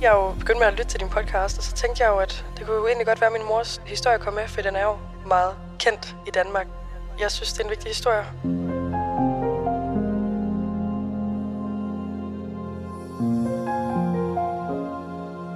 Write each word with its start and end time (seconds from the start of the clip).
Jeg 0.00 0.12
jo 0.12 0.34
begyndte 0.38 0.58
med 0.58 0.66
at 0.66 0.72
lytte 0.72 0.90
til 0.90 1.00
din 1.00 1.08
podcast, 1.08 1.58
og 1.58 1.64
så 1.64 1.72
tænkte 1.72 2.02
jeg 2.02 2.10
jo, 2.10 2.16
at 2.16 2.46
det 2.58 2.66
kunne 2.66 2.76
jo 2.76 2.86
egentlig 2.86 3.06
godt 3.06 3.20
være, 3.20 3.30
at 3.30 3.38
min 3.38 3.48
mors 3.48 3.80
historie 3.86 4.18
kom 4.18 4.34
med, 4.34 4.48
for 4.48 4.60
den 4.60 4.76
er 4.76 4.84
jo 4.84 4.96
meget 5.26 5.54
kendt 5.78 6.16
i 6.26 6.30
Danmark. 6.30 6.66
Jeg 7.20 7.30
synes, 7.30 7.52
det 7.52 7.60
er 7.60 7.64
en 7.64 7.70
vigtig 7.70 7.88
historie. 7.88 8.24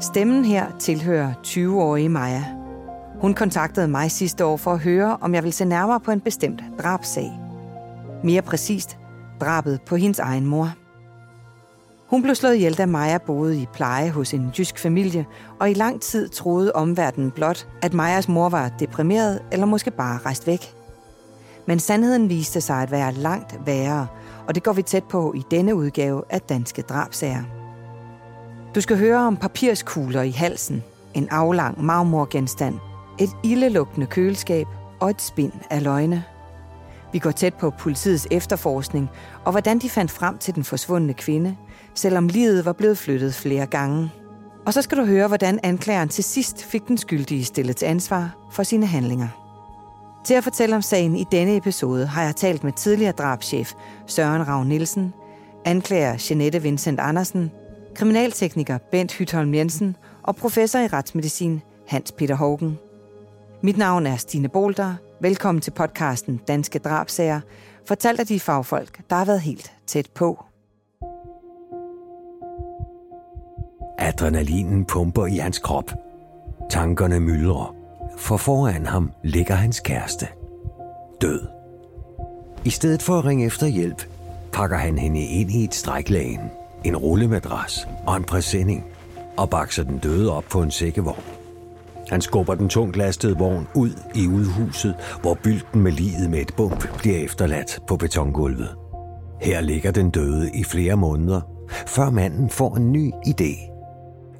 Stemmen 0.01 0.45
her 0.45 0.67
tilhører 0.79 1.33
20-årige 1.47 2.09
Maja. 2.09 2.45
Hun 3.21 3.35
kontaktede 3.35 3.89
mig 3.89 4.11
sidste 4.11 4.45
år 4.45 4.57
for 4.57 4.73
at 4.73 4.79
høre, 4.79 5.19
om 5.21 5.35
jeg 5.35 5.43
ville 5.43 5.55
se 5.55 5.65
nærmere 5.65 6.01
på 6.01 6.11
en 6.11 6.21
bestemt 6.21 6.63
drabsag. 6.83 7.31
Mere 8.25 8.43
præcist, 8.43 8.99
drabet 9.41 9.81
på 9.87 9.97
hendes 9.97 10.19
egen 10.19 10.47
mor. 10.47 10.80
Hun 12.11 12.23
blev 12.23 12.35
slået 12.35 12.55
ihjel, 12.55 12.79
da 12.79 12.87
Maja 12.87 13.19
boede 13.19 13.61
i 13.61 13.67
pleje 13.73 14.11
hos 14.11 14.35
en 14.35 14.53
jysk 14.59 14.79
familie, 14.79 15.27
og 15.59 15.71
i 15.71 15.75
lang 15.75 16.01
tid 16.01 16.29
troede 16.29 16.73
omverdenen 16.73 17.31
blot, 17.31 17.69
at 17.83 17.95
Majas 17.95 18.29
mor 18.29 18.49
var 18.49 18.69
deprimeret 18.69 19.43
eller 19.53 19.67
måske 19.67 19.91
bare 19.91 20.19
rejst 20.19 20.47
væk. 20.47 20.75
Men 21.67 21.81
sandheden 21.81 22.29
viste 22.29 22.61
sig 22.61 22.83
at 22.83 22.91
være 22.91 23.13
langt 23.13 23.67
værre, 23.67 24.07
og 24.47 24.55
det 24.55 24.63
går 24.63 24.73
vi 24.73 24.83
tæt 24.83 25.05
på 25.05 25.33
i 25.37 25.43
denne 25.51 25.75
udgave 25.75 26.23
af 26.31 26.41
Danske 26.41 26.83
Drabsager. 26.83 27.43
Du 28.75 28.81
skal 28.81 28.99
høre 28.99 29.19
om 29.19 29.37
papirskugler 29.37 30.23
i 30.23 30.31
halsen, 30.31 30.83
en 31.15 31.29
aflang 31.29 31.85
marmorgenstand, 31.85 32.79
et 33.19 33.31
ildelugtende 33.45 34.07
køleskab 34.07 34.67
og 35.01 35.11
et 35.11 35.23
spind 35.23 35.53
af 35.71 35.83
løgne. 35.83 36.25
Vi 37.13 37.19
går 37.19 37.31
tæt 37.31 37.55
på 37.55 37.71
politiets 37.71 38.29
efterforskning 38.31 39.11
og 39.45 39.51
hvordan 39.51 39.79
de 39.79 39.91
fandt 39.91 40.11
frem 40.11 40.39
til 40.39 40.55
den 40.55 40.65
forsvundne 40.65 41.15
kvinde, 41.15 41.57
selvom 41.95 42.29
livet 42.29 42.65
var 42.65 42.73
blevet 42.73 42.99
flyttet 42.99 43.35
flere 43.35 43.67
gange. 43.67 44.13
Og 44.67 44.75
så 44.75 44.83
skal 44.83 44.99
du 44.99 45.05
høre, 45.05 45.29
hvordan 45.29 45.61
anklageren 45.63 46.09
til 46.09 46.25
sidst 46.25 46.65
fik 46.65 46.89
den 46.89 46.99
skyldige 46.99 47.45
stillet 47.45 47.77
til 47.77 47.87
ansvar 47.87 48.37
for 48.53 48.63
sine 48.63 48.87
handlinger. 48.87 49.29
Til 50.25 50.35
at 50.35 50.45
fortælle 50.45 50.77
om 50.77 50.83
sagen 50.83 51.17
i 51.17 51.25
denne 51.33 51.57
episode 51.57 52.07
har 52.07 52.23
jeg 52.23 52.37
talt 52.37 52.65
med 52.65 52.73
tidligere 52.73 53.13
drabschef 53.13 53.73
Søren 54.07 54.49
Ravn 54.49 54.69
Nielsen, 54.69 55.15
anklager 55.65 56.27
Jeanette 56.31 56.63
Vincent 56.63 57.01
Andersen, 57.01 57.51
kriminaltekniker 57.95 58.79
Bent 58.79 59.13
Hytholm 59.13 59.55
Jensen 59.55 59.97
og 60.23 60.37
professor 60.37 60.79
i 60.79 60.87
retsmedicin 60.87 61.63
Hans 61.89 62.13
Peter 62.13 62.35
Hågen. 62.35 62.79
Mit 63.63 63.77
navn 63.77 64.07
er 64.07 64.17
Stine 64.17 64.49
Bolter. 64.49 64.95
Velkommen 65.21 65.63
til 65.63 65.71
podcasten 65.71 66.41
Danske 66.49 66.79
Drabsager, 66.79 67.41
fortalt 67.89 68.21
af 68.21 68.27
de 68.27 68.41
fagfolk, 68.41 69.01
der 69.11 69.17
har 69.17 69.25
været 69.25 69.41
helt 69.41 69.73
tæt 69.87 70.11
på. 70.15 70.45
Adrenalinen 74.11 74.85
pumper 74.85 75.27
i 75.27 75.37
hans 75.37 75.59
krop. 75.59 75.93
Tankerne 76.71 77.21
myldrer. 77.21 77.75
For 78.19 78.37
foran 78.37 78.87
ham 78.87 79.13
ligger 79.25 79.55
hans 79.55 79.81
kæreste. 79.81 80.27
Død. 81.21 81.47
I 82.65 82.71
stedet 82.71 83.03
for 83.03 83.19
at 83.19 83.25
ringe 83.25 83.47
efter 83.47 83.67
hjælp, 83.67 84.03
pakker 84.53 84.77
han 84.77 84.99
hende 84.99 85.21
ind 85.21 85.51
i 85.51 85.65
et 85.65 85.75
stræklagen, 85.75 86.41
en 86.85 86.97
rullemadras 86.97 87.89
og 88.07 88.17
en 88.17 88.25
præsending 88.25 88.85
og 89.37 89.51
bakser 89.51 89.83
den 89.83 89.99
døde 89.99 90.33
op 90.33 90.45
på 90.51 90.63
en 90.63 90.71
sækkevogn. 90.71 91.23
Han 92.09 92.21
skubber 92.21 92.55
den 92.55 92.69
tungt 92.69 92.97
lastede 92.97 93.39
vogn 93.39 93.69
ud 93.75 93.91
i 94.15 94.27
udhuset, 94.27 94.95
hvor 95.23 95.35
bylten 95.35 95.83
med 95.83 95.93
livet 95.93 96.31
med 96.31 96.39
et 96.39 96.55
bump 96.57 96.99
bliver 96.99 97.19
efterladt 97.19 97.79
på 97.89 97.97
betongulvet. 97.97 98.69
Her 99.41 99.61
ligger 99.61 99.91
den 99.91 100.11
døde 100.11 100.51
i 100.55 100.65
flere 100.65 100.97
måneder, 100.97 101.41
før 101.87 102.11
manden 102.11 102.51
får 102.51 102.77
en 102.77 102.93
ny 102.93 103.13
idé. 103.27 103.70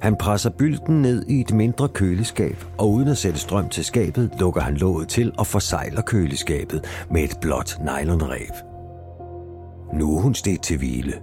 Han 0.01 0.15
presser 0.15 0.49
bylden 0.49 1.01
ned 1.01 1.25
i 1.27 1.41
et 1.41 1.53
mindre 1.53 1.89
køleskab, 1.89 2.65
og 2.77 2.91
uden 2.91 3.07
at 3.07 3.17
sætte 3.17 3.39
strøm 3.39 3.69
til 3.69 3.85
skabet, 3.85 4.31
lukker 4.39 4.61
han 4.61 4.77
låget 4.77 5.09
til 5.09 5.33
og 5.37 5.47
forsejler 5.47 6.01
køleskabet 6.01 7.05
med 7.11 7.23
et 7.23 7.37
blåt 7.41 7.77
nylonrev. 7.79 8.51
Nu 9.93 10.17
er 10.17 10.21
hun 10.21 10.35
stedt 10.35 10.63
til 10.63 10.77
hvile. 10.77 11.21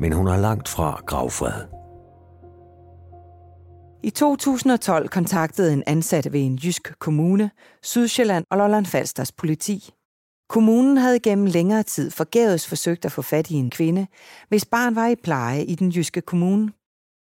Men 0.00 0.12
hun 0.12 0.26
er 0.26 0.36
langt 0.36 0.68
fra 0.68 1.00
gravfred. 1.06 1.76
I 4.02 4.10
2012 4.10 5.08
kontaktede 5.08 5.72
en 5.72 5.82
ansat 5.86 6.32
ved 6.32 6.40
en 6.40 6.56
jysk 6.56 6.98
kommune, 6.98 7.50
Sydsjælland 7.82 8.44
og 8.50 8.58
Lolland 8.58 8.86
Falsters 8.86 9.32
politi. 9.32 9.90
Kommunen 10.48 10.96
havde 10.96 11.20
gennem 11.20 11.46
længere 11.46 11.82
tid 11.82 12.10
forgæves 12.10 12.68
forsøgt 12.68 13.04
at 13.04 13.12
få 13.12 13.22
fat 13.22 13.50
i 13.50 13.54
en 13.54 13.70
kvinde, 13.70 14.06
hvis 14.48 14.64
barn 14.64 14.96
var 14.96 15.06
i 15.06 15.14
pleje 15.24 15.64
i 15.64 15.74
den 15.74 15.88
jyske 15.88 16.20
kommune. 16.20 16.72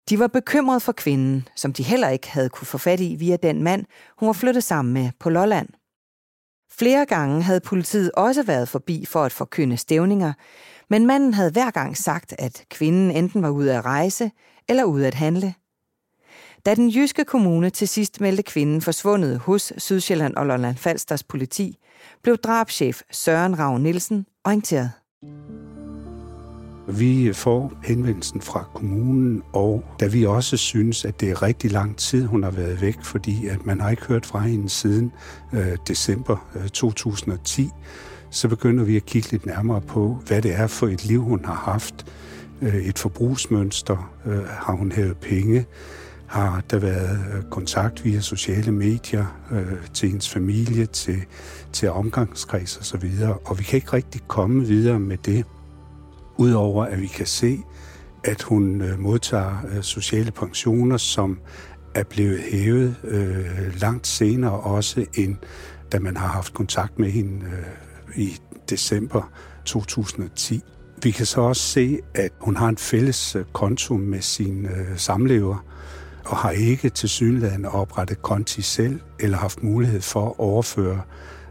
De 0.09 0.19
var 0.19 0.27
bekymrede 0.27 0.79
for 0.79 0.91
kvinden, 0.91 1.47
som 1.55 1.73
de 1.73 1.83
heller 1.83 2.09
ikke 2.09 2.29
havde 2.29 2.49
kunne 2.49 2.67
få 2.67 2.77
fat 2.77 2.99
i 2.99 3.15
via 3.15 3.35
den 3.35 3.63
mand, 3.63 3.85
hun 4.17 4.27
var 4.27 4.33
flyttet 4.33 4.63
sammen 4.63 4.93
med 4.93 5.11
på 5.19 5.29
Lolland. 5.29 5.69
Flere 6.71 7.05
gange 7.05 7.41
havde 7.41 7.59
politiet 7.59 8.11
også 8.11 8.43
været 8.43 8.69
forbi 8.69 9.05
for 9.05 9.23
at 9.23 9.31
forkynde 9.31 9.77
stævninger, 9.77 10.33
men 10.89 11.07
manden 11.07 11.33
havde 11.33 11.51
hver 11.51 11.71
gang 11.71 11.97
sagt, 11.97 12.35
at 12.39 12.65
kvinden 12.69 13.11
enten 13.11 13.41
var 13.41 13.49
ude 13.49 13.75
at 13.75 13.85
rejse 13.85 14.31
eller 14.69 14.83
ude 14.83 15.07
at 15.07 15.13
handle. 15.13 15.53
Da 16.65 16.75
den 16.75 16.89
jyske 16.89 17.25
kommune 17.25 17.69
til 17.69 17.87
sidst 17.87 18.21
meldte 18.21 18.43
kvinden 18.43 18.81
forsvundet 18.81 19.39
hos 19.39 19.73
Sydsjælland 19.77 20.35
og 20.35 20.45
Lolland 20.45 20.75
Falsters 20.75 21.23
politi, 21.23 21.77
blev 22.23 22.37
drabschef 22.37 23.01
Søren 23.11 23.59
Ravn 23.59 23.83
Nielsen 23.83 24.25
orienteret. 24.45 24.91
Vi 26.91 27.33
får 27.33 27.73
henvendelsen 27.83 28.41
fra 28.41 28.65
kommunen, 28.73 29.43
og 29.53 29.83
da 29.99 30.07
vi 30.07 30.25
også 30.25 30.57
synes, 30.57 31.05
at 31.05 31.21
det 31.21 31.29
er 31.29 31.41
rigtig 31.41 31.71
lang 31.71 31.97
tid, 31.97 32.25
hun 32.25 32.43
har 32.43 32.51
været 32.51 32.81
væk, 32.81 32.97
fordi 33.03 33.47
at 33.47 33.65
man 33.65 33.81
har 33.81 33.89
ikke 33.89 34.05
hørt 34.05 34.25
fra 34.25 34.39
hende 34.39 34.69
siden 34.69 35.11
øh, 35.53 35.77
december 35.87 36.47
øh, 36.55 36.69
2010, 36.69 37.69
så 38.29 38.47
begynder 38.47 38.83
vi 38.83 38.95
at 38.95 39.05
kigge 39.05 39.31
lidt 39.31 39.45
nærmere 39.45 39.81
på, 39.81 40.17
hvad 40.27 40.41
det 40.41 40.53
er 40.55 40.67
for 40.67 40.87
et 40.87 41.05
liv, 41.05 41.23
hun 41.23 41.45
har 41.45 41.71
haft. 41.71 42.05
Øh, 42.61 42.75
et 42.75 42.99
forbrugsmønster. 42.99 44.11
Øh, 44.25 44.43
har 44.45 44.73
hun 44.73 44.91
hævet 44.91 45.17
penge? 45.17 45.65
Har 46.25 46.63
der 46.69 46.79
været 46.79 47.19
øh, 47.35 47.43
kontakt 47.49 48.05
via 48.05 48.19
sociale 48.19 48.71
medier 48.71 49.25
øh, 49.51 49.87
til 49.93 50.09
hendes 50.09 50.29
familie, 50.29 50.85
til, 50.85 51.25
til 51.73 51.89
omgangskreds 51.89 52.77
osv.? 52.77 52.95
Og, 52.95 53.11
så 53.17 53.33
og 53.45 53.59
vi 53.59 53.63
kan 53.63 53.77
ikke 53.77 53.93
rigtig 53.93 54.21
komme 54.27 54.67
videre 54.67 54.99
med 54.99 55.17
det. 55.17 55.45
Udover 56.39 56.85
at 56.85 57.01
vi 57.01 57.07
kan 57.07 57.25
se, 57.25 57.59
at 58.23 58.41
hun 58.41 58.81
øh, 58.81 58.99
modtager 58.99 59.57
øh, 59.71 59.83
sociale 59.83 60.31
pensioner, 60.31 60.97
som 60.97 61.39
er 61.95 62.03
blevet 62.03 62.39
hævet 62.51 62.95
øh, 63.03 63.81
langt 63.81 64.07
senere 64.07 64.51
også 64.51 65.05
end 65.13 65.35
da 65.91 65.99
man 65.99 66.17
har 66.17 66.27
haft 66.27 66.53
kontakt 66.53 66.99
med 66.99 67.11
hende 67.11 67.45
øh, 67.45 68.17
i 68.17 68.37
december 68.69 69.31
2010. 69.65 70.61
Vi 71.03 71.11
kan 71.11 71.25
så 71.25 71.41
også 71.41 71.61
se, 71.61 71.99
at 72.15 72.31
hun 72.39 72.55
har 72.57 72.67
en 72.67 72.77
fælles 72.77 73.35
øh, 73.35 73.45
konto 73.53 73.93
med 73.97 74.21
sin 74.21 74.65
øh, 74.65 74.97
samlever, 74.97 75.65
og 76.25 76.37
har 76.37 76.51
ikke 76.51 76.89
til 76.89 77.09
synligheden 77.09 77.65
oprettet 77.65 78.21
konti 78.21 78.61
selv, 78.61 78.99
eller 79.19 79.37
haft 79.37 79.63
mulighed 79.63 80.01
for 80.01 80.25
at 80.25 80.33
overføre 80.37 81.01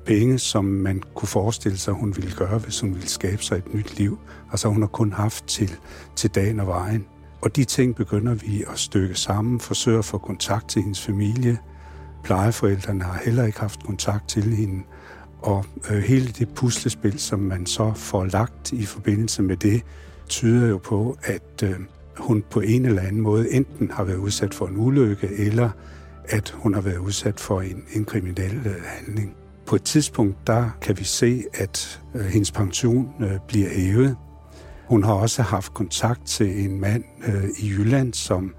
penge, 0.07 0.39
som 0.39 0.65
man 0.65 1.03
kunne 1.15 1.29
forestille 1.29 1.79
sig, 1.79 1.95
hun 1.95 2.17
ville 2.17 2.33
gøre, 2.37 2.59
hvis 2.59 2.81
hun 2.81 2.95
ville 2.95 3.09
skabe 3.09 3.43
sig 3.43 3.59
et 3.59 3.75
nyt 3.75 3.99
liv. 3.99 4.19
Altså 4.51 4.69
hun 4.69 4.83
har 4.83 4.89
kun 4.89 5.13
haft 5.13 5.47
til, 5.47 5.77
til 6.17 6.31
dagen 6.31 6.61
og 6.61 6.67
vejen. 6.67 7.07
Og 7.41 7.57
de 7.57 7.65
ting 7.65 7.97
begynder 7.97 8.35
vi 8.35 8.65
at 8.73 8.79
stykke 8.79 9.15
sammen, 9.15 9.61
forsøge 9.61 9.99
at 9.99 10.05
få 10.05 10.19
kontakt 10.19 10.69
til 10.69 10.83
hendes 10.83 11.01
familie. 11.07 11.59
Plejeforældrene 12.25 13.05
har 13.05 13.21
heller 13.25 13.45
ikke 13.45 13.61
haft 13.61 13.85
kontakt 13.85 14.29
til 14.29 14.55
hende. 14.55 14.83
Og 15.43 15.65
øh, 15.91 15.99
hele 15.99 16.27
det 16.27 16.49
puslespil, 16.49 17.19
som 17.19 17.41
man 17.41 17.67
så 17.67 17.93
får 17.95 18.25
lagt 18.25 18.73
i 18.73 18.85
forbindelse 18.85 19.43
med 19.43 19.57
det, 19.57 19.83
tyder 20.29 20.69
jo 20.69 20.79
på, 20.79 21.17
at 21.23 21.63
øh, 21.65 21.77
hun 22.17 22.45
på 22.51 22.61
en 22.61 22.85
eller 22.85 23.03
anden 23.03 23.21
måde 23.21 23.53
enten 23.53 23.91
har 23.91 24.05
været 24.05 24.17
udsat 24.17 24.55
for 24.55 24.67
en 24.67 24.77
ulykke, 24.77 25.29
eller 25.39 25.71
at 26.29 26.51
hun 26.51 26.75
har 26.75 26.81
været 26.81 26.99
udsat 26.99 27.41
for 27.41 27.61
en, 27.61 27.85
en 27.93 28.05
kriminel 28.05 28.67
øh, 28.67 28.75
handling. 28.85 29.35
På 29.67 29.75
et 29.75 29.83
tidspunkt, 29.83 30.47
der 30.47 30.71
kan 30.83 30.99
vi 30.99 31.05
se, 31.05 31.45
at 31.55 32.01
øh, 32.15 32.25
hendes 32.25 32.53
pension 32.53 33.15
øh, 33.21 33.39
bliver 33.49 33.69
hævet. 33.69 34.17
Hun 34.89 35.05
har 35.05 35.13
også 35.13 35.43
haft 35.43 35.75
kontakt 35.75 36.27
til 36.27 36.65
en 36.65 36.81
mand 36.81 37.05
øh, 37.27 37.45
i 37.59 37.69
Jylland, 37.69 38.15
som 38.15 38.55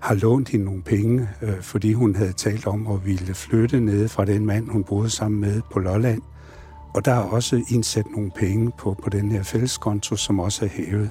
har 0.00 0.14
lånt 0.14 0.48
hende 0.48 0.64
nogle 0.64 0.82
penge, 0.82 1.28
øh, 1.42 1.60
fordi 1.60 1.92
hun 1.92 2.16
havde 2.16 2.32
talt 2.32 2.66
om 2.66 2.86
at 2.86 3.06
ville 3.06 3.34
flytte 3.34 3.80
ned 3.80 4.08
fra 4.08 4.24
den 4.24 4.46
mand, 4.46 4.68
hun 4.68 4.84
boede 4.84 5.10
sammen 5.10 5.40
med 5.40 5.60
på 5.72 5.78
Lolland. 5.78 6.22
Og 6.94 7.04
der 7.04 7.12
er 7.12 7.22
også 7.22 7.64
indsat 7.70 8.04
nogle 8.16 8.30
penge 8.30 8.72
på, 8.78 8.96
på 9.02 9.10
den 9.10 9.32
her 9.32 9.42
fælleskonto, 9.42 10.16
som 10.16 10.40
også 10.40 10.64
er 10.64 10.68
hævet. 10.68 11.10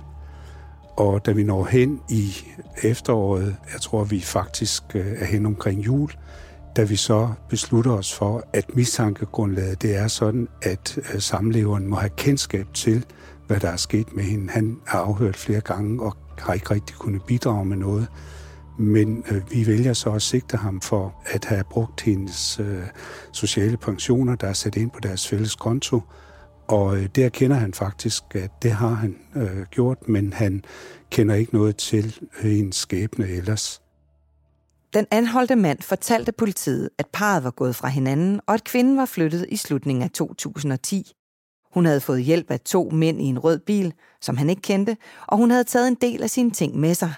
Og 0.98 1.26
da 1.26 1.32
vi 1.32 1.44
når 1.44 1.66
hen 1.66 2.00
i 2.10 2.34
efteråret, 2.84 3.56
jeg 3.74 3.82
tror 3.82 4.04
vi 4.04 4.20
faktisk 4.20 4.84
øh, 4.96 5.06
er 5.20 5.26
hen 5.26 5.46
omkring 5.46 5.86
jul, 5.86 6.10
da 6.76 6.84
vi 6.84 6.96
så 6.96 7.30
beslutter 7.50 7.92
os 7.92 8.14
for, 8.14 8.44
at 8.54 8.76
mistankegrundlaget 8.76 9.82
det 9.82 9.96
er 9.96 10.08
sådan, 10.08 10.48
at 10.62 10.98
øh, 10.98 11.22
samleveren 11.22 11.88
må 11.88 11.96
have 11.96 12.12
kendskab 12.18 12.68
til, 12.74 13.06
hvad 13.54 13.62
der 13.62 13.70
er 13.70 13.78
sket 13.78 14.16
med 14.16 14.24
hende. 14.24 14.50
Han 14.52 14.82
er 14.88 14.98
afhørt 14.98 15.36
flere 15.36 15.62
gange 15.62 16.04
og 16.04 16.18
har 16.38 16.54
ikke 16.54 16.72
rigtig 16.72 16.96
kunnet 16.96 17.24
bidrage 17.24 17.66
med 17.66 17.78
noget. 17.78 18.08
Men 18.80 19.24
øh, 19.32 19.52
vi 19.52 19.68
vælger 19.68 19.94
så 19.94 20.12
at 20.12 20.22
sigte 20.22 20.58
ham 20.58 20.82
for 20.82 21.16
at 21.26 21.46
have 21.46 21.64
brugt 21.64 22.02
hendes 22.02 22.60
øh, 22.60 22.84
sociale 23.32 23.78
pensioner, 23.78 24.36
der 24.36 24.48
er 24.48 24.54
sat 24.54 24.76
ind 24.76 24.92
på 24.92 25.00
deres 25.00 25.28
fælles 25.28 25.56
konto. 25.56 26.02
Og 26.68 26.98
øh, 26.98 27.10
der 27.16 27.30
kender 27.30 27.56
han 27.56 27.74
faktisk, 27.74 28.24
at 28.36 28.52
det 28.64 28.72
har 28.72 28.94
han 28.94 29.18
øh, 29.36 29.66
gjort, 29.72 30.10
men 30.10 30.34
han 30.34 30.64
kender 31.10 31.36
ikke 31.36 31.54
noget 31.54 31.78
til 31.78 32.20
øh, 32.44 32.52
hendes 32.52 32.76
skæbne 32.76 33.28
ellers. 33.28 33.82
Den 34.94 35.06
anholdte 35.12 35.56
mand 35.56 35.82
fortalte 35.82 36.32
politiet, 36.32 36.90
at 36.98 37.06
parret 37.14 37.44
var 37.44 37.52
gået 37.52 37.76
fra 37.76 37.88
hinanden, 37.88 38.40
og 38.48 38.54
at 38.54 38.64
kvinden 38.64 38.98
var 38.98 39.06
flyttet 39.06 39.46
i 39.50 39.58
slutningen 39.58 40.04
af 40.04 40.10
2010. 40.10 41.14
Hun 41.74 41.86
havde 41.86 42.02
fået 42.02 42.24
hjælp 42.24 42.52
af 42.52 42.60
to 42.60 42.90
mænd 42.90 43.22
i 43.22 43.26
en 43.26 43.40
rød 43.40 43.60
bil, 43.60 43.94
som 44.22 44.38
han 44.38 44.50
ikke 44.50 44.62
kendte, 44.62 44.98
og 45.28 45.38
hun 45.38 45.52
havde 45.52 45.64
taget 45.64 45.88
en 45.88 45.98
del 46.02 46.24
af 46.24 46.30
sine 46.30 46.52
ting 46.52 46.80
med 46.80 46.94
sig. 46.94 47.14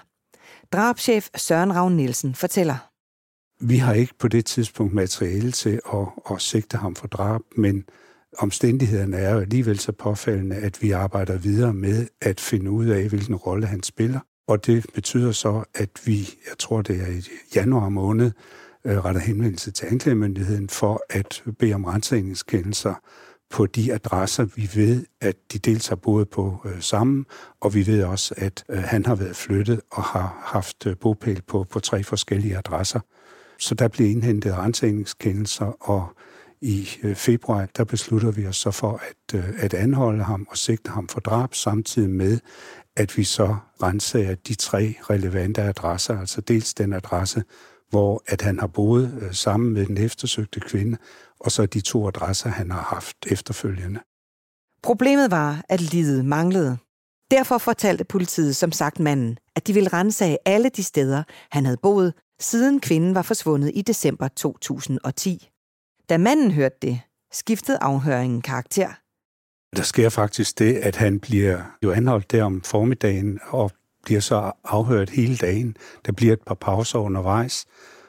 Drabschef 0.72 1.28
Søren 1.36 1.74
Ravn 1.74 1.96
Nielsen 1.96 2.34
fortæller. 2.34 2.90
Vi 3.60 3.76
har 3.76 3.94
ikke 3.94 4.14
på 4.18 4.28
det 4.28 4.44
tidspunkt 4.44 4.94
materiale 4.94 5.50
til 5.50 5.80
at, 5.92 6.06
at 6.30 6.42
sigte 6.42 6.76
ham 6.76 6.94
for 6.94 7.06
drab, 7.06 7.40
men 7.56 7.84
omstændighederne 8.38 9.16
er 9.16 9.34
jo 9.34 9.40
alligevel 9.40 9.78
så 9.78 9.92
påfaldende, 9.92 10.56
at 10.56 10.82
vi 10.82 10.90
arbejder 10.90 11.38
videre 11.38 11.74
med 11.74 12.06
at 12.20 12.40
finde 12.40 12.70
ud 12.70 12.86
af, 12.86 13.08
hvilken 13.08 13.34
rolle 13.34 13.66
han 13.66 13.82
spiller. 13.82 14.20
Og 14.48 14.66
det 14.66 14.86
betyder 14.94 15.32
så, 15.32 15.64
at 15.74 15.90
vi, 16.04 16.18
jeg 16.48 16.58
tror 16.58 16.82
det 16.82 17.00
er 17.02 17.06
i 17.06 17.22
januar 17.54 17.88
måned, 17.88 18.30
øh, 18.84 19.04
retter 19.04 19.20
henvendelse 19.20 19.70
til 19.70 19.86
anklagemyndigheden 19.86 20.68
for 20.68 21.02
at 21.10 21.42
bede 21.58 21.74
om 21.74 21.84
rensagningskendelser 21.84 22.94
på 23.50 23.66
de 23.66 23.94
adresser, 23.94 24.44
vi 24.44 24.70
ved, 24.74 25.04
at 25.20 25.36
de 25.52 25.58
dels 25.58 25.88
har 25.88 25.96
boet 25.96 26.28
på 26.28 26.60
øh, 26.64 26.80
sammen, 26.80 27.26
og 27.60 27.74
vi 27.74 27.86
ved 27.86 28.04
også, 28.04 28.34
at 28.36 28.64
øh, 28.68 28.78
han 28.78 29.06
har 29.06 29.14
været 29.14 29.36
flyttet 29.36 29.80
og 29.92 30.02
har 30.02 30.42
haft 30.44 30.86
øh, 30.86 30.96
bopæl 30.96 31.42
på, 31.42 31.64
på 31.70 31.80
tre 31.80 32.02
forskellige 32.02 32.56
adresser. 32.56 33.00
Så 33.58 33.74
der 33.74 33.88
bliver 33.88 34.10
indhentet 34.10 34.54
rensagningskendelser, 34.54 35.90
og 35.90 36.16
i 36.60 36.88
øh, 37.02 37.16
februar, 37.16 37.68
der 37.76 37.84
beslutter 37.84 38.30
vi 38.30 38.46
os 38.46 38.56
så 38.56 38.70
for 38.70 39.00
at, 39.08 39.38
øh, 39.38 39.44
at 39.58 39.74
anholde 39.74 40.24
ham 40.24 40.46
og 40.50 40.56
sigte 40.56 40.90
ham 40.90 41.08
for 41.08 41.20
drab, 41.20 41.54
samtidig 41.54 42.10
med, 42.10 42.38
at 42.96 43.16
vi 43.16 43.24
så 43.24 43.56
renser 43.82 44.34
de 44.34 44.54
tre 44.54 44.94
relevante 45.10 45.62
adresser, 45.62 46.20
altså 46.20 46.40
dels 46.40 46.74
den 46.74 46.92
adresse, 46.92 47.42
hvor 47.90 48.22
at 48.26 48.42
han 48.42 48.58
har 48.58 48.66
boet 48.66 49.18
øh, 49.22 49.34
sammen 49.34 49.72
med 49.72 49.86
den 49.86 49.98
eftersøgte 49.98 50.60
kvinde, 50.60 50.96
og 51.40 51.52
så 51.52 51.66
de 51.66 51.80
to 51.80 52.06
adresser, 52.08 52.48
han 52.48 52.70
har 52.70 52.82
haft 52.82 53.16
efterfølgende. 53.26 54.00
Problemet 54.82 55.30
var, 55.30 55.64
at 55.68 55.80
livet 55.80 56.24
manglede. 56.24 56.78
Derfor 57.30 57.58
fortalte 57.58 58.04
politiet 58.04 58.56
som 58.56 58.72
sagt 58.72 59.00
manden, 59.00 59.38
at 59.56 59.66
de 59.66 59.72
ville 59.72 59.88
rense 59.92 60.36
alle 60.48 60.68
de 60.68 60.82
steder, 60.82 61.22
han 61.50 61.64
havde 61.64 61.78
boet, 61.82 62.14
siden 62.40 62.80
kvinden 62.80 63.14
var 63.14 63.22
forsvundet 63.22 63.70
i 63.74 63.82
december 63.82 64.28
2010. 64.28 65.48
Da 66.08 66.18
manden 66.18 66.50
hørte 66.50 66.76
det, 66.82 67.00
skiftede 67.32 67.78
afhøringen 67.80 68.42
karakter. 68.42 68.88
Der 69.76 69.82
sker 69.82 70.08
faktisk 70.08 70.58
det, 70.58 70.74
at 70.74 70.96
han 70.96 71.20
bliver 71.20 71.62
jo 71.82 71.92
anholdt 71.92 72.30
der 72.30 72.44
om 72.44 72.62
formiddagen 72.62 73.40
og 73.48 73.70
bliver 74.04 74.20
så 74.20 74.52
afhørt 74.64 75.10
hele 75.10 75.36
dagen. 75.36 75.76
Der 76.06 76.12
bliver 76.12 76.32
et 76.32 76.42
par 76.46 76.54
pauser 76.54 76.98
undervejs, 76.98 77.66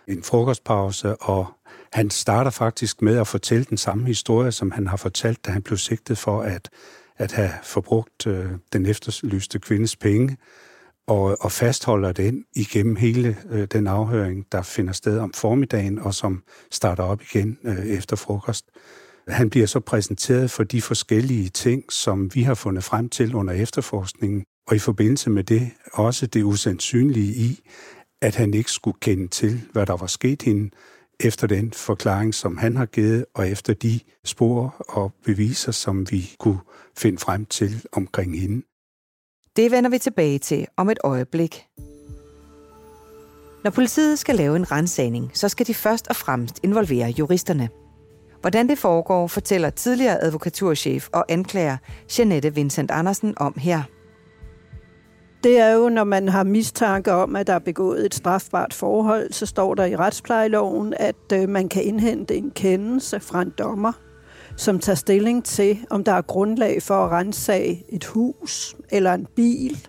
en 0.08 0.24
frokostpause, 0.24 1.16
og 1.16 1.48
han 1.94 2.10
starter 2.10 2.52
faktisk 2.52 3.02
med 3.02 3.18
at 3.18 3.28
fortælle 3.28 3.66
den 3.66 3.78
samme 3.78 4.08
historie, 4.08 4.52
som 4.52 4.72
han 4.72 4.88
har 4.88 4.98
fortalt, 4.98 5.46
da 5.46 5.52
han 5.52 5.62
blev 5.62 5.78
sigtet 5.78 6.18
for 6.18 6.42
at, 6.42 6.70
at 7.18 7.32
have 7.32 7.52
forbrugt 7.64 8.28
øh, 8.28 8.52
den 8.74 8.86
efterlyste 8.86 9.60
kvindes 9.60 9.96
penge, 9.96 10.38
og, 11.08 11.38
og 11.42 11.52
fastholder 11.52 12.12
den 12.12 12.46
igennem 12.56 12.96
hele 12.96 13.38
øh, 13.50 13.68
den 13.72 13.88
afhøring, 13.88 14.46
der 14.52 14.62
finder 14.62 14.94
sted 14.94 15.20
om 15.20 15.34
formiddagen, 15.34 16.00
og 16.00 16.14
som 16.14 16.44
starter 16.72 17.04
op 17.04 17.22
igen 17.22 17.58
øh, 17.64 17.86
efter 17.86 18.16
frokost. 18.16 18.66
Han 19.28 19.50
bliver 19.50 19.68
så 19.68 19.80
præsenteret 19.80 20.52
for 20.52 20.64
de 20.64 20.82
forskellige 20.82 21.50
ting, 21.50 21.84
som 21.92 22.36
vi 22.36 22.44
har 22.44 22.54
fundet 22.54 22.84
frem 22.84 23.10
til 23.10 23.36
under 23.36 23.54
efterforskningen, 23.54 24.44
og 24.68 24.76
i 24.76 24.80
forbindelse 24.80 25.30
med 25.30 25.44
det 25.44 25.72
også 25.94 26.28
det 26.28 26.44
usandsynlige 26.44 27.34
i, 27.34 27.60
at 28.22 28.36
han 28.36 28.54
ikke 28.54 28.72
skulle 28.72 28.98
kende 29.02 29.28
til, 29.28 29.62
hvad 29.72 29.86
der 29.86 29.98
var 29.98 30.08
sket 30.08 30.42
hende, 30.42 30.70
efter 31.20 31.48
den 31.48 31.74
forklaring, 31.74 32.34
som 32.34 32.58
han 32.58 32.76
har 32.76 32.86
givet, 32.86 33.26
og 33.34 33.50
efter 33.50 33.74
de 33.74 34.00
spor 34.26 34.86
og 34.90 35.14
beviser, 35.26 35.72
som 35.72 36.12
vi 36.12 36.36
kunne 36.40 36.60
finde 36.98 37.18
frem 37.18 37.46
til 37.46 37.86
omkring 37.92 38.40
hende. 38.40 38.66
Det 39.56 39.72
vender 39.72 39.90
vi 39.90 39.98
tilbage 39.98 40.40
til 40.40 40.68
om 40.78 40.90
et 40.90 41.00
øjeblik. 41.04 41.66
Når 43.64 43.72
politiet 43.72 44.20
skal 44.20 44.36
lave 44.36 44.56
en 44.56 44.72
rensagning, 44.72 45.32
så 45.34 45.50
skal 45.50 45.68
de 45.68 45.74
først 45.74 46.08
og 46.08 46.16
fremmest 46.16 46.60
involvere 46.64 47.10
juristerne. 47.10 47.70
Hvordan 48.42 48.70
det 48.70 48.78
foregår, 48.78 49.28
fortæller 49.28 49.70
tidligere 49.70 50.24
advokaturchef 50.24 51.08
og 51.14 51.26
anklager 51.30 51.78
Janette 52.18 52.56
Vincent 52.56 52.92
Andersen 52.92 53.34
om 53.38 53.54
her. 53.58 53.84
Det 55.48 55.60
er 55.60 55.72
jo, 55.72 55.90
når 55.90 56.04
man 56.04 56.30
har 56.30 56.44
mistanke 56.44 57.12
om, 57.14 57.36
at 57.36 57.48
der 57.48 57.54
er 57.54 57.60
begået 57.60 58.06
et 58.06 58.16
strafbart 58.16 58.74
forhold, 58.74 59.32
så 59.34 59.46
står 59.46 59.76
der 59.76 59.86
i 59.86 59.96
retsplejeloven, 59.96 60.94
at 60.98 61.16
øh, 61.34 61.50
man 61.50 61.70
kan 61.70 61.84
indhente 61.84 62.36
en 62.36 62.52
kendelse 62.52 63.20
fra 63.20 63.42
en 63.42 63.54
dommer, 63.58 63.92
som 64.56 64.80
tager 64.80 64.96
stilling 64.96 65.46
til, 65.46 65.80
om 65.90 66.04
der 66.04 66.12
er 66.12 66.22
grundlag 66.22 66.82
for 66.84 66.94
at 66.94 67.12
rensage 67.12 67.86
et 67.90 68.06
hus, 68.06 68.76
eller 68.92 69.14
en 69.14 69.28
bil, 69.36 69.88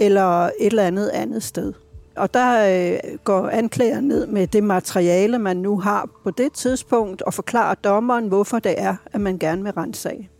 eller 0.00 0.44
et 0.44 0.52
eller 0.60 0.82
andet 0.82 1.08
andet 1.08 1.42
sted. 1.42 1.72
Og 2.16 2.34
der 2.34 2.68
øh, 2.92 3.18
går 3.24 3.48
anklageren 3.48 4.04
ned 4.04 4.26
med 4.26 4.46
det 4.46 4.64
materiale, 4.64 5.38
man 5.38 5.56
nu 5.56 5.78
har 5.78 6.08
på 6.24 6.30
det 6.30 6.52
tidspunkt, 6.52 7.22
og 7.22 7.34
forklarer 7.34 7.74
dommeren, 7.74 8.28
hvorfor 8.28 8.58
det 8.58 8.74
er, 8.76 8.96
at 9.12 9.20
man 9.20 9.38
gerne 9.38 9.62
vil 9.62 9.72
rensage. 9.72 10.30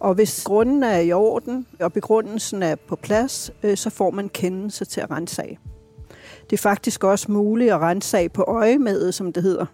Og 0.00 0.14
hvis 0.14 0.44
grunden 0.44 0.82
er 0.82 0.98
i 0.98 1.12
orden, 1.12 1.66
og 1.80 1.92
begrundelsen 1.92 2.62
er 2.62 2.74
på 2.88 2.96
plads, 2.96 3.50
øh, 3.62 3.76
så 3.76 3.90
får 3.90 4.10
man 4.10 4.28
kendelse 4.28 4.84
til 4.84 5.00
at 5.00 5.10
rensage. 5.10 5.58
Det 6.50 6.52
er 6.56 6.62
faktisk 6.62 7.04
også 7.04 7.32
muligt 7.32 7.72
at 7.72 7.80
rensage 7.80 8.28
på 8.28 8.42
øjemedet, 8.42 9.14
som 9.14 9.32
det 9.32 9.42
hedder. 9.42 9.66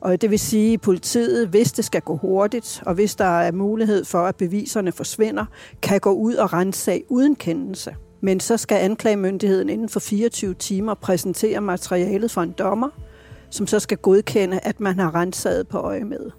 Og 0.00 0.20
det 0.20 0.30
vil 0.30 0.38
sige, 0.38 0.74
at 0.74 0.80
politiet, 0.80 1.48
hvis 1.48 1.72
det 1.72 1.84
skal 1.84 2.00
gå 2.00 2.16
hurtigt, 2.16 2.82
og 2.86 2.94
hvis 2.94 3.14
der 3.14 3.40
er 3.40 3.52
mulighed 3.52 4.04
for, 4.04 4.18
at 4.18 4.36
beviserne 4.36 4.92
forsvinder, 4.92 5.44
kan 5.82 6.00
gå 6.00 6.12
ud 6.12 6.34
og 6.34 6.52
rensage 6.52 7.04
uden 7.08 7.36
kendelse. 7.36 7.96
Men 8.20 8.40
så 8.40 8.56
skal 8.56 8.76
anklagemyndigheden 8.76 9.68
inden 9.68 9.88
for 9.88 10.00
24 10.00 10.54
timer 10.54 10.94
præsentere 10.94 11.60
materialet 11.60 12.30
for 12.30 12.42
en 12.42 12.52
dommer, 12.52 12.88
som 13.50 13.66
så 13.66 13.80
skal 13.80 13.98
godkende, 13.98 14.60
at 14.62 14.80
man 14.80 14.98
har 14.98 15.14
renset 15.14 15.68
på 15.68 15.78
øjemedet. 15.78 16.32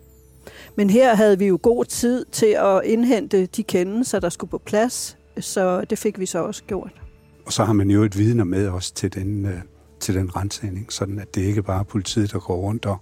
Men 0.75 0.89
her 0.89 1.15
havde 1.15 1.39
vi 1.39 1.47
jo 1.47 1.59
god 1.61 1.85
tid 1.85 2.25
til 2.31 2.55
at 2.59 2.81
indhente 2.83 3.45
de 3.45 3.63
kendelser, 3.63 4.19
der 4.19 4.29
skulle 4.29 4.51
på 4.51 4.57
plads, 4.57 5.17
så 5.39 5.81
det 5.81 5.97
fik 5.97 6.19
vi 6.19 6.25
så 6.25 6.39
også 6.39 6.63
gjort. 6.63 7.01
Og 7.45 7.53
så 7.53 7.63
har 7.63 7.73
man 7.73 7.89
jo 7.89 8.03
et 8.03 8.17
vidner 8.17 8.43
med 8.43 8.67
os 8.67 8.91
til 8.91 9.13
den, 9.13 9.45
øh, 9.45 9.61
til 9.99 10.15
den 10.15 10.35
rensning, 10.35 10.93
sådan 10.93 11.19
at 11.19 11.35
det 11.35 11.41
ikke 11.41 11.63
bare 11.63 11.79
er 11.79 11.83
politiet, 11.83 12.31
der 12.31 12.39
går 12.39 12.55
rundt 12.55 12.85
og, 12.85 12.97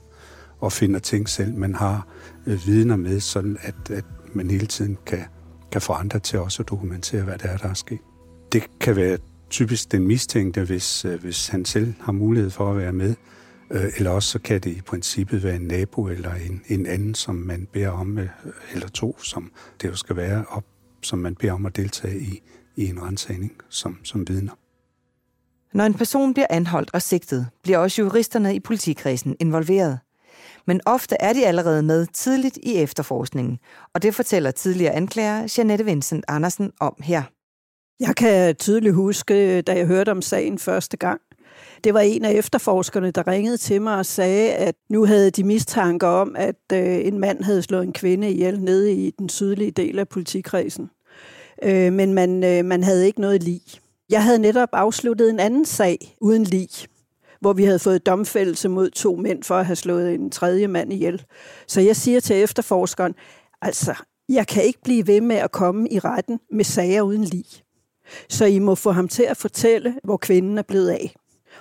og 0.60 0.72
finder 0.72 1.00
ting 1.00 1.30
selv. 1.30 1.54
Man 1.54 1.76
har 1.76 2.08
øh, 2.46 2.60
vidner 2.66 2.96
med, 2.96 3.20
sådan 3.20 3.58
at, 3.62 3.90
at 3.90 4.06
man 4.34 4.52
hele 4.52 4.68
tiden 4.68 4.98
kan, 5.06 5.24
kan 5.72 5.82
få 5.82 5.94
andre 5.94 6.20
til 6.20 6.40
også 6.40 6.64
at 6.64 6.70
dokumentere, 6.70 7.24
hvad 7.24 7.38
det 7.38 7.52
er, 7.52 7.58
der 7.58 7.70
er 7.70 7.74
sket. 7.74 8.00
Det 8.52 8.64
kan 8.80 8.96
være 8.96 9.18
typisk 9.50 9.92
den 9.92 10.08
mistænkte, 10.08 10.64
hvis, 10.64 11.06
øh, 11.06 11.22
hvis 11.22 11.48
han 11.48 11.66
selv 11.66 11.94
har 12.00 12.12
mulighed 12.12 12.50
for 12.50 12.72
at 12.72 12.78
være 12.78 12.94
med. 12.94 13.16
Øh, 13.72 13.92
eller 13.98 14.12
også 14.12 14.30
så 14.30 14.40
kan 14.40 14.62
det 14.62 14.72
i 14.72 14.82
princippet 14.82 15.44
være 15.44 15.56
en 15.56 15.62
nabo 15.62 16.08
eller 16.08 16.34
en, 16.34 16.62
en 16.68 16.86
anden, 16.86 17.16
som 17.16 17.36
man 17.36 17.68
beder 17.74 17.90
om, 17.90 18.18
øh, 18.18 18.30
eller 18.74 18.88
to, 18.88 19.20
som 19.20 19.52
det 19.82 19.88
jo 19.88 19.96
skal 19.96 20.16
være, 20.16 20.46
op, 20.50 20.64
som 21.02 21.20
man 21.20 21.36
beder 21.36 21.54
om 21.54 21.66
at 21.66 21.76
deltage 21.76 22.20
i, 22.20 22.42
i 22.76 22.90
en 22.90 23.04
rensagning 23.04 23.52
som, 23.70 23.98
som 24.04 24.28
vidner. 24.28 24.52
Når 25.74 25.84
en 25.84 25.94
person 25.94 26.34
bliver 26.34 26.48
anholdt 26.50 26.90
og 26.94 27.02
sigtet, 27.02 27.48
bliver 27.64 27.78
også 27.78 28.02
juristerne 28.02 28.56
i 28.56 28.60
politikredsen 28.60 29.36
involveret. 29.40 30.00
Men 30.68 30.82
ofte 30.86 31.16
er 31.20 31.34
de 31.34 31.46
allerede 31.46 31.84
med 31.84 32.08
tidligt 32.14 32.58
i 32.64 32.76
efterforskningen, 32.76 33.60
og 33.94 34.04
det 34.04 34.16
fortæller 34.16 34.52
tidligere 34.52 34.94
anklager 34.94 35.56
Janette 35.58 35.86
Vincent 35.86 36.26
Andersen 36.28 36.72
om 36.80 36.96
her. 37.00 37.24
Jeg 38.00 38.16
kan 38.16 38.56
tydeligt 38.56 38.96
huske, 38.96 39.62
da 39.62 39.78
jeg 39.78 39.88
hørte 39.88 40.10
om 40.10 40.22
sagen 40.22 40.60
første 40.60 40.98
gang, 40.98 41.22
det 41.84 41.94
var 41.94 42.00
en 42.00 42.26
af 42.26 42.32
efterforskerne, 42.32 43.12
der 43.12 43.28
ringede 43.28 43.58
til 43.58 43.82
mig 43.82 43.98
og 43.98 44.06
sagde, 44.06 44.54
at 44.54 44.76
nu 44.90 45.06
havde 45.06 45.32
de 45.32 45.44
mistanker 45.44 46.08
om, 46.08 46.36
at 46.36 46.56
øh, 46.74 47.06
en 47.06 47.20
mand 47.20 47.44
havde 47.44 47.62
slået 47.62 47.84
en 47.84 47.94
kvinde 47.94 48.32
ihjel 48.32 48.62
nede 48.62 48.94
i 48.94 49.12
den 49.12 49.30
sydlige 49.30 49.72
del 49.72 50.00
af 50.00 50.08
politikredsen. 50.08 50.90
Øh, 51.64 51.94
men 51.94 52.14
man, 52.14 52.44
øh, 52.44 52.66
man 52.66 52.84
havde 52.84 53.06
ikke 53.06 53.22
noget 53.22 53.44
lig. 53.44 53.62
Jeg 54.10 54.24
havde 54.24 54.40
netop 54.40 54.70
afsluttet 54.74 55.30
en 55.30 55.40
anden 55.40 55.66
sag 55.66 56.16
uden 56.22 56.44
lig, 56.44 56.70
hvor 57.40 57.54
vi 57.54 57.64
havde 57.64 57.80
fået 57.80 58.06
domfældelse 58.06 58.70
mod 58.70 58.90
to 58.90 59.16
mænd 59.16 59.44
for 59.44 59.56
at 59.56 59.66
have 59.66 59.76
slået 59.76 60.14
en 60.14 60.32
tredje 60.32 60.68
mand 60.68 60.94
ihjel. 60.94 61.24
Så 61.68 61.82
jeg 61.82 61.96
siger 61.96 62.20
til 62.20 62.36
efterforskeren, 62.36 63.16
altså, 63.62 63.96
jeg 64.30 64.48
kan 64.48 64.64
ikke 64.64 64.80
blive 64.84 65.08
ved 65.08 65.22
med 65.22 65.36
at 65.36 65.52
komme 65.52 65.90
i 65.90 66.00
retten 66.00 66.40
med 66.52 66.66
sager 66.66 67.02
uden 67.02 67.24
lig. 67.24 67.46
Så 68.30 68.46
I 68.46 68.60
må 68.60 68.76
få 68.76 68.92
ham 68.92 69.08
til 69.08 69.24
at 69.24 69.38
fortælle, 69.38 69.96
hvor 70.04 70.18
kvinden 70.18 70.58
er 70.58 70.62
blevet 70.62 70.90
af. 70.90 71.16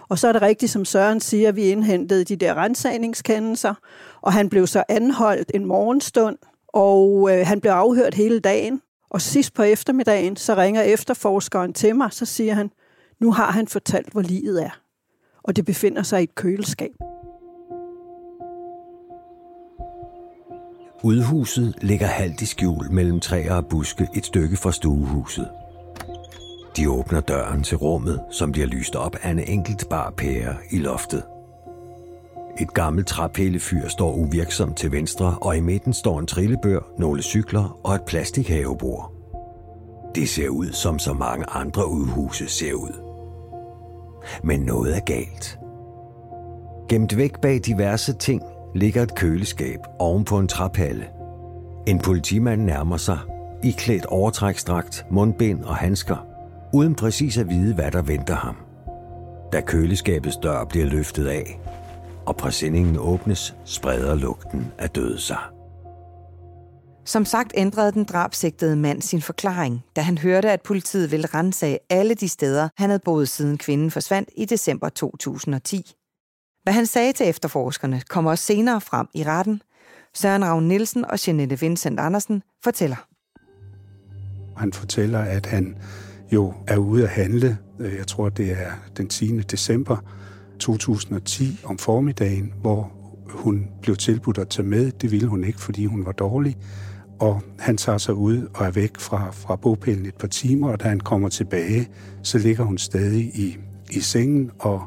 Og 0.08 0.18
så 0.18 0.28
er 0.28 0.32
det 0.32 0.42
rigtigt, 0.42 0.72
som 0.72 0.84
Søren 0.84 1.20
siger, 1.20 1.48
at 1.48 1.56
vi 1.56 1.62
indhentede 1.62 2.24
de 2.24 2.36
der 2.36 2.54
rensagningskendelser, 2.54 3.74
og 4.20 4.32
han 4.32 4.48
blev 4.48 4.66
så 4.66 4.84
anholdt 4.88 5.50
en 5.54 5.64
morgenstund, 5.64 6.38
og 6.68 7.30
øh, 7.32 7.46
han 7.46 7.60
blev 7.60 7.72
afhørt 7.72 8.14
hele 8.14 8.40
dagen. 8.40 8.82
Og 9.10 9.20
sidst 9.20 9.54
på 9.54 9.62
eftermiddagen, 9.62 10.36
så 10.36 10.54
ringer 10.54 10.82
efterforskeren 10.82 11.72
til 11.72 11.96
mig, 11.96 12.12
så 12.12 12.26
siger 12.26 12.54
han, 12.54 12.70
nu 13.20 13.32
har 13.32 13.50
han 13.50 13.68
fortalt, 13.68 14.12
hvor 14.12 14.22
livet 14.22 14.62
er. 14.62 14.80
Og 15.42 15.56
det 15.56 15.64
befinder 15.64 16.02
sig 16.02 16.20
i 16.20 16.24
et 16.24 16.34
køleskab. 16.34 16.90
Udhuset 21.04 21.74
ligger 21.82 22.06
halvt 22.06 22.40
i 22.40 22.46
skjul 22.46 22.92
mellem 22.92 23.20
træer 23.20 23.54
og 23.54 23.66
buske 23.66 24.08
et 24.16 24.26
stykke 24.26 24.56
fra 24.56 24.72
stuehuset. 24.72 25.48
De 26.76 26.90
åbner 26.90 27.20
døren 27.20 27.62
til 27.62 27.76
rummet, 27.76 28.20
som 28.30 28.52
bliver 28.52 28.66
lyst 28.66 28.96
op 28.96 29.16
af 29.22 29.30
en 29.30 29.38
enkelt 29.38 29.88
bar 29.88 30.10
pære 30.16 30.54
i 30.70 30.78
loftet. 30.78 31.22
Et 32.60 32.74
gammelt 32.74 33.06
træpillefyr 33.06 33.88
står 33.88 34.12
uvirksomt 34.14 34.76
til 34.76 34.92
venstre, 34.92 35.38
og 35.40 35.56
i 35.56 35.60
midten 35.60 35.92
står 35.92 36.18
en 36.18 36.26
trillebør, 36.26 36.80
nogle 36.98 37.22
cykler 37.22 37.80
og 37.84 37.94
et 37.94 38.02
plastikhavebord. 38.02 39.12
Det 40.14 40.28
ser 40.28 40.48
ud, 40.48 40.72
som 40.72 40.98
så 40.98 41.12
mange 41.12 41.44
andre 41.48 41.88
udhuse 41.88 42.48
ser 42.48 42.72
ud. 42.72 42.92
Men 44.42 44.60
noget 44.60 44.96
er 44.96 45.00
galt. 45.00 45.58
Gemt 46.88 47.16
væk 47.16 47.40
bag 47.40 47.60
diverse 47.66 48.12
ting 48.12 48.42
ligger 48.74 49.02
et 49.02 49.14
køleskab 49.14 49.78
oven 49.98 50.24
på 50.24 50.38
en 50.38 50.48
traphalle. 50.48 51.06
En 51.86 51.98
politimand 51.98 52.62
nærmer 52.62 52.96
sig, 52.96 53.18
iklædt 53.64 54.06
overtrækstrakt, 54.06 55.06
mundbind 55.10 55.64
og 55.64 55.76
handsker, 55.76 56.29
uden 56.72 56.94
præcis 56.94 57.38
at 57.38 57.48
vide, 57.48 57.74
hvad 57.74 57.90
der 57.90 58.02
venter 58.02 58.34
ham. 58.34 58.56
Da 59.52 59.60
køleskabets 59.60 60.36
dør 60.36 60.64
bliver 60.64 60.86
løftet 60.86 61.26
af, 61.26 61.60
og 62.26 62.36
præsendingen 62.36 62.96
åbnes, 62.98 63.54
spreder 63.64 64.14
lugten 64.14 64.72
af 64.78 64.90
død 64.90 65.18
sig. 65.18 65.38
Som 67.04 67.24
sagt 67.24 67.52
ændrede 67.54 67.92
den 67.92 68.04
drabsigtede 68.04 68.76
mand 68.76 69.02
sin 69.02 69.22
forklaring, 69.22 69.84
da 69.96 70.00
han 70.00 70.18
hørte, 70.18 70.50
at 70.50 70.62
politiet 70.62 71.10
ville 71.10 71.26
rense 71.26 71.78
alle 71.90 72.14
de 72.14 72.28
steder, 72.28 72.68
han 72.76 72.90
havde 72.90 73.02
boet 73.04 73.28
siden 73.28 73.58
kvinden 73.58 73.90
forsvandt 73.90 74.30
i 74.36 74.44
december 74.44 74.88
2010. 74.88 75.92
Hvad 76.62 76.72
han 76.72 76.86
sagde 76.86 77.12
til 77.12 77.28
efterforskerne 77.28 78.02
kommer 78.08 78.30
også 78.30 78.44
senere 78.44 78.80
frem 78.80 79.06
i 79.14 79.22
retten. 79.22 79.62
Søren 80.14 80.44
Ravn 80.44 80.68
Nielsen 80.68 81.04
og 81.04 81.26
Jeanette 81.26 81.60
Vincent 81.60 82.00
Andersen 82.00 82.42
fortæller. 82.64 82.96
Han 84.56 84.72
fortæller, 84.72 85.18
at 85.18 85.46
han 85.46 85.76
jo 86.32 86.54
er 86.66 86.76
ude 86.76 87.02
at 87.02 87.08
handle. 87.08 87.58
Øh, 87.78 87.94
jeg 87.98 88.06
tror, 88.06 88.28
det 88.28 88.50
er 88.52 88.70
den 88.96 89.08
10. 89.08 89.40
december 89.40 89.96
2010 90.58 91.60
om 91.64 91.78
formiddagen, 91.78 92.52
hvor 92.60 92.92
hun 93.28 93.68
blev 93.82 93.96
tilbudt 93.96 94.38
at 94.38 94.48
tage 94.48 94.68
med. 94.68 94.90
Det 94.90 95.10
ville 95.10 95.26
hun 95.26 95.44
ikke, 95.44 95.60
fordi 95.60 95.84
hun 95.84 96.06
var 96.06 96.12
dårlig. 96.12 96.56
Og 97.18 97.42
han 97.58 97.76
tager 97.76 97.98
sig 97.98 98.14
ud 98.14 98.48
og 98.54 98.66
er 98.66 98.70
væk 98.70 99.00
fra, 99.00 99.30
fra 99.30 99.56
bogpælen 99.56 100.06
et 100.06 100.14
par 100.14 100.28
timer, 100.28 100.68
og 100.68 100.80
da 100.80 100.88
han 100.88 101.00
kommer 101.00 101.28
tilbage, 101.28 101.88
så 102.22 102.38
ligger 102.38 102.64
hun 102.64 102.78
stadig 102.78 103.24
i, 103.24 103.58
i 103.90 104.00
sengen 104.00 104.50
og 104.58 104.82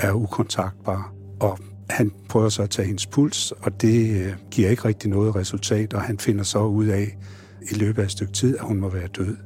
er 0.00 0.12
ukontaktbar. 0.12 1.12
Og 1.40 1.58
han 1.90 2.12
prøver 2.28 2.48
så 2.48 2.62
at 2.62 2.70
tage 2.70 2.86
hendes 2.86 3.06
puls, 3.06 3.52
og 3.52 3.82
det 3.82 4.20
øh, 4.20 4.32
giver 4.50 4.70
ikke 4.70 4.84
rigtig 4.84 5.10
noget 5.10 5.36
resultat, 5.36 5.94
og 5.94 6.02
han 6.02 6.18
finder 6.18 6.44
så 6.44 6.58
ud 6.58 6.86
af 6.86 7.16
i 7.70 7.74
løbet 7.74 8.02
af 8.02 8.06
et 8.06 8.12
stykke 8.12 8.32
tid, 8.32 8.56
at 8.58 8.64
hun 8.64 8.76
må 8.76 8.88
være 8.88 9.06
død. 9.06 9.36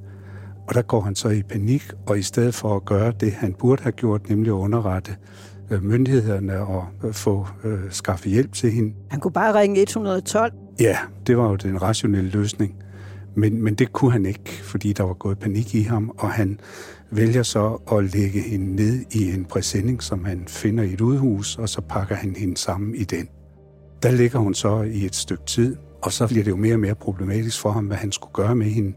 Og 0.70 0.76
der 0.76 0.82
går 0.82 1.00
han 1.00 1.14
så 1.14 1.28
i 1.28 1.42
panik, 1.42 1.92
og 2.06 2.18
i 2.18 2.22
stedet 2.22 2.54
for 2.54 2.76
at 2.76 2.84
gøre 2.84 3.12
det, 3.20 3.32
han 3.32 3.54
burde 3.58 3.82
have 3.82 3.92
gjort, 3.92 4.28
nemlig 4.28 4.48
at 4.48 4.54
underrette 4.54 5.16
øh, 5.70 5.84
myndighederne 5.84 6.60
og 6.60 6.84
øh, 7.04 7.12
få 7.12 7.46
øh, 7.64 7.78
skaffe 7.90 8.28
hjælp 8.28 8.52
til 8.52 8.70
hende. 8.70 8.94
Han 9.10 9.20
kunne 9.20 9.32
bare 9.32 9.60
ringe 9.60 9.82
112. 9.82 10.52
Ja, 10.80 10.98
det 11.26 11.36
var 11.36 11.48
jo 11.48 11.56
den 11.56 11.82
rationelle 11.82 12.30
løsning. 12.30 12.74
Men, 13.34 13.62
men 13.62 13.74
det 13.74 13.92
kunne 13.92 14.12
han 14.12 14.26
ikke, 14.26 14.50
fordi 14.62 14.92
der 14.92 15.04
var 15.04 15.14
gået 15.14 15.38
panik 15.38 15.74
i 15.74 15.82
ham, 15.82 16.10
og 16.18 16.30
han 16.30 16.60
vælger 17.10 17.42
så 17.42 17.78
at 17.92 18.04
lægge 18.04 18.40
hende 18.40 18.76
ned 18.76 19.04
i 19.12 19.34
en 19.34 19.44
præsending, 19.44 20.02
som 20.02 20.24
han 20.24 20.44
finder 20.48 20.84
i 20.84 20.92
et 20.92 21.00
udhus, 21.00 21.58
og 21.58 21.68
så 21.68 21.80
pakker 21.80 22.14
han 22.14 22.36
hende 22.36 22.56
sammen 22.56 22.94
i 22.94 23.04
den. 23.04 23.28
Der 24.02 24.10
ligger 24.10 24.38
hun 24.38 24.54
så 24.54 24.82
i 24.82 25.04
et 25.04 25.14
stykke 25.14 25.46
tid, 25.46 25.76
og 26.02 26.12
så 26.12 26.26
bliver 26.26 26.44
det 26.44 26.50
jo 26.50 26.56
mere 26.56 26.74
og 26.74 26.80
mere 26.80 26.94
problematisk 26.94 27.60
for 27.60 27.70
ham, 27.70 27.86
hvad 27.86 27.96
han 27.96 28.12
skulle 28.12 28.32
gøre 28.32 28.56
med 28.56 28.66
hende. 28.66 28.92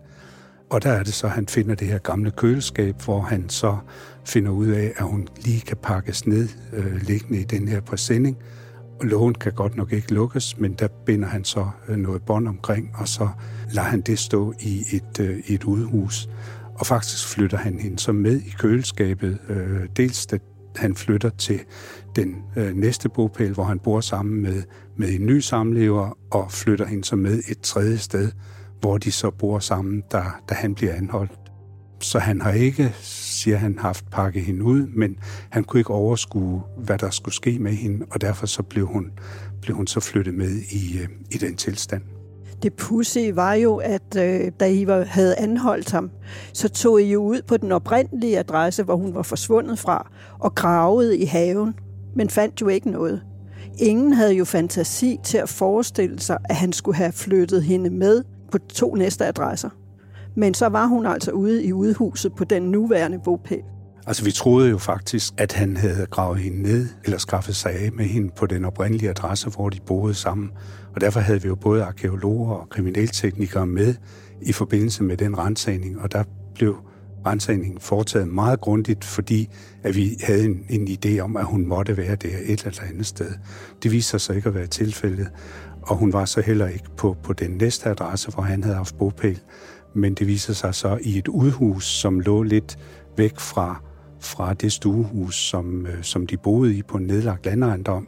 Og 0.74 0.84
der 0.84 0.90
er 0.90 1.04
det 1.04 1.14
så, 1.14 1.28
at 1.28 1.34
han 1.34 1.48
finder 1.48 1.76
det 1.76 1.88
her 1.88 1.98
gamle 1.98 2.32
køleskab, 2.32 3.02
hvor 3.06 3.22
han 3.22 3.50
så 3.50 3.78
finder 4.26 4.52
ud 4.52 4.68
af, 4.68 4.94
at 4.96 5.06
hun 5.06 5.28
lige 5.46 5.62
kan 5.62 5.78
pakkes 5.78 6.28
ned, 6.28 6.50
øh, 6.74 7.02
liggende 7.02 7.40
i 7.40 7.44
den 7.44 7.68
her 7.68 7.82
præsending. 7.82 8.38
Og 9.00 9.06
lågen 9.06 9.36
kan 9.36 9.52
godt 9.52 9.76
nok 9.76 9.94
ikke 9.94 10.14
lukkes, 10.14 10.60
men 10.60 10.74
der 10.74 10.88
binder 10.88 11.28
han 11.28 11.44
så 11.44 11.70
øh, 11.88 11.98
noget 11.98 12.22
bånd 12.22 12.48
omkring, 12.48 12.92
og 12.96 13.08
så 13.08 13.30
lader 13.72 13.88
han 13.88 14.02
det 14.02 14.20
stå 14.20 14.54
i 14.60 14.86
et, 14.92 15.20
øh, 15.20 15.40
et 15.48 15.64
udhus. 15.64 16.30
Og 16.76 16.86
faktisk 16.86 17.28
flytter 17.28 17.58
han 17.58 17.80
hende 17.80 18.00
så 18.00 18.12
med 18.12 18.42
i 18.42 18.54
køleskabet, 18.60 19.38
øh, 19.50 19.88
dels 19.98 20.26
da 20.26 20.38
han 20.76 20.96
flytter 20.96 21.30
til 21.30 21.60
den 22.16 22.36
øh, 22.56 22.76
næste 22.76 23.10
bopæl, 23.10 23.54
hvor 23.54 23.64
han 23.64 23.80
bor 23.80 24.02
sammen 24.02 24.42
med, 24.42 24.64
med 24.98 25.10
en 25.10 25.26
ny 25.26 25.40
samlever, 25.40 26.18
og 26.32 26.52
flytter 26.52 26.86
hende 26.86 27.04
så 27.04 27.16
med 27.16 27.42
et 27.50 27.62
tredje 27.62 27.98
sted, 27.98 28.32
hvor 28.84 28.98
de 28.98 29.12
så 29.12 29.32
bor 29.32 29.60
sammen, 29.60 30.04
da, 30.12 30.24
da 30.50 30.54
han 30.54 30.76
bliver 30.76 30.94
anholdt. 30.94 31.32
Så 32.00 32.20
han 32.20 32.42
har 32.42 32.52
ikke, 32.52 32.96
siger 33.02 33.58
han, 33.58 33.80
haft 33.80 34.10
pakket 34.12 34.44
hende 34.44 34.64
ud, 34.64 34.88
men 34.88 35.18
han 35.50 35.64
kunne 35.64 35.80
ikke 35.80 35.94
overskue, 35.94 36.62
hvad 36.78 36.98
der 36.98 37.10
skulle 37.10 37.36
ske 37.36 37.60
med 37.60 37.72
hende, 37.72 38.06
og 38.12 38.22
derfor 38.22 38.46
så 38.46 38.64
blev 38.64 38.88
hun, 38.88 39.12
blev 39.62 39.76
hun 39.76 39.88
så 39.88 40.00
flyttet 40.00 40.34
med 40.34 40.50
i, 40.72 40.98
øh, 41.02 41.08
i 41.32 41.38
den 41.38 41.56
tilstand. 41.56 42.02
Det 42.64 42.74
pussy 42.74 43.32
var 43.34 43.54
jo, 43.54 43.76
at 43.76 44.16
øh, 44.18 44.52
da 44.60 44.70
I 44.70 44.88
var, 44.88 45.04
havde 45.04 45.36
anholdt 45.36 45.92
ham, 45.92 46.12
så 46.54 46.70
tog 46.70 47.02
I 47.02 47.12
jo 47.12 47.24
ud 47.24 47.42
på 47.48 47.58
den 47.58 47.72
oprindelige 47.72 48.40
adresse, 48.40 48.84
hvor 48.84 48.96
hun 48.96 49.16
var 49.16 49.24
forsvundet 49.24 49.80
fra, 49.80 50.12
og 50.40 50.56
gravede 50.56 51.18
i 51.18 51.26
haven, 51.26 51.74
men 52.16 52.30
fandt 52.30 52.62
jo 52.62 52.68
ikke 52.68 52.92
noget. 52.92 53.22
Ingen 53.80 54.14
havde 54.14 54.34
jo 54.34 54.46
fantasi 54.46 55.20
til 55.24 55.38
at 55.38 55.50
forestille 55.50 56.20
sig, 56.20 56.38
at 56.50 56.56
han 56.56 56.74
skulle 56.74 56.98
have 56.98 57.12
flyttet 57.12 57.64
hende 57.64 57.90
med 57.90 58.24
på 58.54 58.58
to 58.74 58.96
næste 58.96 59.26
adresser. 59.26 59.70
Men 60.36 60.54
så 60.54 60.68
var 60.68 60.86
hun 60.86 61.06
altså 61.06 61.32
ude 61.32 61.64
i 61.64 61.74
udhuset 61.74 62.34
på 62.38 62.44
den 62.44 62.64
nuværende 62.64 63.20
bopæl. 63.24 63.62
Altså, 64.08 64.24
vi 64.24 64.32
troede 64.32 64.70
jo 64.70 64.78
faktisk, 64.78 65.34
at 65.38 65.54
han 65.54 65.78
havde 65.78 66.06
gravet 66.06 66.40
hende 66.40 66.62
ned, 66.62 66.88
eller 67.04 67.18
skaffet 67.18 67.56
sig 67.56 67.72
af 67.72 67.92
med 67.92 68.06
hende 68.06 68.32
på 68.38 68.46
den 68.46 68.66
oprindelige 68.66 69.10
adresse, 69.10 69.50
hvor 69.50 69.70
de 69.70 69.78
boede 69.88 70.14
sammen. 70.14 70.50
Og 70.96 71.02
derfor 71.02 71.20
havde 71.20 71.42
vi 71.42 71.48
jo 71.48 71.56
både 71.56 71.84
arkeologer 71.84 72.54
og 72.54 72.70
kriminalteknikere 72.70 73.68
med 73.68 73.96
i 74.42 74.52
forbindelse 74.52 75.04
med 75.04 75.18
den 75.18 75.38
rensagning, 75.38 76.02
og 76.02 76.12
der 76.12 76.24
blev 76.56 76.76
rensagningen 77.26 77.80
foretaget 77.80 78.28
meget 78.28 78.62
grundigt, 78.62 79.04
fordi 79.06 79.50
at 79.84 79.96
vi 79.96 80.18
havde 80.24 80.46
en, 80.46 80.66
en 80.70 80.88
idé 80.88 81.20
om, 81.20 81.38
at 81.38 81.46
hun 81.46 81.68
måtte 81.68 81.98
være 81.98 82.16
der 82.16 82.38
et 82.46 82.66
eller 82.66 82.84
andet 82.90 83.06
sted. 83.06 83.32
Det 83.84 83.92
viste 83.92 84.20
sig 84.20 84.36
ikke 84.36 84.50
at 84.50 84.56
være 84.56 84.68
tilfældet, 84.68 85.28
og 85.86 85.96
hun 85.96 86.14
var 86.14 86.26
så 86.26 86.42
heller 86.42 86.68
ikke 86.68 86.90
på, 86.98 87.18
på 87.24 87.34
den 87.34 87.52
næste 87.52 87.90
adresse, 87.90 88.32
hvor 88.32 88.44
han 88.44 88.64
havde 88.64 88.76
haft 88.76 88.98
bopæl, 88.98 89.40
men 89.94 90.14
det 90.14 90.28
viser 90.28 90.54
sig 90.54 90.76
så 90.76 90.98
i 91.02 91.18
et 91.18 91.28
udhus, 91.28 91.86
som 91.86 92.20
lå 92.20 92.44
lidt 92.44 92.78
væk 93.18 93.40
fra, 93.40 93.82
fra 94.20 94.54
det 94.54 94.72
stuehus, 94.72 95.36
som, 95.36 95.86
øh, 95.86 96.04
som 96.04 96.28
de 96.28 96.38
boede 96.38 96.76
i 96.76 96.82
på 96.82 96.98
en 96.98 97.04
nedlagt 97.04 97.46
landejendom, 97.46 98.08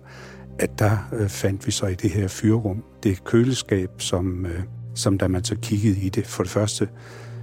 at 0.60 0.80
der 0.80 0.98
øh, 1.14 1.30
fandt 1.30 1.66
vi 1.68 1.72
så 1.72 1.86
i 1.86 1.96
det 1.96 2.10
her 2.10 2.28
fyrrum 2.28 2.84
det 3.04 3.24
køleskab, 3.24 3.90
som, 3.98 4.46
øh, 4.46 4.64
som 4.96 5.18
da 5.18 5.28
man 5.28 5.44
så 5.44 5.56
kiggede 5.62 6.00
i 6.00 6.10
det, 6.10 6.28
for 6.28 6.44
det 6.44 6.52
første 6.52 6.90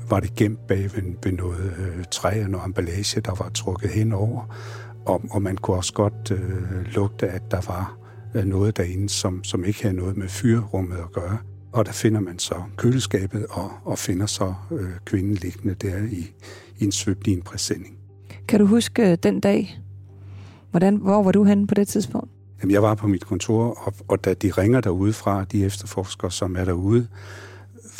var 0.08 0.20
det 0.20 0.34
gemt 0.34 0.66
bag 0.66 0.82
ved, 0.82 1.02
ved 1.24 1.32
noget 1.32 1.72
øh, 1.78 2.04
træ 2.10 2.44
og 2.44 2.50
noget 2.50 2.66
emballage, 2.66 3.20
der 3.20 3.34
var 3.34 3.48
trukket 3.54 3.90
henover, 3.90 4.56
og, 5.06 5.22
og 5.30 5.42
man 5.42 5.56
kunne 5.56 5.76
også 5.76 5.92
godt 5.92 6.30
øh, 6.30 6.82
lugte, 6.94 7.28
at 7.28 7.42
der 7.50 7.60
var 7.66 8.01
noget 8.34 8.76
derinde, 8.76 9.08
som, 9.08 9.44
som 9.44 9.64
ikke 9.64 9.82
havde 9.82 9.96
noget 9.96 10.16
med 10.16 10.28
fyrrummet 10.28 10.96
at 10.96 11.12
gøre. 11.12 11.38
Og 11.72 11.86
der 11.86 11.92
finder 11.92 12.20
man 12.20 12.38
så 12.38 12.54
køleskabet 12.76 13.46
og, 13.50 13.70
og 13.84 13.98
finder 13.98 14.26
så 14.26 14.54
øh, 14.72 14.90
kvinden 15.04 15.34
liggende 15.34 15.74
der 15.74 15.96
i, 15.98 16.34
i 16.78 16.84
en 16.84 16.92
svøbt 16.92 17.26
i 17.26 17.32
en 17.32 17.42
præsending. 17.42 17.96
Kan 18.48 18.60
du 18.60 18.66
huske 18.66 19.10
øh, 19.10 19.18
den 19.22 19.40
dag? 19.40 19.80
Hvordan, 20.70 20.96
hvor 20.96 21.22
var 21.22 21.32
du 21.32 21.44
henne 21.44 21.66
på 21.66 21.74
det 21.74 21.88
tidspunkt? 21.88 22.30
Jamen, 22.62 22.72
jeg 22.72 22.82
var 22.82 22.94
på 22.94 23.06
mit 23.06 23.26
kontor, 23.26 23.86
og, 23.86 23.94
og 24.08 24.24
da 24.24 24.34
de 24.34 24.50
ringer 24.50 24.80
derude 24.80 25.12
fra, 25.12 25.44
de 25.44 25.64
efterforskere, 25.64 26.30
som 26.30 26.56
er 26.56 26.64
derude, 26.64 27.08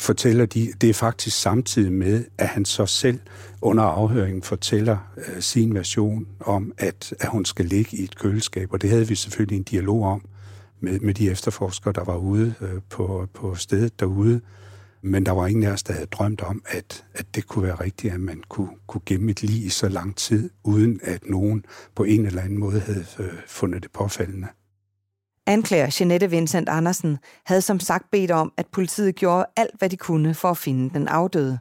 fortæller 0.03 0.45
de, 0.45 0.73
det 0.81 0.89
er 0.89 0.93
faktisk 0.93 1.41
samtidig 1.41 1.91
med, 1.91 2.25
at 2.37 2.47
han 2.47 2.65
så 2.65 2.85
selv 2.85 3.19
under 3.61 3.83
afhøringen 3.83 4.43
fortæller 4.43 4.97
øh, 5.17 5.41
sin 5.41 5.73
version 5.73 6.27
om, 6.39 6.73
at, 6.77 7.13
at 7.19 7.29
hun 7.29 7.45
skal 7.45 7.65
ligge 7.65 7.97
i 7.97 8.03
et 8.03 8.17
køleskab, 8.17 8.73
og 8.73 8.81
det 8.81 8.89
havde 8.89 9.07
vi 9.07 9.15
selvfølgelig 9.15 9.57
en 9.57 9.63
dialog 9.63 10.03
om 10.03 10.25
med, 10.79 10.99
med 10.99 11.13
de 11.13 11.31
efterforskere, 11.31 11.93
der 11.93 12.03
var 12.03 12.17
ude 12.17 12.53
øh, 12.61 12.81
på, 12.89 13.27
på 13.33 13.55
stedet 13.55 13.99
derude. 13.99 14.41
Men 15.01 15.25
der 15.25 15.31
var 15.31 15.47
ingen 15.47 15.63
af 15.63 15.71
os, 15.71 15.83
der 15.83 15.93
havde 15.93 16.05
drømt 16.05 16.41
om, 16.41 16.61
at, 16.65 17.05
at 17.13 17.25
det 17.35 17.47
kunne 17.47 17.63
være 17.63 17.75
rigtigt, 17.75 18.13
at 18.13 18.19
man 18.19 18.43
kunne, 18.49 18.69
kunne 18.87 19.01
gemme 19.05 19.31
et 19.31 19.43
lig 19.43 19.65
i 19.65 19.69
så 19.69 19.89
lang 19.89 20.15
tid, 20.15 20.49
uden 20.63 20.99
at 21.03 21.29
nogen 21.29 21.65
på 21.95 22.03
en 22.03 22.25
eller 22.25 22.41
anden 22.41 22.59
måde 22.59 22.79
havde 22.79 23.05
øh, 23.19 23.33
fundet 23.47 23.83
det 23.83 23.91
påfaldende. 23.91 24.47
Anklager 25.47 25.97
Jeanette 25.99 26.29
Vincent 26.29 26.69
Andersen 26.69 27.17
havde 27.45 27.61
som 27.61 27.79
sagt 27.79 28.11
bedt 28.11 28.31
om, 28.31 28.53
at 28.57 28.67
politiet 28.67 29.15
gjorde 29.15 29.45
alt, 29.55 29.75
hvad 29.77 29.89
de 29.89 29.97
kunne 29.97 30.33
for 30.33 30.49
at 30.49 30.57
finde 30.57 30.93
den 30.93 31.07
afdøde. 31.07 31.59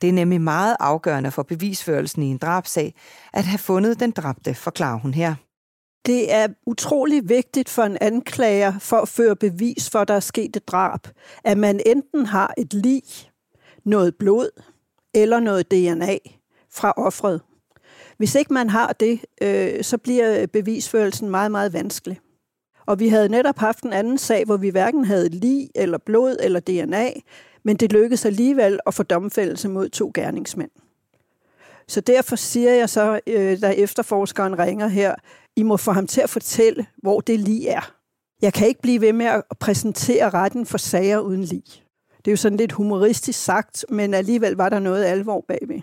Det 0.00 0.08
er 0.08 0.12
nemlig 0.12 0.40
meget 0.40 0.76
afgørende 0.80 1.30
for 1.30 1.42
bevisførelsen 1.42 2.22
i 2.22 2.26
en 2.26 2.38
drabsag, 2.38 2.94
at 3.32 3.44
have 3.44 3.58
fundet 3.58 4.00
den 4.00 4.10
dræbte, 4.10 4.54
forklarer 4.54 4.98
hun 4.98 5.14
her. 5.14 5.34
Det 6.06 6.32
er 6.32 6.46
utrolig 6.66 7.28
vigtigt 7.28 7.68
for 7.68 7.82
en 7.82 7.98
anklager 8.00 8.78
for 8.78 8.96
at 8.96 9.08
føre 9.08 9.36
bevis 9.36 9.90
for, 9.90 9.98
at 9.98 10.08
der 10.08 10.14
er 10.14 10.20
sket 10.20 10.56
et 10.56 10.68
drab, 10.68 11.00
at 11.44 11.58
man 11.58 11.80
enten 11.86 12.26
har 12.26 12.54
et 12.58 12.74
lig, 12.74 13.02
noget 13.84 14.14
blod 14.16 14.62
eller 15.14 15.40
noget 15.40 15.70
DNA 15.70 16.16
fra 16.72 16.92
offret. 16.96 17.40
Hvis 18.16 18.34
ikke 18.34 18.52
man 18.52 18.70
har 18.70 18.92
det, 18.92 19.20
øh, 19.42 19.84
så 19.84 19.98
bliver 19.98 20.46
bevisførelsen 20.46 21.30
meget, 21.30 21.50
meget 21.50 21.72
vanskelig. 21.72 22.20
Og 22.90 22.98
vi 22.98 23.08
havde 23.08 23.28
netop 23.28 23.58
haft 23.58 23.82
en 23.82 23.92
anden 23.92 24.18
sag, 24.18 24.44
hvor 24.44 24.56
vi 24.56 24.68
hverken 24.68 25.04
havde 25.04 25.28
lig 25.28 25.68
eller 25.74 25.98
blod 25.98 26.36
eller 26.40 26.60
DNA, 26.60 27.10
men 27.64 27.76
det 27.76 27.92
lykkedes 27.92 28.26
alligevel 28.26 28.80
at 28.86 28.94
få 28.94 29.02
domfældelse 29.02 29.68
mod 29.68 29.88
to 29.88 30.10
gerningsmænd. 30.14 30.70
Så 31.88 32.00
derfor 32.00 32.36
siger 32.36 32.74
jeg 32.74 32.88
så, 32.88 33.20
øh, 33.26 33.60
da 33.60 33.70
efterforskeren 33.70 34.58
ringer 34.58 34.88
her, 34.88 35.14
I 35.56 35.62
må 35.62 35.76
få 35.76 35.92
ham 35.92 36.06
til 36.06 36.20
at 36.20 36.30
fortælle, 36.30 36.86
hvor 37.02 37.20
det 37.20 37.40
lige 37.40 37.68
er. 37.68 37.94
Jeg 38.42 38.52
kan 38.52 38.68
ikke 38.68 38.82
blive 38.82 39.00
ved 39.00 39.12
med 39.12 39.26
at 39.26 39.42
præsentere 39.60 40.30
retten 40.30 40.66
for 40.66 40.78
sager 40.78 41.18
uden 41.18 41.44
lig. 41.44 41.64
Det 42.18 42.26
er 42.26 42.32
jo 42.32 42.36
sådan 42.36 42.58
lidt 42.58 42.72
humoristisk 42.72 43.44
sagt, 43.44 43.84
men 43.88 44.14
alligevel 44.14 44.52
var 44.52 44.68
der 44.68 44.78
noget 44.78 45.04
alvor 45.04 45.44
bagved. 45.48 45.80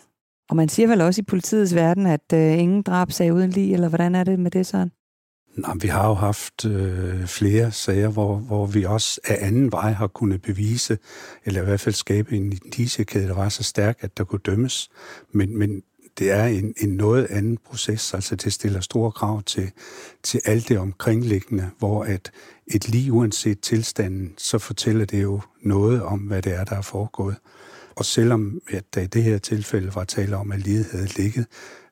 Og 0.50 0.56
man 0.56 0.70
siger 0.70 0.88
vel 0.88 1.02
også 1.02 1.22
i 1.22 1.26
politiets 1.26 1.76
verden, 1.76 2.06
at 2.06 2.34
øh, 2.34 2.60
ingen 2.60 2.82
drabsag 2.82 3.34
uden 3.34 3.50
lig, 3.50 3.74
eller 3.74 3.90
hvordan 3.90 4.16
er 4.16 4.24
det 4.24 4.40
med 4.40 4.52
det 4.52 4.66
sådan? 4.66 4.92
Nej, 5.58 5.74
vi 5.82 5.88
har 5.88 6.08
jo 6.08 6.14
haft 6.14 6.66
øh, 6.66 7.28
flere 7.28 7.72
sager, 7.72 8.10
hvor, 8.10 8.36
hvor 8.36 8.66
vi 8.66 8.84
også 8.84 9.22
af 9.26 9.38
anden 9.48 9.72
vej 9.72 9.92
har 9.92 10.08
kunnet 10.08 10.42
bevise, 10.42 10.98
eller 11.46 11.62
i 11.62 11.66
hvert 11.66 11.80
fald 11.80 11.96
skabe 11.96 12.36
en 12.36 12.60
indiciekæde, 12.66 13.28
der 13.28 13.34
var 13.34 13.50
så 13.50 13.64
stærk, 13.64 13.98
at 14.02 14.18
der 14.18 14.24
kunne 14.24 14.42
dømmes. 14.46 14.90
Men, 15.32 15.58
men 15.58 15.84
det 16.20 16.32
er 16.32 16.46
en, 16.46 16.74
en 16.78 16.90
noget 16.90 17.28
anden 17.30 17.58
proces, 17.66 18.14
altså 18.14 18.36
det 18.36 18.54
stiller 18.54 18.80
store 18.80 19.12
krav 19.12 19.44
til, 19.44 19.72
til 20.24 20.42
alt 20.46 20.70
det 20.70 20.80
omkringliggende, 20.80 21.70
hvor 21.80 22.04
at 22.04 22.32
et 22.68 22.90
lige 22.90 23.12
uanset 23.12 23.60
tilstanden, 23.60 24.34
så 24.38 24.58
fortæller 24.58 25.06
det 25.06 25.24
jo 25.24 25.42
noget 25.62 26.04
om, 26.04 26.20
hvad 26.20 26.42
det 26.42 26.54
er, 26.54 26.64
der 26.64 26.76
er 26.76 26.82
foregået. 26.82 27.36
Og 27.96 28.06
selvom 28.06 28.62
at 28.70 28.84
der 28.96 29.02
i 29.02 29.08
det 29.08 29.24
her 29.24 29.38
tilfælde 29.38 29.96
var 29.96 30.04
tale 30.04 30.38
om, 30.38 30.52
at 30.52 30.60
livet 30.60 30.86
havde 30.92 31.08
ligget 31.18 31.46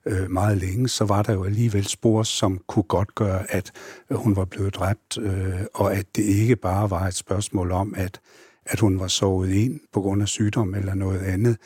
øh, 0.06 0.32
meget 0.32 0.58
længe, 0.58 0.90
så 0.90 1.06
var 1.06 1.24
der 1.24 1.34
jo 1.34 1.44
alligevel 1.44 1.86
spor, 1.86 2.24
som 2.24 2.62
kunne 2.68 2.84
godt 2.84 3.16
gøre, 3.16 3.52
at 3.52 3.72
øh, 4.10 4.18
hun 4.18 4.36
var 4.36 4.46
blevet 4.46 4.76
dræbt, 4.76 5.18
øh, 5.18 5.62
og 5.74 5.96
at 5.96 6.06
det 6.16 6.24
ikke 6.24 6.56
bare 6.56 6.90
var 6.90 7.08
et 7.08 7.16
spørgsmål 7.16 7.72
om, 7.72 7.94
at, 7.98 8.20
at 8.66 8.80
hun 8.80 9.00
var 9.00 9.08
sovet 9.08 9.52
ind 9.52 9.80
på 9.94 10.02
grund 10.02 10.22
af 10.22 10.28
sygdom 10.28 10.76
eller 10.76 10.94
noget 10.94 11.20
andet, 11.20 11.58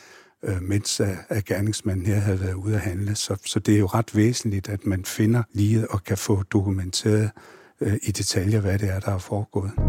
øh, 0.43 0.61
mens 0.61 0.99
at, 0.99 1.17
at 1.29 1.45
gerningsmanden 1.45 2.05
her 2.05 2.15
havde 2.15 2.41
været 2.41 2.53
ude 2.53 2.75
at 2.75 2.81
handle. 2.81 3.15
Så, 3.15 3.35
så 3.45 3.59
det 3.59 3.75
er 3.75 3.79
jo 3.79 3.85
ret 3.85 4.15
væsentligt, 4.15 4.69
at 4.69 4.85
man 4.85 5.05
finder 5.05 5.43
livet 5.53 5.87
og 5.87 6.03
kan 6.03 6.17
få 6.17 6.43
dokumenteret 6.43 7.31
øh, 7.81 7.93
i 8.03 8.11
detaljer, 8.11 8.59
hvad 8.59 8.79
det 8.79 8.89
er, 8.89 8.99
der 8.99 9.11
er 9.11 9.17
foregået. 9.17 9.88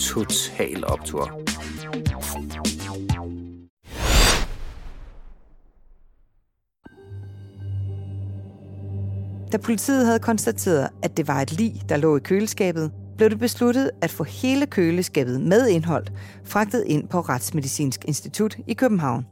Total 0.00 0.84
Optor. 0.86 1.40
Da 9.52 9.58
politiet 9.58 10.06
havde 10.06 10.18
konstateret, 10.18 10.88
at 11.02 11.16
det 11.16 11.28
var 11.28 11.40
et 11.40 11.52
lig, 11.52 11.82
der 11.88 11.96
lå 11.96 12.16
i 12.16 12.20
køleskabet, 12.20 12.92
blev 13.16 13.30
det 13.30 13.38
besluttet 13.38 13.90
at 14.02 14.10
få 14.10 14.24
hele 14.24 14.66
køleskabet 14.66 15.40
med 15.40 15.68
indhold 15.68 16.06
fragtet 16.44 16.84
ind 16.86 17.08
på 17.08 17.20
Retsmedicinsk 17.20 18.04
Institut 18.04 18.56
i 18.66 18.74
København. 18.74 19.26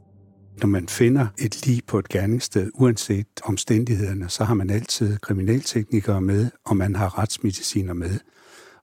Når 0.61 0.67
man 0.67 0.87
finder 0.87 1.27
et 1.37 1.65
lig 1.67 1.81
på 1.87 1.99
et 1.99 2.09
gerningssted, 2.09 2.71
uanset 2.73 3.27
omstændighederne, 3.43 4.29
så 4.29 4.43
har 4.43 4.53
man 4.53 4.69
altid 4.69 5.17
kriminalteknikere 5.17 6.21
med, 6.21 6.49
og 6.65 6.77
man 6.77 6.95
har 6.95 7.19
retsmediciner 7.19 7.93
med. 7.93 8.19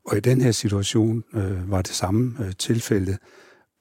Og 0.05 0.17
i 0.17 0.21
den 0.21 0.41
her 0.41 0.53
situation 0.53 1.25
øh, 1.35 1.71
var 1.71 1.83
det 1.83 1.95
samme 1.95 2.37
øh, 2.41 2.53
tilfælde. 2.59 3.19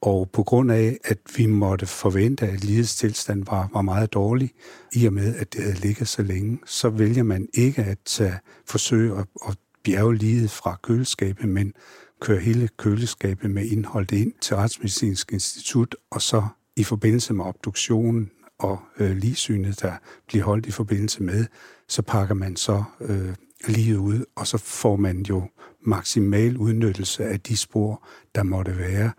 Og 0.02 0.30
på 0.34 0.44
grund 0.44 0.72
af, 0.72 0.98
at 1.04 1.18
vi 1.38 1.46
måtte 1.46 1.86
forvente, 1.86 2.48
at 2.48 2.64
livets 2.64 2.96
tilstand 2.96 3.46
var, 3.46 3.70
var 3.74 3.82
meget 3.82 4.14
dårlig, 4.14 4.52
i 4.94 5.06
og 5.06 5.14
med, 5.14 5.36
at 5.36 5.54
det 5.54 5.64
havde 5.64 5.80
ligget 5.80 6.08
så 6.08 6.22
længe, 6.22 6.60
så 6.66 6.90
vælger 6.90 7.24
man 7.24 7.48
ikke 7.54 7.84
at 7.84 7.98
tage, 8.06 8.40
forsøge 8.66 9.18
at, 9.18 9.26
at 9.50 9.58
bjerge 9.84 10.16
livet 10.16 10.52
fra 10.52 10.80
køleskabet, 10.84 11.50
men 11.50 11.74
køre 12.22 12.40
hele 12.40 12.70
køleskabet 12.78 13.52
med 13.52 13.66
indholdet 13.66 14.12
ind 14.12 14.34
til 14.42 14.56
Retsmedicinsk 14.56 15.34
Institut, 15.34 15.96
og 16.12 16.22
så 16.22 16.48
i 16.76 16.84
forbindelse 16.84 17.34
med 17.34 17.46
obduktionen 17.46 18.32
og 18.60 18.80
øh, 19.00 19.18
ligsynet, 19.18 19.82
der 19.82 19.94
bliver 20.28 20.46
holdt 20.46 20.66
i 20.66 20.72
forbindelse 20.72 21.24
med, 21.24 21.46
så 21.88 22.02
pakker 22.02 22.36
man 22.36 22.56
så 22.56 22.84
øh, 23.02 23.34
livet 23.68 23.98
ud, 23.98 24.26
og 24.36 24.48
så 24.48 24.58
får 24.58 24.96
man 24.96 25.22
jo 25.22 25.50
maksimal 25.86 26.58
udnyttelse 26.58 27.26
af 27.26 27.40
de 27.40 27.58
spor, 27.58 28.04
der 28.36 28.44
måtte 28.44 28.78
være, 28.78 29.12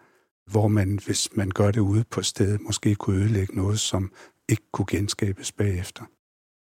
hvor 0.50 0.68
man, 0.68 0.98
hvis 1.06 1.28
man 1.34 1.50
gør 1.50 1.70
det 1.70 1.80
ude 1.80 2.04
på 2.10 2.22
stedet, 2.22 2.60
måske 2.60 2.94
kunne 2.94 3.16
ødelægge 3.16 3.56
noget, 3.56 3.80
som 3.80 4.10
ikke 4.48 4.62
kunne 4.72 4.86
genskabes 4.90 5.52
bagefter. 5.52 6.04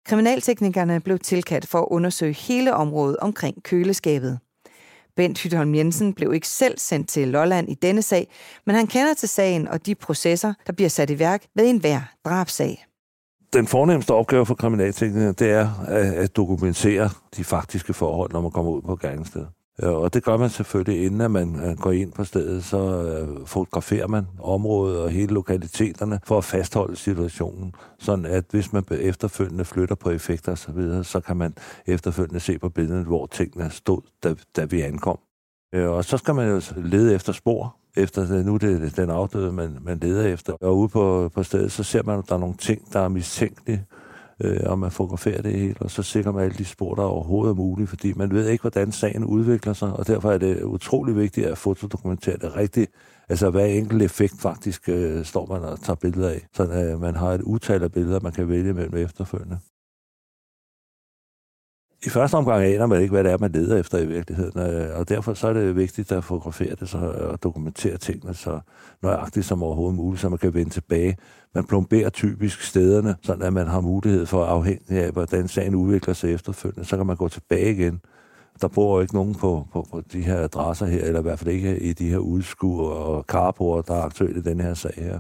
Kriminalteknikerne 0.07 1.01
blev 1.01 1.19
tilkaldt 1.19 1.67
for 1.67 1.79
at 1.79 1.89
undersøge 1.91 2.33
hele 2.33 2.75
området 2.75 3.17
omkring 3.17 3.63
køleskabet. 3.63 4.39
Bent 5.17 5.39
Hytholm 5.39 5.75
Jensen 5.75 6.15
blev 6.15 6.35
ikke 6.35 6.49
selv 6.49 6.79
sendt 6.79 7.09
til 7.09 7.29
Lolland 7.29 7.69
i 7.69 7.75
denne 7.75 8.03
sag, 8.03 8.29
men 8.67 8.77
han 8.77 8.87
kender 8.87 9.15
til 9.15 9.29
sagen 9.29 9.69
og 9.69 9.87
de 9.87 9.95
processer, 9.95 10.55
der 10.67 10.73
bliver 10.73 10.89
sat 10.89 11.11
i 11.11 11.19
værk 11.19 11.45
ved 11.55 11.71
enhver 11.71 12.01
drabsag. 12.25 12.87
Den 13.53 13.67
fornemmeste 13.67 14.11
opgave 14.11 14.47
for 14.47 14.55
kriminalteknikerne, 14.55 15.33
det 15.33 15.51
er 15.51 15.71
at 15.89 16.37
dokumentere 16.37 17.11
de 17.37 17.45
faktiske 17.45 17.95
forhold, 17.95 18.33
når 18.33 18.41
man 18.41 18.51
kommer 18.51 18.73
ud 18.73 18.83
på 18.83 18.97
gerningsstedet. 18.97 19.49
Øh, 19.83 19.93
og 19.93 20.15
det 20.15 20.25
gør 20.25 20.37
man 20.37 20.51
selvfølgelig, 20.51 21.05
inden 21.05 21.21
at 21.21 21.31
man 21.31 21.61
øh, 21.65 21.79
går 21.79 21.91
ind 21.93 22.13
på 22.13 22.25
stedet, 22.25 22.65
så 22.65 23.03
øh, 23.03 23.47
fotograferer 23.47 24.07
man 24.07 24.27
området 24.39 25.01
og 25.01 25.11
hele 25.11 25.35
lokaliteterne 25.35 26.21
for 26.25 26.39
at 26.39 26.45
fastholde 26.45 26.97
situationen, 26.97 27.75
sådan 27.99 28.27
at 28.27 28.45
hvis 28.51 28.73
man 28.73 28.85
efterfølgende 28.91 29.65
flytter 29.65 29.95
på 29.95 30.11
effekter 30.11 30.53
osv., 30.53 31.03
så 31.03 31.21
kan 31.21 31.37
man 31.37 31.55
efterfølgende 31.87 32.41
se 32.41 32.59
på 32.59 32.69
billedet, 32.69 33.07
hvor 33.07 33.27
tingene 33.27 33.71
stod, 33.71 34.01
da, 34.23 34.35
da 34.57 34.65
vi 34.65 34.81
ankom. 34.81 35.19
Og 35.73 36.05
så 36.05 36.17
skal 36.17 36.35
man 36.35 36.49
jo 36.49 36.61
lede 36.77 37.15
efter 37.15 37.33
spor, 37.33 37.77
efter 37.97 38.43
nu 38.43 38.57
det 38.57 38.85
er 38.85 39.03
den 39.03 39.11
afdøde, 39.11 39.53
man, 39.53 39.79
man 39.83 39.99
leder 39.99 40.27
efter. 40.27 40.53
Og 40.61 40.79
ude 40.79 40.89
på, 40.89 41.31
på 41.35 41.43
stedet, 41.43 41.73
så 41.73 41.83
ser 41.83 42.03
man, 42.03 42.19
at 42.19 42.25
der 42.29 42.35
er 42.35 42.39
nogle 42.39 42.57
ting, 42.57 42.93
der 42.93 43.01
er 43.01 43.09
mistænkelige, 43.09 43.85
øh, 44.41 44.61
og 44.67 44.79
man 44.79 44.91
fotograferer 44.91 45.43
det 45.43 45.53
hele, 45.53 45.75
og 45.81 45.91
så 45.91 46.03
sikrer 46.03 46.33
man 46.33 46.45
alle 46.45 46.59
de 46.59 46.65
spor, 46.65 46.95
der 46.95 47.03
overhovedet 47.03 47.51
er 47.51 47.55
mulige, 47.55 47.87
fordi 47.87 48.13
man 48.13 48.31
ved 48.31 48.49
ikke, 48.49 48.63
hvordan 48.63 48.93
sagen 48.93 49.25
udvikler 49.25 49.73
sig, 49.73 49.93
og 49.93 50.07
derfor 50.07 50.33
er 50.33 50.39
det 50.39 50.63
utrolig 50.63 51.17
vigtigt 51.17 51.47
at 51.47 51.59
fotodokumentere 51.59 52.37
det 52.37 52.57
rigtigt, 52.57 52.91
altså 53.29 53.51
hver 53.51 53.65
enkelt 53.65 54.03
effekt 54.03 54.41
faktisk 54.41 54.89
øh, 54.89 55.25
står 55.25 55.47
man 55.47 55.63
og 55.63 55.81
tager 55.81 55.97
billeder 55.97 56.29
af, 56.29 56.47
så 56.55 56.63
øh, 56.63 57.01
man 57.01 57.17
har 57.17 57.29
et 57.29 57.43
utal 57.43 57.83
af 57.83 57.93
billeder, 57.93 58.21
man 58.21 58.33
kan 58.33 58.49
vælge 58.49 58.73
mellem 58.73 58.97
efterfølgende 58.97 59.59
i 62.07 62.09
første 62.09 62.35
omgang 62.35 62.65
aner 62.65 62.87
man 62.87 63.03
ikke, 63.03 63.13
hvad 63.13 63.25
det 63.25 63.33
er, 63.33 63.39
man 63.39 63.53
leder 63.53 63.77
efter 63.77 63.99
i 63.99 64.07
virkeligheden, 64.07 64.61
øh, 64.61 64.99
og 64.99 65.09
derfor 65.09 65.35
så 65.35 65.49
er 65.49 65.53
det 65.53 65.77
vigtigt 65.77 66.13
at 66.13 66.25
fotografere 66.25 66.75
det 66.81 66.89
så, 66.89 66.99
og 66.99 67.43
dokumentere 67.43 67.97
tingene 67.97 68.35
så 68.35 68.61
nøjagtigt 69.03 69.47
som 69.47 69.63
overhovedet 69.63 69.97
muligt, 69.97 70.21
så 70.21 70.29
man 70.29 70.39
kan 70.39 70.55
vende 70.55 70.71
tilbage. 70.71 71.17
Man 71.55 71.65
plomberer 71.65 72.11
typisk 72.11 72.63
stederne, 72.63 73.17
så 73.23 73.33
at 73.33 73.53
man 73.53 73.67
har 73.67 73.81
mulighed 73.81 74.27
for 74.27 74.45
afhængig 74.45 74.91
af, 74.91 75.13
hvordan 75.13 75.49
sagen 75.49 75.75
udvikler 75.75 76.15
sig 76.15 76.35
efterfølgende, 76.35 76.85
så 76.85 76.97
kan 76.97 77.07
man 77.07 77.17
gå 77.17 77.29
tilbage 77.29 77.73
igen. 77.73 78.01
Der 78.61 78.69
bor 78.69 78.97
jo 78.97 79.01
ikke 79.01 79.15
nogen 79.15 79.35
på, 79.35 79.67
på, 79.73 79.87
på 79.91 80.03
de 80.13 80.23
her 80.23 80.41
adresser 80.41 80.87
her, 80.87 81.05
eller 81.05 81.21
i 81.21 81.23
hvert 81.23 81.39
fald 81.39 81.51
ikke 81.51 81.79
i 81.81 81.93
de 81.93 82.09
her 82.09 82.19
udskuer 82.19 82.91
og 82.91 83.27
karbord, 83.27 83.87
der 83.87 83.95
er 83.95 84.03
aktuelle 84.03 84.39
i 84.41 84.43
den 84.43 84.61
her 84.61 84.75
sag 84.75 84.95
her. 84.97 85.19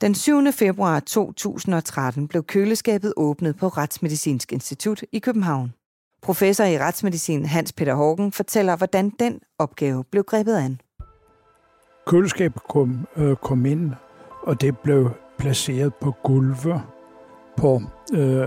Den 0.00 0.14
7. 0.14 0.52
februar 0.52 1.00
2013 1.00 2.28
blev 2.28 2.44
køleskabet 2.44 3.12
åbnet 3.16 3.56
på 3.56 3.68
Retsmedicinsk 3.68 4.52
Institut 4.52 5.04
i 5.12 5.18
København. 5.18 5.74
Professor 6.22 6.64
i 6.64 6.78
retsmedicin 6.78 7.46
Hans 7.46 7.72
Peter 7.72 7.94
Hågen 7.94 8.32
fortæller, 8.32 8.76
hvordan 8.76 9.10
den 9.10 9.40
opgave 9.58 10.04
blev 10.04 10.24
grebet 10.24 10.56
an. 10.56 10.80
Køleskabet 12.06 12.62
kom, 12.68 13.06
øh, 13.16 13.36
kom 13.36 13.66
ind, 13.66 13.92
og 14.42 14.60
det 14.60 14.78
blev 14.78 15.10
placeret 15.38 15.94
på 15.94 16.14
gulvet 16.24 16.82
på 17.56 17.82
øh, 18.14 18.46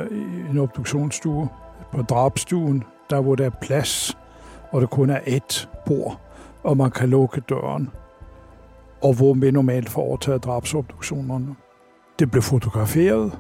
en 0.50 0.58
obduktionsstue, 0.58 1.50
på 1.92 2.02
drabstuen, 2.02 2.84
der 3.10 3.22
hvor 3.22 3.36
der 3.36 3.46
er 3.46 3.56
plads, 3.62 4.18
og 4.72 4.82
der 4.82 4.88
kun 4.88 5.10
er 5.10 5.20
et 5.28 5.70
bord, 5.86 6.22
og 6.64 6.78
man 6.78 6.92
kan 6.92 7.10
lukke 7.10 7.42
døren 7.42 7.90
og 9.02 9.14
hvor 9.14 9.34
vi 9.34 9.52
normalt 9.52 9.90
får 9.90 10.02
overtaget 10.02 10.44
drabsobduktionerne. 10.44 11.56
Det 12.20 12.32
blev 12.32 12.42
fotograferet, 12.42 13.40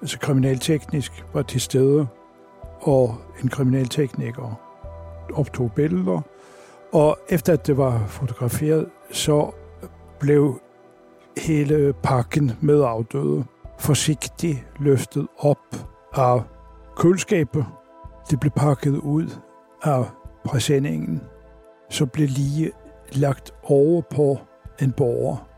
altså 0.00 0.18
kriminalteknisk 0.18 1.24
var 1.34 1.42
til 1.42 1.60
stede, 1.60 2.06
og 2.80 3.14
en 3.42 3.48
kriminaltekniker 3.48 4.60
optog 5.34 5.72
billeder. 5.72 6.20
Og 6.92 7.18
efter 7.28 7.52
at 7.52 7.66
det 7.66 7.76
var 7.76 8.06
fotograferet, 8.06 8.86
så 9.12 9.50
blev 10.20 10.60
hele 11.36 11.92
pakken 12.02 12.52
med 12.60 12.82
afdøde 12.82 13.44
forsigtigt 13.78 14.66
løftet 14.78 15.28
op 15.38 15.86
af 16.14 16.42
køleskabet. 16.96 17.66
Det 18.30 18.40
blev 18.40 18.50
pakket 18.56 18.96
ud 18.96 19.26
af 19.82 20.04
præsendingen. 20.44 21.22
Så 21.90 22.06
blev 22.06 22.28
lige 22.28 22.70
lagt 23.12 23.54
over 23.62 24.02
på 24.14 24.38
en 24.80 24.92
borger 24.92 25.48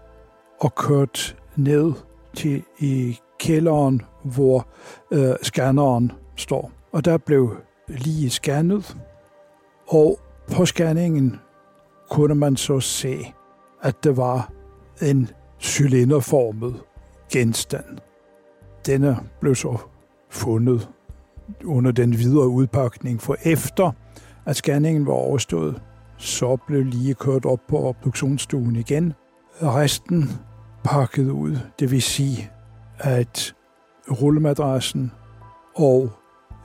og 0.60 0.74
kørt 0.74 1.36
ned 1.56 1.92
til 2.34 2.62
i 2.78 3.18
kælderen, 3.38 4.02
hvor 4.22 4.66
øh, 5.10 5.34
scanneren 5.42 6.12
står. 6.36 6.72
Og 6.92 7.04
der 7.04 7.18
blev 7.18 7.56
lige 7.88 8.30
scannet, 8.30 8.96
og 9.88 10.18
på 10.52 10.66
scanningen 10.66 11.40
kunne 12.10 12.34
man 12.34 12.56
så 12.56 12.80
se, 12.80 13.24
at 13.82 14.04
det 14.04 14.16
var 14.16 14.52
en 15.02 15.30
cylinderformet 15.60 16.74
genstand. 17.32 17.98
Denne 18.86 19.16
blev 19.40 19.54
så 19.54 19.78
fundet 20.30 20.88
under 21.64 21.92
den 21.92 22.18
videre 22.18 22.48
udpakning, 22.48 23.20
for 23.20 23.36
efter 23.44 23.92
at 24.46 24.56
scanningen 24.56 25.06
var 25.06 25.12
overstået, 25.12 25.82
så 26.22 26.56
blev 26.66 26.84
lige 26.84 27.14
kørt 27.14 27.44
op 27.44 27.60
på 27.68 27.88
obduktionsstuen 27.88 28.76
igen. 28.76 29.12
Resten 29.62 30.30
pakket 30.84 31.30
ud, 31.30 31.58
det 31.78 31.90
vil 31.90 32.02
sige, 32.02 32.50
at 32.98 33.54
rullemadrassen 34.10 35.12
og 35.76 36.10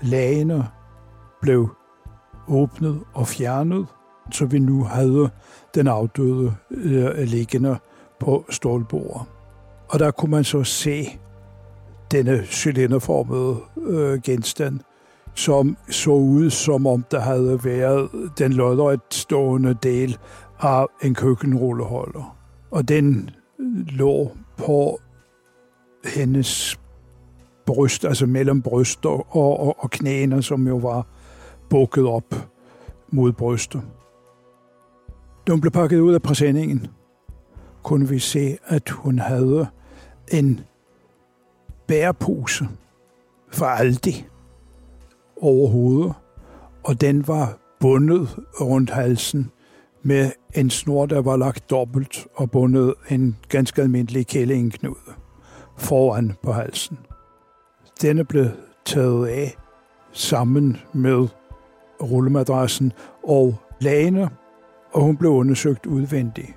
lagene 0.01 0.67
blev 1.41 1.69
åbnet 2.47 3.03
og 3.13 3.27
fjernet, 3.27 3.87
så 4.31 4.45
vi 4.45 4.59
nu 4.59 4.83
havde 4.83 5.29
den 5.75 5.87
afdøde 5.87 6.55
øh, 6.71 7.17
liggende 7.17 7.77
på 8.19 8.45
stålbordet. 8.49 9.21
Og 9.89 9.99
der 9.99 10.11
kunne 10.11 10.31
man 10.31 10.43
så 10.43 10.63
se 10.63 11.19
denne 12.11 12.45
cylinderformede 12.45 13.57
øh, 13.77 14.21
genstand 14.21 14.79
som 15.37 15.77
så 15.89 16.11
ud, 16.11 16.49
som 16.49 16.87
om 16.87 17.05
der 17.11 17.19
havde 17.19 17.59
været 17.63 18.09
den 18.37 18.53
lodret 18.53 18.99
stående 19.11 19.77
del 19.83 20.17
af 20.59 20.85
en 21.03 21.15
køkkenrulleholder. 21.15 22.37
Og 22.71 22.87
den 22.87 23.29
lå 23.89 24.31
på 24.57 24.99
hendes 26.05 26.79
bryst, 27.65 28.05
altså 28.05 28.25
mellem 28.25 28.61
bryst 28.61 29.05
og, 29.05 29.27
og, 29.29 29.83
og 29.83 29.91
knæene, 29.91 30.43
som 30.43 30.67
jo 30.67 30.75
var 30.77 31.07
bukket 31.69 32.05
op 32.05 32.35
mod 33.09 33.31
brystet. 33.31 33.81
Da 35.47 35.51
hun 35.51 35.61
blev 35.61 35.71
pakket 35.71 35.99
ud 35.99 36.13
af 36.13 36.21
præsendingen, 36.21 36.87
kunne 37.83 38.09
vi 38.09 38.19
se, 38.19 38.57
at 38.65 38.89
hun 38.89 39.19
havde 39.19 39.67
en 40.31 40.59
bærepose 41.87 42.67
for 43.51 43.65
Aldi 43.65 44.25
over 45.41 45.69
hovedet, 45.69 46.13
og 46.83 47.01
den 47.01 47.27
var 47.27 47.57
bundet 47.79 48.37
rundt 48.61 48.89
halsen 48.89 49.51
med 50.03 50.31
en 50.53 50.69
snor, 50.69 51.05
der 51.05 51.21
var 51.21 51.37
lagt 51.37 51.69
dobbelt 51.69 52.27
og 52.35 52.51
bundet 52.51 52.93
en 53.09 53.37
ganske 53.49 53.81
almindelig 53.81 54.27
kællingknude 54.27 55.13
foran 55.77 56.33
på 56.43 56.51
halsen. 56.51 56.97
Denne 58.01 58.25
blev 58.25 58.45
taget 58.85 59.27
af 59.27 59.57
sammen 60.11 60.77
med 60.93 61.27
rullemadrassen 62.01 62.93
og 63.23 63.55
lagene, 63.79 64.29
og 64.93 65.01
hun 65.01 65.17
blev 65.17 65.31
undersøgt 65.31 65.85
udvendigt. 65.85 66.53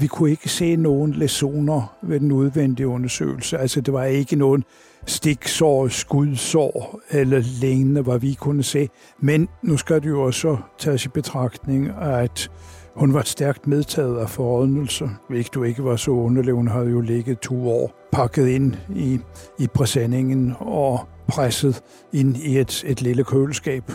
Vi 0.00 0.06
kunne 0.06 0.30
ikke 0.30 0.48
se 0.48 0.76
nogen 0.76 1.12
lesioner 1.12 1.96
ved 2.02 2.20
den 2.20 2.32
udvendige 2.32 2.88
undersøgelse. 2.88 3.58
Altså, 3.58 3.80
det 3.80 3.94
var 3.94 4.04
ikke 4.04 4.36
nogen 4.36 4.64
stiksår, 5.06 5.88
skudsår 5.88 7.00
eller 7.10 7.38
lignende, 7.60 8.02
hvad 8.02 8.18
vi 8.18 8.34
kunne 8.34 8.62
se. 8.62 8.88
Men 9.20 9.48
nu 9.62 9.76
skal 9.76 10.02
det 10.02 10.08
jo 10.08 10.22
også 10.22 10.56
tages 10.78 11.04
i 11.04 11.08
betragtning, 11.08 11.90
at 12.00 12.50
hun 12.96 13.14
var 13.14 13.22
stærkt 13.22 13.66
medtaget 13.66 14.18
af 14.18 14.30
forrådnelse, 14.30 15.10
hvilket 15.28 15.54
du 15.54 15.62
ikke 15.62 15.84
var 15.84 15.96
så 15.96 16.10
underlig. 16.10 16.54
Hun 16.54 16.68
havde 16.68 16.90
jo 16.90 17.00
ligget 17.00 17.38
to 17.38 17.70
år 17.70 18.08
pakket 18.12 18.48
ind 18.48 18.74
i, 18.94 19.20
i 19.58 19.66
præsendingen 19.66 20.54
og 20.58 21.00
presset 21.28 21.82
ind 22.12 22.36
i 22.36 22.58
et, 22.58 22.84
et 22.86 23.02
lille 23.02 23.24
køleskab. 23.24 23.92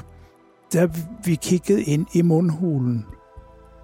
Da 0.73 0.87
vi 1.25 1.35
kiggede 1.35 1.83
ind 1.83 2.05
i 2.13 2.21
mundhulen, 2.21 3.05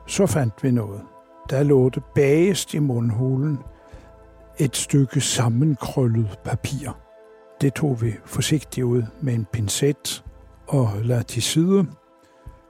så 0.08 0.26
fandt 0.26 0.54
vi 0.64 0.72
noget. 0.72 1.02
Der 1.50 1.64
lå 1.64 1.90
det 1.90 2.04
bagest 2.16 2.74
i 2.74 2.80
mundhulen 2.80 3.60
et 4.60 4.76
stykke 4.76 5.22
sammenkrøllet 5.22 6.40
papir. 6.44 6.98
Det 7.62 7.74
tog 7.74 8.02
vi 8.02 8.14
forsigtigt 8.26 8.84
ud 8.84 9.04
med 9.22 9.34
en 9.34 9.46
pincet 9.54 10.24
og 10.68 10.90
lagde 11.04 11.24
til 11.24 11.42
side, 11.42 11.86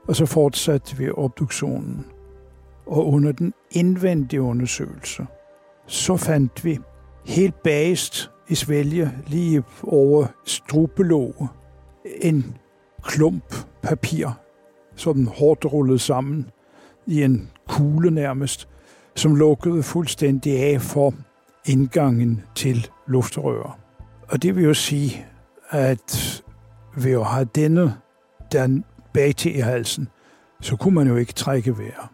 og 0.08 0.16
så 0.16 0.26
fortsatte 0.26 0.96
vi 0.96 1.10
obduktionen. 1.10 2.06
Og 2.86 3.06
under 3.06 3.32
den 3.32 3.54
indvendige 3.70 4.42
undersøgelse, 4.42 5.26
så 5.86 6.16
fandt 6.16 6.64
vi 6.64 6.78
helt 7.26 7.62
bagest 7.62 8.30
i 8.48 8.54
svælge, 8.54 9.10
lige 9.26 9.62
over 9.82 10.26
strubelåget, 10.46 11.48
en 12.20 12.56
klump 13.02 13.54
papir, 13.82 14.28
som 14.96 15.26
hårdt 15.26 15.64
rullet 15.64 16.00
sammen 16.00 16.50
i 17.06 17.22
en 17.22 17.50
kugle 17.70 18.10
nærmest, 18.10 18.68
som 19.16 19.34
lukkede 19.34 19.82
fuldstændig 19.82 20.62
af 20.62 20.80
for 20.80 21.14
indgangen 21.66 22.42
til 22.54 22.90
luftrøret. 23.06 23.72
Og 24.28 24.42
det 24.42 24.56
vil 24.56 24.64
jo 24.64 24.74
sige, 24.74 25.26
at 25.70 26.42
ved 26.96 27.12
at 27.12 27.26
have 27.26 27.44
denne 27.54 27.94
der 28.52 28.80
bag 29.14 29.36
til 29.36 29.56
i 29.56 29.60
halsen, 29.60 30.08
så 30.60 30.76
kunne 30.76 30.94
man 30.94 31.08
jo 31.08 31.16
ikke 31.16 31.32
trække 31.32 31.78
vejret. 31.78 32.08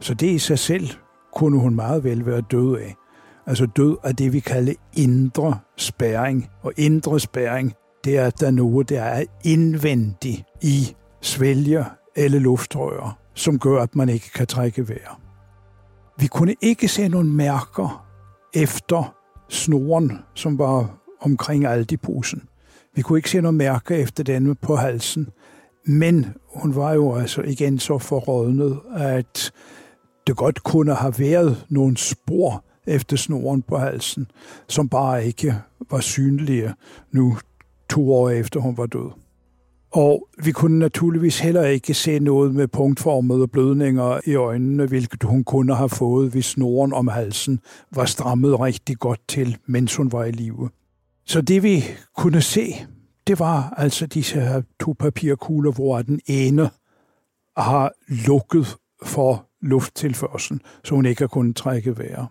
Så 0.00 0.14
det 0.14 0.26
i 0.26 0.38
sig 0.38 0.58
selv 0.58 0.88
kunne 1.34 1.60
hun 1.60 1.74
meget 1.74 2.04
vel 2.04 2.26
være 2.26 2.40
død 2.40 2.76
af. 2.76 2.94
Altså 3.46 3.66
død 3.66 3.96
af 4.04 4.16
det, 4.16 4.32
vi 4.32 4.40
kalder 4.40 4.72
indre 4.92 5.58
spæring. 5.76 6.50
Og 6.62 6.72
indre 6.76 7.20
spæring, 7.20 7.74
det 8.04 8.18
er, 8.18 8.26
at 8.26 8.40
der 8.40 8.46
er 8.46 8.50
noget, 8.50 8.88
der 8.88 9.02
er 9.02 9.24
indvendigt 9.44 10.42
i 10.62 10.96
svælger 11.20 11.84
eller 12.16 12.38
luftrører, 12.38 13.18
som 13.34 13.58
gør, 13.58 13.82
at 13.82 13.96
man 13.96 14.08
ikke 14.08 14.30
kan 14.34 14.46
trække 14.46 14.88
vejret. 14.88 15.16
Vi 16.18 16.26
kunne 16.26 16.54
ikke 16.60 16.88
se 16.88 17.08
nogen 17.08 17.36
mærker 17.36 18.06
efter 18.54 19.14
snoren, 19.48 20.18
som 20.34 20.58
var 20.58 20.98
omkring 21.20 21.66
Aldi-posen. 21.66 22.48
Vi 22.94 23.02
kunne 23.02 23.18
ikke 23.18 23.30
se 23.30 23.40
nogen 23.40 23.56
mærker 23.56 23.96
efter 23.96 24.24
den 24.24 24.56
på 24.56 24.76
halsen. 24.76 25.28
Men 25.86 26.26
hun 26.54 26.76
var 26.76 26.92
jo 26.92 27.14
altså 27.14 27.42
igen 27.42 27.78
så 27.78 27.98
forrådnet, 27.98 28.80
at 28.96 29.52
det 30.26 30.36
godt 30.36 30.62
kunne 30.62 30.94
have 30.94 31.14
været 31.18 31.66
nogle 31.68 31.96
spor 31.96 32.64
efter 32.86 33.16
snoren 33.16 33.62
på 33.62 33.78
halsen, 33.78 34.26
som 34.68 34.88
bare 34.88 35.26
ikke 35.26 35.54
var 35.90 36.00
synlige 36.00 36.74
nu 37.12 37.36
to 37.90 38.12
år 38.12 38.30
efter 38.30 38.60
hun 38.60 38.76
var 38.76 38.86
død. 38.86 39.23
Og 39.94 40.28
vi 40.44 40.52
kunne 40.52 40.78
naturligvis 40.78 41.40
heller 41.40 41.64
ikke 41.64 41.94
se 41.94 42.18
noget 42.18 42.54
med 42.54 42.68
punktformede 42.68 43.48
blødninger 43.48 44.20
i 44.26 44.34
øjnene, 44.34 44.86
hvilket 44.86 45.22
hun 45.22 45.44
kunne 45.44 45.74
have 45.74 45.88
fået, 45.88 46.30
hvis 46.30 46.44
snoren 46.44 46.92
om 46.92 47.08
halsen 47.08 47.60
var 47.94 48.04
strammet 48.04 48.60
rigtig 48.60 48.98
godt 48.98 49.20
til, 49.28 49.56
mens 49.66 49.96
hun 49.96 50.12
var 50.12 50.24
i 50.24 50.30
live. 50.30 50.70
Så 51.26 51.40
det 51.40 51.62
vi 51.62 51.84
kunne 52.16 52.40
se, 52.40 52.74
det 53.26 53.38
var 53.38 53.74
altså 53.76 54.06
disse 54.06 54.40
her 54.40 54.62
to 54.80 54.94
papirkugler, 54.98 55.72
hvor 55.72 56.02
den 56.02 56.20
ene 56.26 56.70
har 57.56 57.92
lukket 58.26 58.76
for 59.04 59.46
lufttilførselen, 59.62 60.60
så 60.84 60.94
hun 60.94 61.06
ikke 61.06 61.22
har 61.22 61.28
kunnet 61.28 61.56
trække 61.56 61.98
vejret. 61.98 62.28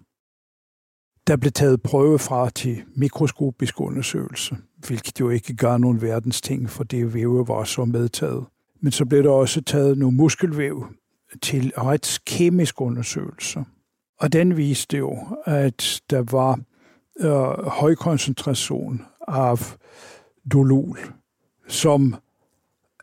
Der 1.27 1.35
blev 1.35 1.51
taget 1.51 1.81
prøve 1.81 2.19
fra 2.19 2.49
til 2.49 2.83
mikroskopisk 2.95 3.81
undersøgelse, 3.81 4.57
hvilket 4.87 5.19
jo 5.19 5.29
ikke 5.29 5.55
gør 5.55 5.77
nogen 5.77 6.01
verdens 6.01 6.41
ting, 6.41 6.69
for 6.69 6.83
det 6.83 7.13
væv 7.13 7.47
var 7.47 7.63
så 7.63 7.85
medtaget. 7.85 8.45
Men 8.81 8.91
så 8.91 9.05
blev 9.05 9.23
der 9.23 9.29
også 9.29 9.61
taget 9.61 9.97
nogle 9.97 10.17
muskelvæv 10.17 10.87
til 11.41 11.73
retskemisk 11.77 12.81
undersøgelse. 12.81 13.65
Og 14.19 14.33
den 14.33 14.57
viste 14.57 14.97
jo, 14.97 15.17
at 15.45 16.01
der 16.09 16.23
var 16.31 16.59
øh, 17.19 17.67
høj 17.67 17.95
koncentration 17.95 19.01
af 19.27 19.75
dolol, 20.51 20.97
som 21.67 22.15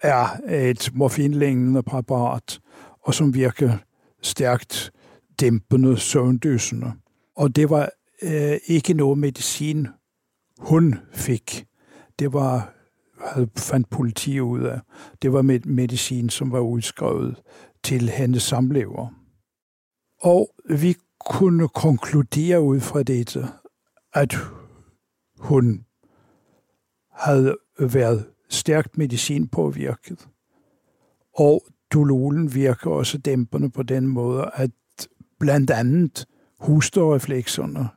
er 0.02 0.26
et 0.48 0.90
morfinlignende 0.94 1.82
præparat, 1.82 2.60
og 3.02 3.14
som 3.14 3.34
virker 3.34 3.78
stærkt 4.22 4.92
dæmpende, 5.40 5.96
søvndøsende. 5.96 6.92
Og 7.36 7.56
det 7.56 7.70
var 7.70 7.90
øh, 8.22 8.58
ikke 8.66 8.94
noget 8.94 9.18
medicin, 9.18 9.88
hun 10.58 10.98
fik. 11.12 11.66
Det 12.18 12.32
var, 12.32 12.74
havde 13.26 13.48
fandt 13.56 13.90
politi 13.90 14.40
ud 14.40 14.60
af. 14.60 14.80
Det 15.22 15.32
var 15.32 15.42
med 15.42 15.60
medicin, 15.60 16.28
som 16.28 16.52
var 16.52 16.60
udskrevet 16.60 17.42
til 17.84 18.08
hendes 18.08 18.42
samlever. 18.42 19.08
Og 20.20 20.54
vi 20.70 20.96
kunne 21.20 21.68
konkludere 21.68 22.60
ud 22.62 22.80
fra 22.80 23.02
dette, 23.02 23.48
at 24.12 24.34
hun 25.38 25.84
havde 27.12 27.56
været 27.78 28.26
stærkt 28.48 28.98
medicin 28.98 29.48
påvirket. 29.48 30.28
Og 31.38 31.64
dololen 31.92 32.54
virker 32.54 32.90
også 32.90 33.18
dæmpende 33.18 33.70
på 33.70 33.82
den 33.82 34.06
måde, 34.06 34.50
at 34.54 34.70
blandt 35.38 35.70
andet 35.70 36.26
hustereflekserne 36.60 37.88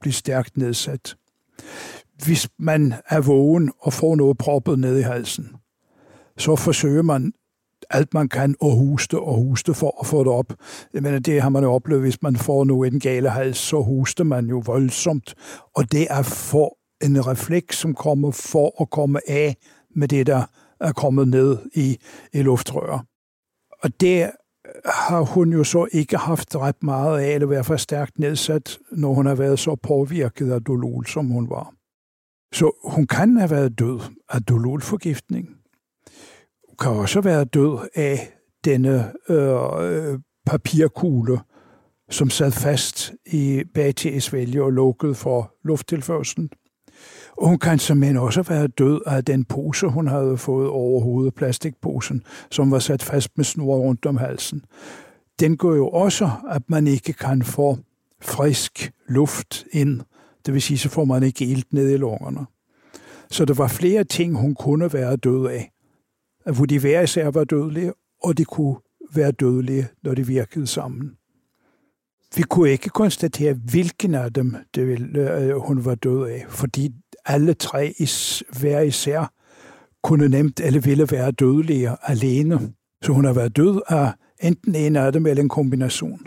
blive 0.00 0.12
stærkt 0.12 0.56
nedsat. 0.56 1.16
Hvis 2.24 2.48
man 2.58 2.94
er 3.08 3.20
vågen 3.20 3.72
og 3.78 3.92
får 3.92 4.16
noget 4.16 4.38
proppet 4.38 4.78
ned 4.78 4.98
i 4.98 5.02
halsen, 5.02 5.56
så 6.38 6.56
forsøger 6.56 7.02
man 7.02 7.32
alt 7.90 8.14
man 8.14 8.28
kan 8.28 8.54
og 8.60 8.76
huste 8.76 9.18
og 9.18 9.36
huste 9.36 9.74
for 9.74 10.00
at 10.00 10.06
få 10.06 10.18
det 10.18 10.32
op. 10.32 10.52
Jeg 10.94 11.02
mener, 11.02 11.18
det 11.18 11.42
har 11.42 11.48
man 11.48 11.62
jo 11.62 11.72
oplevet, 11.72 12.02
hvis 12.02 12.22
man 12.22 12.36
får 12.36 12.64
nu 12.64 12.84
en 12.84 13.00
gale 13.00 13.30
hals, 13.30 13.58
så 13.58 13.82
huster 13.82 14.24
man 14.24 14.46
jo 14.46 14.62
voldsomt. 14.66 15.34
Og 15.74 15.92
det 15.92 16.06
er 16.10 16.22
for 16.22 16.78
en 17.04 17.26
refleks, 17.26 17.78
som 17.78 17.94
kommer 17.94 18.30
for 18.30 18.82
at 18.82 18.90
komme 18.90 19.20
af 19.30 19.56
med 19.96 20.08
det, 20.08 20.26
der 20.26 20.44
er 20.80 20.92
kommet 20.92 21.28
ned 21.28 21.58
i, 21.74 21.96
i 22.32 22.42
luftrøret. 22.42 23.00
Og 23.82 24.00
det 24.00 24.30
har 24.84 25.20
hun 25.20 25.52
jo 25.52 25.64
så 25.64 25.86
ikke 25.92 26.16
haft 26.16 26.56
ret 26.56 26.82
meget 26.82 27.20
af, 27.20 27.34
eller 27.34 27.46
i 27.46 27.54
hvert 27.54 27.66
fald 27.66 27.78
stærkt 27.78 28.18
nedsat, 28.18 28.78
når 28.92 29.14
hun 29.14 29.26
har 29.26 29.34
været 29.34 29.58
så 29.58 29.76
påvirket 29.82 30.52
af 30.52 30.64
dolol, 30.64 31.06
som 31.06 31.26
hun 31.26 31.50
var. 31.50 31.72
Så 32.54 32.72
hun 32.84 33.06
kan 33.06 33.36
have 33.36 33.50
været 33.50 33.78
død 33.78 34.00
af 34.28 34.42
dololforgiftning. 34.42 35.48
Hun 36.68 36.76
kan 36.80 36.90
også 36.90 37.20
være 37.20 37.44
død 37.44 37.88
af 37.94 38.32
denne 38.64 39.12
øh, 39.28 40.18
papirkugle, 40.46 41.40
som 42.10 42.30
sad 42.30 42.52
fast 42.52 43.12
i 43.26 43.64
bag 43.74 43.94
til 43.94 44.22
svælge 44.22 44.62
og 44.62 44.72
lukket 44.72 45.16
for 45.16 45.54
lufttilførselen. 45.64 46.50
Hun 47.42 47.58
kan 47.58 47.78
simpelthen 47.78 48.16
også 48.16 48.42
være 48.42 48.66
død 48.66 49.00
af 49.06 49.24
den 49.24 49.44
pose, 49.44 49.86
hun 49.86 50.06
havde 50.06 50.36
fået 50.38 50.68
over 50.68 51.00
hovedet, 51.00 51.34
plastikposen, 51.34 52.22
som 52.50 52.70
var 52.70 52.78
sat 52.78 53.02
fast 53.02 53.30
med 53.36 53.44
snor 53.44 53.78
rundt 53.78 54.06
om 54.06 54.16
halsen. 54.16 54.64
Den 55.40 55.56
går 55.56 55.74
jo 55.74 55.88
også, 55.88 56.30
at 56.50 56.62
man 56.68 56.86
ikke 56.86 57.12
kan 57.12 57.42
få 57.42 57.78
frisk 58.22 58.92
luft 59.08 59.64
ind. 59.72 60.00
Det 60.46 60.54
vil 60.54 60.62
sige, 60.62 60.78
så 60.78 60.88
får 60.88 61.04
man 61.04 61.22
ikke 61.22 61.44
ilt 61.44 61.72
ned 61.72 61.90
i 61.90 61.96
lungerne. 61.96 62.46
Så 63.30 63.44
der 63.44 63.54
var 63.54 63.68
flere 63.68 64.04
ting, 64.04 64.36
hun 64.36 64.54
kunne 64.54 64.92
være 64.92 65.16
død 65.16 65.46
af. 65.46 65.72
Hvor 66.56 66.64
de 66.64 66.78
hver 66.78 67.00
især 67.00 67.30
var 67.30 67.44
dødelige, 67.44 67.92
og 68.22 68.38
de 68.38 68.44
kunne 68.44 68.76
være 69.14 69.32
dødelige, 69.32 69.88
når 70.02 70.14
de 70.14 70.26
virkede 70.26 70.66
sammen. 70.66 71.12
Vi 72.36 72.42
kunne 72.42 72.70
ikke 72.70 72.88
konstatere, 72.88 73.52
hvilken 73.52 74.14
af 74.14 74.32
dem 74.32 74.56
det 74.74 74.86
ville, 74.86 75.38
øh, 75.40 75.56
hun 75.56 75.84
var 75.84 75.94
død 75.94 76.28
af, 76.28 76.44
fordi 76.48 76.94
alle 77.26 77.54
tre 77.54 77.94
is, 77.98 78.42
hver 78.60 78.80
især 78.80 79.32
kunne 80.02 80.28
nemt 80.28 80.60
eller 80.60 80.80
ville 80.80 81.08
være 81.10 81.30
dødelige 81.30 81.96
alene. 82.02 82.72
Så 83.02 83.12
hun 83.12 83.24
har 83.24 83.32
været 83.32 83.56
død 83.56 83.80
af 83.88 84.12
enten 84.42 84.74
en 84.74 84.96
af 84.96 85.12
dem 85.12 85.26
eller 85.26 85.42
en 85.42 85.48
kombination. 85.48 86.20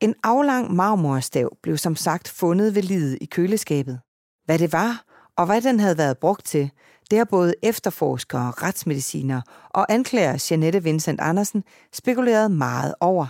En 0.00 0.14
aflang 0.22 0.74
marmorstav 0.74 1.56
blev 1.62 1.76
som 1.76 1.96
sagt 1.96 2.28
fundet 2.28 2.74
ved 2.74 2.82
livet 2.82 3.18
i 3.20 3.24
køleskabet. 3.24 4.00
Hvad 4.44 4.58
det 4.58 4.72
var, 4.72 5.04
og 5.36 5.46
hvad 5.46 5.60
den 5.60 5.80
havde 5.80 5.98
været 5.98 6.18
brugt 6.18 6.46
til, 6.46 6.70
det 7.10 7.18
har 7.18 7.24
både 7.24 7.54
efterforskere, 7.62 8.50
retsmediciner 8.50 9.40
og 9.70 9.92
anklager 9.92 10.46
Janette 10.50 10.82
Vincent 10.82 11.20
Andersen 11.20 11.64
spekuleret 11.92 12.50
meget 12.50 12.94
over. 13.00 13.26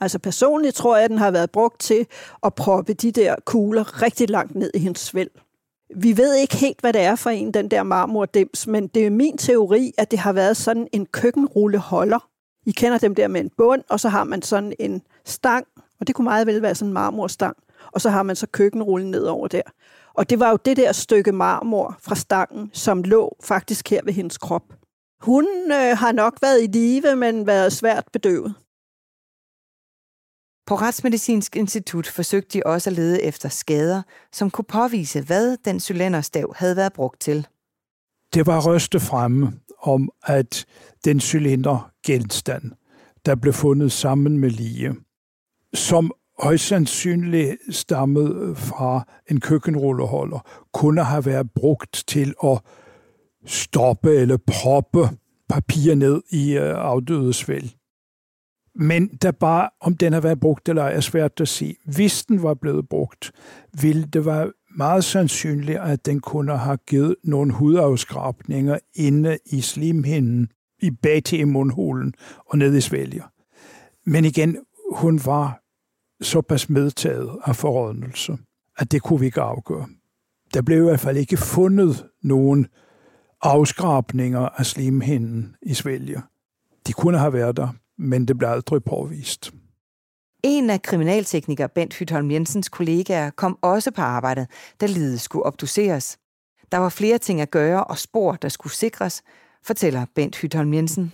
Altså 0.00 0.18
personligt 0.18 0.74
tror 0.76 0.96
jeg, 0.96 1.04
at 1.04 1.10
den 1.10 1.18
har 1.18 1.30
været 1.30 1.50
brugt 1.50 1.80
til 1.80 2.06
at 2.42 2.54
proppe 2.54 2.92
de 2.92 3.12
der 3.12 3.34
kugler 3.44 4.02
rigtig 4.02 4.30
langt 4.30 4.54
ned 4.54 4.70
i 4.74 4.78
hendes 4.78 5.00
svæld. 5.00 5.30
Vi 5.96 6.16
ved 6.16 6.34
ikke 6.34 6.56
helt, 6.56 6.80
hvad 6.80 6.92
det 6.92 7.00
er 7.00 7.16
for 7.16 7.30
en, 7.30 7.54
den 7.54 7.68
der 7.70 7.82
marmordims, 7.82 8.66
men 8.66 8.86
det 8.86 9.06
er 9.06 9.10
min 9.10 9.38
teori, 9.38 9.92
at 9.98 10.10
det 10.10 10.18
har 10.18 10.32
været 10.32 10.56
sådan 10.56 10.88
en 10.92 11.06
køkkenrulleholder. 11.06 12.28
I 12.66 12.70
kender 12.70 12.98
dem 12.98 13.14
der 13.14 13.28
med 13.28 13.40
en 13.40 13.50
bund, 13.56 13.82
og 13.90 14.00
så 14.00 14.08
har 14.08 14.24
man 14.24 14.42
sådan 14.42 14.72
en 14.78 15.02
stang, 15.24 15.66
og 16.00 16.06
det 16.06 16.14
kunne 16.14 16.24
meget 16.24 16.46
vel 16.46 16.62
være 16.62 16.74
sådan 16.74 16.88
en 16.88 16.94
marmorstang, 16.94 17.56
og 17.92 18.00
så 18.00 18.10
har 18.10 18.22
man 18.22 18.36
så 18.36 18.46
køkkenrullen 18.46 19.10
ned 19.10 19.24
over 19.24 19.48
der. 19.48 19.62
Og 20.14 20.30
det 20.30 20.40
var 20.40 20.50
jo 20.50 20.58
det 20.64 20.76
der 20.76 20.92
stykke 20.92 21.32
marmor 21.32 21.96
fra 22.00 22.14
stangen, 22.14 22.70
som 22.72 23.02
lå 23.02 23.36
faktisk 23.44 23.90
her 23.90 24.00
ved 24.04 24.12
hendes 24.12 24.38
krop. 24.38 24.62
Hun 25.20 25.46
øh, 25.72 25.96
har 25.96 26.12
nok 26.12 26.38
været 26.42 26.62
i 26.62 26.66
live, 26.66 27.16
men 27.16 27.46
været 27.46 27.72
svært 27.72 28.04
bedøvet. 28.12 28.54
På 30.68 30.74
Retsmedicinsk 30.74 31.56
Institut 31.56 32.06
forsøgte 32.06 32.58
de 32.58 32.66
også 32.66 32.90
at 32.90 32.96
lede 32.96 33.22
efter 33.22 33.48
skader, 33.48 34.02
som 34.32 34.50
kunne 34.50 34.64
påvise, 34.64 35.20
hvad 35.20 35.56
den 35.64 35.80
cylinderstav 35.80 36.54
havde 36.56 36.76
været 36.76 36.92
brugt 36.92 37.20
til. 37.20 37.46
Det 38.34 38.46
var 38.46 38.60
røste 38.60 39.00
fremme 39.00 39.52
om, 39.82 40.10
at 40.26 40.66
den 41.04 41.20
cylindergenstand, 41.20 42.62
der 43.26 43.34
blev 43.34 43.52
fundet 43.52 43.92
sammen 43.92 44.38
med 44.38 44.50
lige, 44.50 44.94
som 45.74 46.12
højst 46.42 46.66
sandsynligt 46.66 47.56
stammede 47.70 48.56
fra 48.56 49.06
en 49.30 49.40
køkkenrulleholder, 49.40 50.38
kunne 50.72 51.04
have 51.04 51.26
været 51.26 51.50
brugt 51.54 52.04
til 52.06 52.34
at 52.44 52.60
stoppe 53.46 54.14
eller 54.14 54.36
proppe 54.46 55.08
papir 55.48 55.94
ned 55.94 56.22
i 56.30 56.52
øh, 56.52 56.74
afdødes 56.76 57.48
vælg. 57.48 57.77
Men 58.80 59.08
der 59.08 59.30
bare, 59.30 59.70
om 59.80 59.96
den 59.96 60.12
har 60.12 60.20
været 60.20 60.40
brugt 60.40 60.68
eller 60.68 60.82
ej, 60.82 60.92
er 60.92 61.00
svært 61.00 61.40
at 61.40 61.48
sige. 61.48 61.76
Hvis 61.84 62.24
den 62.24 62.42
var 62.42 62.54
blevet 62.54 62.88
brugt, 62.88 63.32
ville 63.82 64.04
det 64.04 64.26
være 64.26 64.52
meget 64.76 65.04
sandsynligt, 65.04 65.78
at 65.78 66.06
den 66.06 66.20
kunne 66.20 66.58
have 66.58 66.78
givet 66.86 67.16
nogle 67.24 67.52
hudafskrabninger 67.52 68.78
inde 68.94 69.38
i 69.46 69.60
slimhinden, 69.60 70.48
i 70.82 70.90
bag 70.90 71.24
til 71.24 71.48
mundhulen 71.48 72.14
og 72.46 72.58
ned 72.58 72.76
i 72.76 72.80
svælger. 72.80 73.24
Men 74.06 74.24
igen, 74.24 74.56
hun 74.92 75.20
var 75.24 75.60
såpas 76.20 76.68
medtaget 76.68 77.30
af 77.44 77.56
forrådnelse, 77.56 78.38
at 78.76 78.92
det 78.92 79.02
kunne 79.02 79.20
vi 79.20 79.26
ikke 79.26 79.40
afgøre. 79.40 79.86
Der 80.54 80.62
blev 80.62 80.78
i 80.78 80.84
hvert 80.84 81.00
fald 81.00 81.16
ikke 81.16 81.36
fundet 81.36 82.06
nogen 82.22 82.66
afskrabninger 83.42 84.40
af 84.40 84.66
slimhinden 84.66 85.56
i 85.62 85.74
svælger. 85.74 86.20
De 86.86 86.92
kunne 86.92 87.18
have 87.18 87.32
været 87.32 87.56
der, 87.56 87.68
men 87.98 88.28
det 88.28 88.38
blev 88.38 88.48
aldrig 88.48 88.84
påvist. 88.84 89.52
En 90.44 90.70
af 90.70 90.82
kriminaltekniker 90.82 91.66
Bent 91.66 91.94
Hytholm 91.94 92.30
Jensens 92.30 92.68
kollegaer 92.68 93.30
kom 93.30 93.58
også 93.62 93.90
på 93.90 94.02
arbejdet, 94.02 94.46
da 94.80 94.86
lidet 94.86 95.20
skulle 95.20 95.46
obduceres. 95.46 96.18
Der 96.72 96.78
var 96.78 96.88
flere 96.88 97.18
ting 97.18 97.40
at 97.40 97.50
gøre 97.50 97.84
og 97.84 97.98
spor, 97.98 98.32
der 98.32 98.48
skulle 98.48 98.72
sikres, 98.72 99.22
fortæller 99.62 100.06
Bent 100.14 100.36
Hytholm 100.36 100.74
Jensen. 100.74 101.12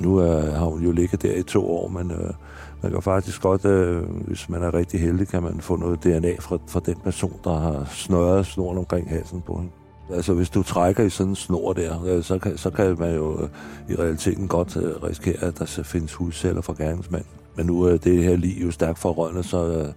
Nu 0.00 0.16
er, 0.16 0.50
har 0.50 0.64
hun 0.66 0.82
jo 0.82 0.92
ligget 0.92 1.22
der 1.22 1.34
i 1.34 1.42
to 1.42 1.70
år, 1.70 1.88
men 1.88 2.10
øh, 2.10 2.34
man 2.82 2.92
kan 2.92 3.02
faktisk 3.02 3.42
godt, 3.42 3.64
øh, 3.64 4.02
hvis 4.02 4.48
man 4.48 4.62
er 4.62 4.74
rigtig 4.74 5.00
heldig, 5.00 5.28
kan 5.28 5.42
man 5.42 5.60
få 5.60 5.76
noget 5.76 6.04
DNA 6.04 6.36
fra, 6.40 6.58
fra 6.66 6.80
den 6.86 6.96
person, 7.04 7.40
der 7.44 7.58
har 7.58 7.84
snøret 7.84 8.46
snoren 8.46 8.78
omkring 8.78 9.08
halsen 9.08 9.40
på 9.40 9.56
hende. 9.56 9.72
Altså 10.14 10.34
hvis 10.34 10.50
du 10.50 10.62
trækker 10.62 11.04
i 11.04 11.10
sådan 11.10 11.30
en 11.30 11.36
snor 11.36 11.72
der, 11.72 12.04
øh, 12.04 12.22
så 12.22 12.38
kan, 12.38 12.58
så 12.58 12.70
kan 12.70 12.96
man 12.98 13.14
jo 13.14 13.42
øh, 13.42 13.48
i 13.88 13.94
realiteten 13.94 14.48
godt 14.48 14.76
øh, 14.76 15.02
risikere, 15.02 15.44
at 15.44 15.58
der 15.58 15.82
findes 15.84 16.14
hudceller 16.14 16.60
fra 16.60 16.74
gerningsmand. 16.78 17.24
Men 17.56 17.66
nu 17.66 17.82
er 17.82 17.96
det 17.96 18.24
her 18.24 18.36
lige 18.36 18.64
jo 18.64 18.70
stærkt 18.70 18.98
forrørende, 18.98 19.42
så 19.42 19.92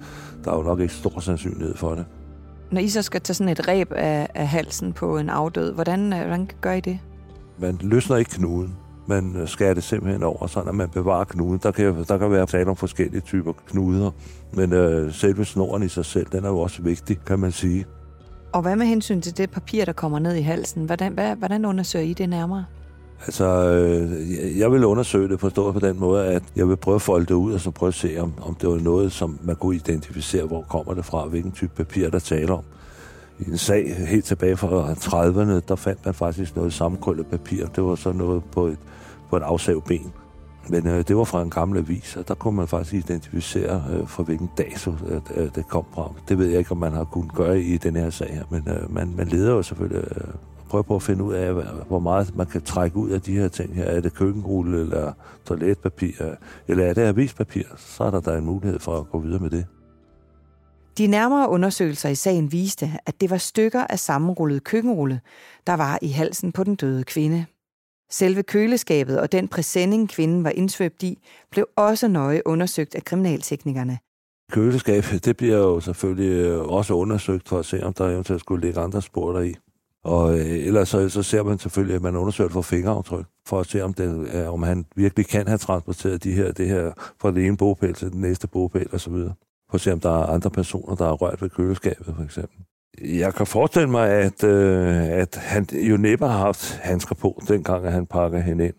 der 0.45 0.51
er 0.51 0.55
jo 0.55 0.63
nok 0.63 0.79
ikke 0.79 0.93
stor 0.93 1.19
sandsynlighed 1.19 1.75
for 1.75 1.95
det. 1.95 2.05
Når 2.71 2.81
I 2.81 2.89
så 2.89 3.01
skal 3.01 3.21
tage 3.21 3.33
sådan 3.33 3.51
et 3.51 3.67
reb 3.67 3.91
af, 3.91 4.27
af 4.35 4.47
halsen 4.47 4.93
på 4.93 5.17
en 5.17 5.29
afdød, 5.29 5.73
hvordan, 5.73 6.13
hvordan 6.13 6.49
gør 6.61 6.71
I 6.71 6.79
det? 6.79 6.99
Man 7.59 7.77
løsner 7.81 8.17
ikke 8.17 8.31
knuden. 8.31 8.75
Man 9.07 9.43
skærer 9.45 9.73
det 9.73 9.83
simpelthen 9.83 10.23
over, 10.23 10.47
så 10.47 10.59
at 10.59 10.75
man 10.75 10.89
bevarer 10.89 11.23
knuden. 11.23 11.59
Der 11.63 11.71
kan, 11.71 12.05
der 12.07 12.17
kan 12.17 12.31
være 12.31 12.45
tale 12.45 12.69
om 12.69 12.75
forskellige 12.75 13.21
typer 13.21 13.53
knuder, 13.67 14.11
men 14.53 14.73
øh, 14.73 15.13
selve 15.13 15.45
snoren 15.45 15.83
i 15.83 15.87
sig 15.87 16.05
selv, 16.05 16.27
den 16.31 16.45
er 16.45 16.49
jo 16.49 16.59
også 16.59 16.81
vigtig, 16.81 17.19
kan 17.25 17.39
man 17.39 17.51
sige. 17.51 17.85
Og 18.53 18.61
hvad 18.61 18.75
med 18.75 18.85
hensyn 18.85 19.21
til 19.21 19.37
det 19.37 19.49
papir, 19.49 19.85
der 19.85 19.93
kommer 19.93 20.19
ned 20.19 20.35
i 20.35 20.41
halsen? 20.41 20.85
Hvordan, 20.85 21.13
hvad, 21.13 21.35
hvordan 21.35 21.65
undersøger 21.65 22.05
I 22.05 22.13
det 22.13 22.29
nærmere? 22.29 22.65
Altså, 23.25 23.45
øh, 23.45 24.59
jeg 24.59 24.71
vil 24.71 24.85
undersøge 24.85 25.29
det 25.29 25.39
forstået 25.39 25.73
på 25.73 25.79
den 25.79 25.99
måde, 25.99 26.25
at 26.25 26.43
jeg 26.55 26.69
vil 26.69 26.75
prøve 26.75 26.95
at 26.95 27.01
folde 27.01 27.25
det 27.25 27.33
ud, 27.33 27.53
og 27.53 27.59
så 27.59 27.71
prøve 27.71 27.87
at 27.87 27.93
se, 27.93 28.17
om, 28.17 28.33
om 28.41 28.55
det 28.55 28.69
var 28.69 28.77
noget, 28.77 29.11
som 29.11 29.39
man 29.43 29.55
kunne 29.55 29.75
identificere, 29.75 30.45
hvor 30.45 30.61
kommer 30.61 30.93
det 30.93 31.05
fra, 31.05 31.25
hvilken 31.25 31.51
type 31.51 31.71
papir, 31.75 32.09
der 32.09 32.19
taler 32.19 32.53
om. 32.53 32.63
I 33.39 33.49
en 33.49 33.57
sag 33.57 33.95
helt 34.07 34.25
tilbage 34.25 34.57
fra 34.57 34.93
30'erne, 34.93 35.61
der 35.67 35.75
fandt 35.75 36.05
man 36.05 36.13
faktisk 36.13 36.55
noget 36.55 36.73
sammenkrøllet 36.73 37.27
papir. 37.27 37.65
Det 37.65 37.83
var 37.83 37.95
så 37.95 38.11
noget 38.11 38.43
på 38.51 38.67
et, 38.67 38.77
på 39.29 39.37
et 39.37 39.43
afsavet 39.43 39.83
ben. 39.83 40.13
Men 40.69 40.87
øh, 40.87 41.07
det 41.07 41.17
var 41.17 41.23
fra 41.23 41.41
en 41.41 41.49
gammel 41.49 41.77
avis, 41.77 42.15
og 42.15 42.27
der 42.27 42.33
kunne 42.33 42.55
man 42.55 42.67
faktisk 42.67 42.93
identificere, 42.93 43.83
øh, 43.91 44.07
fra 44.07 44.23
hvilken 44.23 44.49
dato 44.57 44.91
øh, 45.35 45.49
det 45.55 45.67
kom 45.67 45.85
fra. 45.93 46.13
Det 46.29 46.37
ved 46.37 46.47
jeg 46.47 46.59
ikke, 46.59 46.71
om 46.71 46.77
man 46.77 46.91
har 46.91 47.03
kunnet 47.03 47.33
gøre 47.33 47.61
i 47.61 47.77
den 47.77 47.95
her 47.95 48.09
sag 48.09 48.33
her, 48.33 48.43
men 48.49 48.67
øh, 48.67 48.93
man, 48.93 49.13
man 49.17 49.27
leder 49.27 49.51
jo 49.51 49.63
selvfølgelig 49.63 50.03
øh, 50.15 50.33
prøver 50.69 50.83
på 50.83 50.95
at 50.95 51.03
finde 51.03 51.23
ud 51.23 51.33
af, 51.33 51.53
hvor 51.87 51.99
meget 51.99 52.35
man 52.35 52.45
kan 52.45 52.61
trække 52.61 52.97
ud 52.97 53.09
af 53.09 53.21
de 53.21 53.37
her 53.37 53.47
ting 53.47 53.75
her. 53.75 53.83
Er 53.83 54.01
det 54.01 54.13
køkkenrulle, 54.13 54.81
eller 54.81 55.13
toiletpapir, 55.45 56.11
eller 56.67 56.85
er 56.85 56.93
det 56.93 57.01
avispapir? 57.01 57.63
Så 57.77 58.03
er 58.03 58.11
der 58.11 58.19
der 58.19 58.37
en 58.37 58.45
mulighed 58.45 58.79
for 58.79 58.97
at 58.97 59.09
gå 59.09 59.19
videre 59.19 59.39
med 59.39 59.49
det. 59.49 59.65
De 60.97 61.07
nærmere 61.07 61.49
undersøgelser 61.49 62.09
i 62.09 62.15
sagen 62.15 62.51
viste, 62.51 62.91
at 63.05 63.21
det 63.21 63.29
var 63.29 63.37
stykker 63.37 63.87
af 63.89 63.99
sammenrullet 63.99 64.63
køkkenrulle, 64.63 65.21
der 65.67 65.73
var 65.73 65.99
i 66.01 66.07
halsen 66.07 66.51
på 66.51 66.63
den 66.63 66.75
døde 66.75 67.03
kvinde. 67.03 67.45
Selve 68.13 68.43
køleskabet 68.43 69.19
og 69.19 69.31
den 69.31 69.47
præsending, 69.47 70.09
kvinden 70.09 70.43
var 70.43 70.49
indsvøbt 70.49 71.03
i, 71.03 71.19
blev 71.51 71.65
også 71.75 72.07
nøje 72.07 72.41
undersøgt 72.47 72.95
af 72.95 73.03
kriminalteknikerne. 73.03 73.97
Køleskabet, 74.51 75.25
det 75.25 75.37
bliver 75.37 75.57
jo 75.57 75.79
selvfølgelig 75.79 76.29
øh, 76.29 76.61
også 76.61 76.93
undersøgt 76.93 77.49
for 77.49 77.59
at 77.59 77.65
se, 77.65 77.83
om 77.83 77.93
der 77.93 78.09
eventuelt 78.09 78.41
skulle 78.41 78.65
ligge 78.65 78.79
andre 78.79 79.01
spor 79.01 79.33
der 79.33 79.41
i. 79.41 79.55
Og 80.03 80.39
øh, 80.39 80.45
ellers 80.45 80.89
så, 80.89 81.09
så 81.09 81.23
ser 81.23 81.43
man 81.43 81.59
selvfølgelig, 81.59 81.95
at 81.95 82.01
man 82.01 82.15
undersøger 82.15 82.49
for 82.49 82.61
fingeraftryk, 82.61 83.25
for 83.47 83.59
at 83.59 83.67
se, 83.67 83.81
om, 83.81 83.93
det, 83.93 84.05
er, 84.35 84.45
øh, 84.45 84.53
om 84.53 84.63
han 84.63 84.85
virkelig 84.95 85.27
kan 85.27 85.47
have 85.47 85.57
transporteret 85.57 86.23
de 86.23 86.31
her, 86.31 86.51
det 86.51 86.67
her 86.67 86.91
fra 87.21 87.31
den 87.31 87.37
ene 87.37 87.57
bogpæl 87.57 87.93
til 87.93 88.11
den 88.11 88.21
næste 88.21 88.47
bogpæl 88.47 88.87
osv. 88.93 89.13
For 89.69 89.73
at 89.73 89.81
se, 89.81 89.93
om 89.93 89.99
der 89.99 90.23
er 90.23 90.25
andre 90.25 90.49
personer, 90.49 90.95
der 90.95 91.05
har 91.05 91.13
rørt 91.13 91.41
ved 91.41 91.49
køleskabet, 91.49 92.15
for 92.15 92.23
eksempel. 92.23 92.65
Jeg 93.01 93.33
kan 93.33 93.47
forestille 93.47 93.89
mig, 93.89 94.09
at, 94.09 94.43
øh, 94.43 95.03
at 95.07 95.35
han 95.35 95.67
jo 95.73 95.97
næppe 95.97 96.27
har 96.27 96.37
haft 96.37 96.79
handsker 96.83 97.15
på, 97.15 97.41
dengang 97.47 97.85
at 97.85 97.91
han 97.91 98.05
pakker 98.05 98.39
hende 98.39 98.65
ind. 98.65 98.73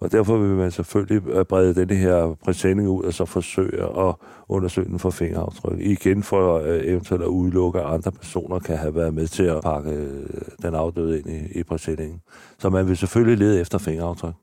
Og 0.00 0.12
derfor 0.12 0.36
vil 0.36 0.56
man 0.56 0.70
selvfølgelig 0.70 1.28
øh, 1.28 1.44
brede 1.44 1.74
den 1.74 1.96
her 1.96 2.36
præsending 2.44 2.88
ud, 2.88 3.04
og 3.04 3.12
så 3.12 3.24
forsøge 3.24 3.82
at 4.08 4.14
undersøge 4.48 4.88
den 4.88 4.98
for 4.98 5.10
fingeraftryk. 5.10 5.80
Igen 5.80 6.22
for 6.22 6.58
øh, 6.58 6.80
eventuelt 6.84 7.22
at 7.22 7.28
udelukke, 7.28 7.80
at 7.80 7.94
andre 7.94 8.12
personer 8.12 8.58
kan 8.58 8.76
have 8.76 8.94
været 8.94 9.14
med 9.14 9.26
til 9.26 9.42
at 9.42 9.62
pakke 9.62 9.90
øh, 9.90 10.26
den 10.62 10.74
afdøde 10.74 11.18
ind 11.18 11.30
i, 11.30 11.58
i 11.58 11.62
præsendingen. 11.62 12.20
Så 12.58 12.70
man 12.70 12.88
vil 12.88 12.96
selvfølgelig 12.96 13.38
lede 13.38 13.60
efter 13.60 13.78
fingeraftryk. 13.78 14.34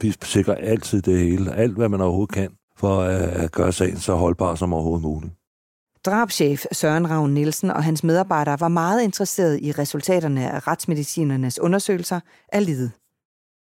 Vi 0.00 0.14
sikrer 0.22 0.54
altid 0.54 1.02
det 1.02 1.18
hele, 1.18 1.54
alt 1.54 1.76
hvad 1.76 1.88
man 1.88 2.00
overhovedet 2.00 2.34
kan, 2.34 2.50
for 2.76 2.98
øh, 2.98 3.44
at 3.44 3.52
gøre 3.52 3.72
sagen 3.72 3.96
så 3.96 4.14
holdbar 4.14 4.54
som 4.54 4.72
overhovedet 4.72 5.02
muligt. 5.02 5.37
Drabschef 6.08 6.64
Søren 6.72 7.10
Ravn 7.10 7.34
Nielsen 7.34 7.70
og 7.70 7.84
hans 7.84 8.04
medarbejdere 8.04 8.60
var 8.60 8.68
meget 8.68 9.02
interesserede 9.02 9.60
i 9.60 9.72
resultaterne 9.72 10.50
af 10.50 10.68
retsmedicinernes 10.68 11.58
undersøgelser 11.58 12.20
af 12.52 12.66
livet. 12.66 12.90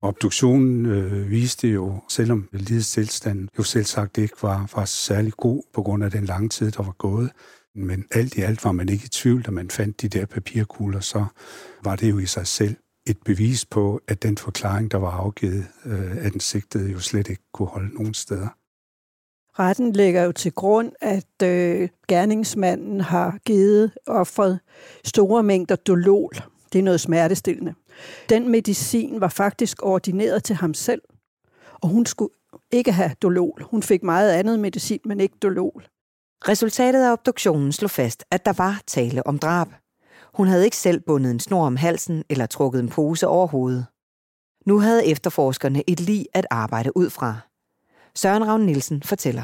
Obduktionen 0.02 0.86
øh, 0.86 1.30
viste 1.30 1.68
jo, 1.68 2.00
selvom 2.10 2.50
lidets 2.52 2.92
tilstand 2.92 3.48
jo 3.58 3.64
selv 3.64 3.86
sagt 3.86 4.18
ikke 4.18 4.36
var, 4.42 4.70
var 4.76 4.86
særlig 4.86 5.34
god 5.34 5.64
på 5.74 5.84
grund 5.84 6.04
af 6.04 6.12
den 6.12 6.26
lange 6.26 6.50
tid, 6.50 6.72
der 6.72 6.84
var 6.84 6.92
gået, 6.92 7.32
men 7.76 8.06
alt 8.12 8.36
i 8.36 8.42
alt 8.42 8.66
var 8.66 8.72
man 8.72 8.90
ikke 8.90 9.06
i 9.06 9.10
tvivl, 9.10 9.42
da 9.42 9.52
man 9.52 9.70
fandt 9.70 10.02
de 10.02 10.08
der 10.08 10.26
papirkugler, 10.26 11.00
så 11.00 11.26
var 11.84 11.96
det 11.96 12.10
jo 12.10 12.20
i 12.20 12.26
sig 12.26 12.48
selv 12.48 12.76
et 13.08 13.18
bevis 13.26 13.66
på, 13.66 14.02
at 14.08 14.24
den 14.24 14.38
forklaring, 14.38 14.92
der 14.92 14.98
var 14.98 15.12
afgivet 15.12 15.68
øh, 15.86 16.26
af 16.26 16.32
den 16.32 16.40
sigtede, 16.40 16.92
jo 16.92 17.00
slet 17.00 17.30
ikke 17.30 17.44
kunne 17.54 17.68
holde 17.68 17.96
nogen 17.96 18.14
steder. 18.14 18.48
Retten 19.60 19.94
lægger 19.94 20.24
jo 20.24 20.32
til 20.32 20.52
grund, 20.52 20.92
at 21.02 21.44
øh, 21.44 21.90
gerningsmanden 22.08 23.02
har 23.02 23.38
givet 23.46 23.92
offret 24.08 24.60
store 25.04 25.44
mængder 25.44 25.76
dolol. 25.76 26.34
Det 26.74 26.80
er 26.80 26.84
noget 26.84 27.00
smertestillende. 27.00 27.74
Den 28.30 28.50
medicin 28.50 29.22
var 29.22 29.28
faktisk 29.28 29.86
ordineret 29.86 30.44
til 30.44 30.56
ham 30.56 30.74
selv, 30.74 31.02
og 31.82 31.90
hun 31.90 32.06
skulle 32.06 32.34
ikke 32.72 32.92
have 32.92 33.12
dolol. 33.22 33.64
Hun 33.64 33.84
fik 33.84 34.04
meget 34.04 34.32
andet 34.32 34.60
medicin, 34.60 35.00
men 35.06 35.20
ikke 35.20 35.36
dolol. 35.42 35.88
Resultatet 36.48 37.06
af 37.06 37.12
obduktionen 37.12 37.72
slog 37.72 37.92
fast, 37.92 38.24
at 38.32 38.46
der 38.46 38.54
var 38.54 38.82
tale 38.88 39.28
om 39.28 39.40
drab. 39.40 39.68
Hun 40.34 40.48
havde 40.48 40.66
ikke 40.66 40.78
selv 40.78 41.00
bundet 41.00 41.32
en 41.32 41.40
snor 41.40 41.66
om 41.66 41.76
halsen 41.76 42.24
eller 42.30 42.46
trukket 42.46 42.80
en 42.80 42.90
pose 42.90 43.28
over 43.28 43.48
hovedet. 43.48 43.86
Nu 44.66 44.80
havde 44.80 45.06
efterforskerne 45.06 45.90
et 45.90 46.00
lig 46.00 46.26
at 46.34 46.46
arbejde 46.50 46.98
ud 46.98 47.10
fra. 47.10 47.40
Søren 48.16 48.48
Ravn 48.48 48.66
Nielsen 48.66 49.04
fortæller. 49.04 49.44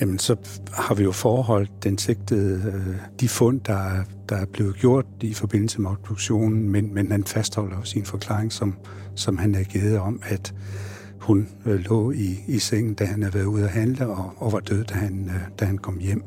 Jamen, 0.00 0.18
så 0.18 0.36
har 0.72 0.94
vi 0.94 1.02
jo 1.02 1.12
forholdt 1.12 1.84
den 1.84 1.98
sigtede, 1.98 2.72
øh, 2.72 2.96
de 3.20 3.28
fund, 3.28 3.60
der, 3.60 4.04
der 4.28 4.36
er 4.36 4.46
blevet 4.46 4.76
gjort 4.76 5.06
i 5.20 5.34
forbindelse 5.34 5.80
med 5.80 5.90
obduktionen, 5.90 6.68
men, 6.68 6.94
men 6.94 7.10
han 7.10 7.24
fastholder 7.24 7.76
jo 7.76 7.84
sin 7.84 8.04
forklaring, 8.04 8.52
som, 8.52 8.74
som 9.16 9.38
han 9.38 9.54
har 9.54 9.62
givet 9.62 9.98
om, 9.98 10.20
at 10.24 10.54
hun 11.20 11.48
øh, 11.66 11.80
lå 11.80 12.10
i, 12.10 12.38
i 12.46 12.58
sengen, 12.58 12.94
da 12.94 13.04
han 13.04 13.22
havde 13.22 13.34
været 13.34 13.44
ude 13.44 13.64
at 13.64 13.70
handle, 13.70 14.06
og, 14.06 14.32
og 14.36 14.52
var 14.52 14.60
død, 14.60 14.84
da 14.84 14.94
han, 14.94 15.30
øh, 15.34 15.40
da 15.60 15.64
han 15.64 15.78
kom 15.78 15.98
hjem. 15.98 16.22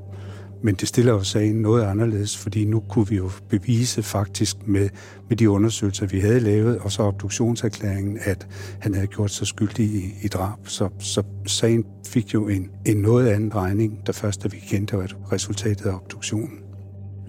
Men 0.64 0.76
det 0.76 0.88
stiller 0.88 1.12
jo 1.12 1.24
sagen 1.24 1.56
noget 1.56 1.84
anderledes, 1.84 2.38
fordi 2.38 2.66
nu 2.66 2.80
kunne 2.80 3.08
vi 3.08 3.16
jo 3.16 3.30
bevise 3.50 4.04
faktisk 4.04 4.68
med, 4.68 4.90
med 5.30 5.38
de 5.38 5.50
undersøgelser, 5.50 6.08
vi 6.08 6.20
havde 6.20 6.40
lavet, 6.40 6.78
og 6.80 6.92
så 6.92 7.04
obduktionserklæringen, 7.04 8.18
at 8.22 8.48
han 8.80 8.94
havde 8.94 9.08
gjort 9.08 9.32
sig 9.32 9.48
skyldig 9.48 9.86
i, 9.86 10.14
i 10.22 10.28
drab. 10.28 10.68
Så, 10.68 10.90
så 11.00 11.24
sagen 11.48 11.86
fik 12.08 12.34
jo 12.34 12.48
en, 12.48 12.70
en 12.86 12.98
noget 12.98 13.28
anden 13.28 13.50
drejning, 13.50 14.00
der 14.06 14.14
først, 14.14 14.44
da 14.44 14.48
vi 14.48 14.58
kendte 14.58 14.98
resultatet 15.32 15.86
af 15.86 15.96
obduktionen. 15.96 16.60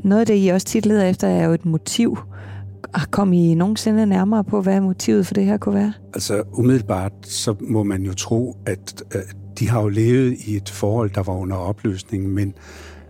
Noget 0.05 0.21
af 0.21 0.27
det, 0.27 0.45
I 0.45 0.49
også 0.49 0.67
tit 0.67 0.87
leder 0.87 1.05
efter, 1.05 1.29
er 1.29 1.45
jo 1.45 1.53
et 1.53 1.65
motiv. 1.65 2.19
Kom 3.11 3.33
I 3.33 3.55
nogensinde 3.55 4.07
nærmere 4.07 4.45
på, 4.45 4.61
hvad 4.61 4.81
motivet 4.81 5.27
for 5.27 5.35
det 5.35 5.45
her 5.45 5.57
kunne 5.57 5.75
være? 5.75 5.93
Altså 6.15 6.43
umiddelbart, 6.53 7.13
så 7.23 7.55
må 7.61 7.83
man 7.83 8.03
jo 8.03 8.15
tro, 8.15 8.57
at, 8.67 9.03
at 9.11 9.37
de 9.59 9.69
har 9.69 9.83
jo 9.83 9.89
levet 9.89 10.37
i 10.47 10.57
et 10.57 10.69
forhold, 10.69 11.11
der 11.11 11.23
var 11.23 11.33
under 11.33 11.57
opløsning, 11.57 12.29
men 12.29 12.55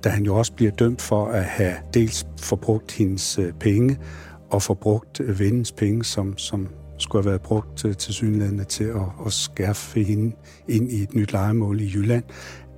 da 0.04 0.08
han 0.08 0.24
jo 0.24 0.36
også 0.36 0.52
bliver 0.52 0.70
dømt 0.70 1.02
for 1.02 1.26
at 1.26 1.44
have 1.44 1.74
dels 1.94 2.26
forbrugt 2.40 2.92
hendes 2.92 3.38
øh, 3.38 3.52
penge 3.52 3.98
og 4.50 4.62
forbrugt 4.62 5.20
øh, 5.20 5.40
vennens 5.40 5.72
penge, 5.72 6.04
som, 6.04 6.38
som 6.38 6.68
skulle 6.98 7.22
have 7.22 7.30
været 7.30 7.42
brugt 7.42 7.84
øh, 7.84 7.96
til, 7.96 8.14
synlædende 8.14 8.64
til 8.64 8.84
at, 8.84 9.26
at 9.26 9.32
skærfe 9.32 10.02
hende 10.02 10.36
ind 10.68 10.90
i 10.90 11.02
et 11.02 11.14
nyt 11.14 11.32
legemål 11.32 11.80
i 11.80 11.92
Jylland, 11.94 12.24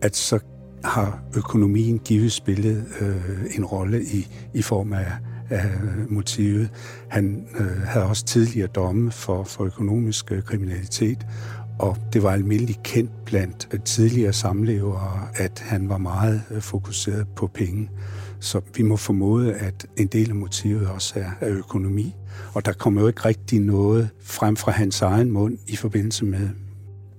at 0.02 0.16
så 0.16 0.38
har 0.84 1.22
økonomien 1.36 1.98
givet 1.98 2.32
spillet 2.32 2.84
øh, 3.00 3.56
en 3.56 3.64
rolle 3.64 4.02
i, 4.02 4.28
i 4.54 4.62
form 4.62 4.92
af, 4.92 5.12
af 5.50 5.66
øh, 5.66 6.12
motivet. 6.12 6.70
Han 7.08 7.46
øh, 7.60 7.82
havde 7.82 8.06
også 8.06 8.24
tidligere 8.24 8.68
domme 8.68 9.12
for, 9.12 9.44
for 9.44 9.64
økonomisk 9.64 10.32
kriminalitet, 10.46 11.26
og 11.78 11.96
det 12.12 12.22
var 12.22 12.30
almindeligt 12.30 12.82
kendt 12.82 13.10
blandt 13.24 13.68
tidligere 13.84 14.32
samlevere, 14.32 15.28
at 15.34 15.64
han 15.66 15.88
var 15.88 15.98
meget 15.98 16.42
øh, 16.50 16.62
fokuseret 16.62 17.26
på 17.36 17.46
penge. 17.46 17.90
Så 18.40 18.60
vi 18.76 18.82
må 18.82 18.96
formode, 18.96 19.54
at 19.54 19.86
en 19.96 20.06
del 20.06 20.30
af 20.30 20.36
motivet 20.36 20.88
også 20.88 21.14
er, 21.16 21.30
er 21.40 21.50
økonomi. 21.50 22.14
Og 22.54 22.66
der 22.66 22.72
kommer 22.72 23.00
jo 23.00 23.06
ikke 23.06 23.24
rigtig 23.24 23.60
noget 23.60 24.08
frem 24.22 24.56
fra 24.56 24.72
hans 24.72 25.02
egen 25.02 25.30
mund 25.30 25.58
i 25.66 25.76
forbindelse 25.76 26.24
med... 26.24 26.48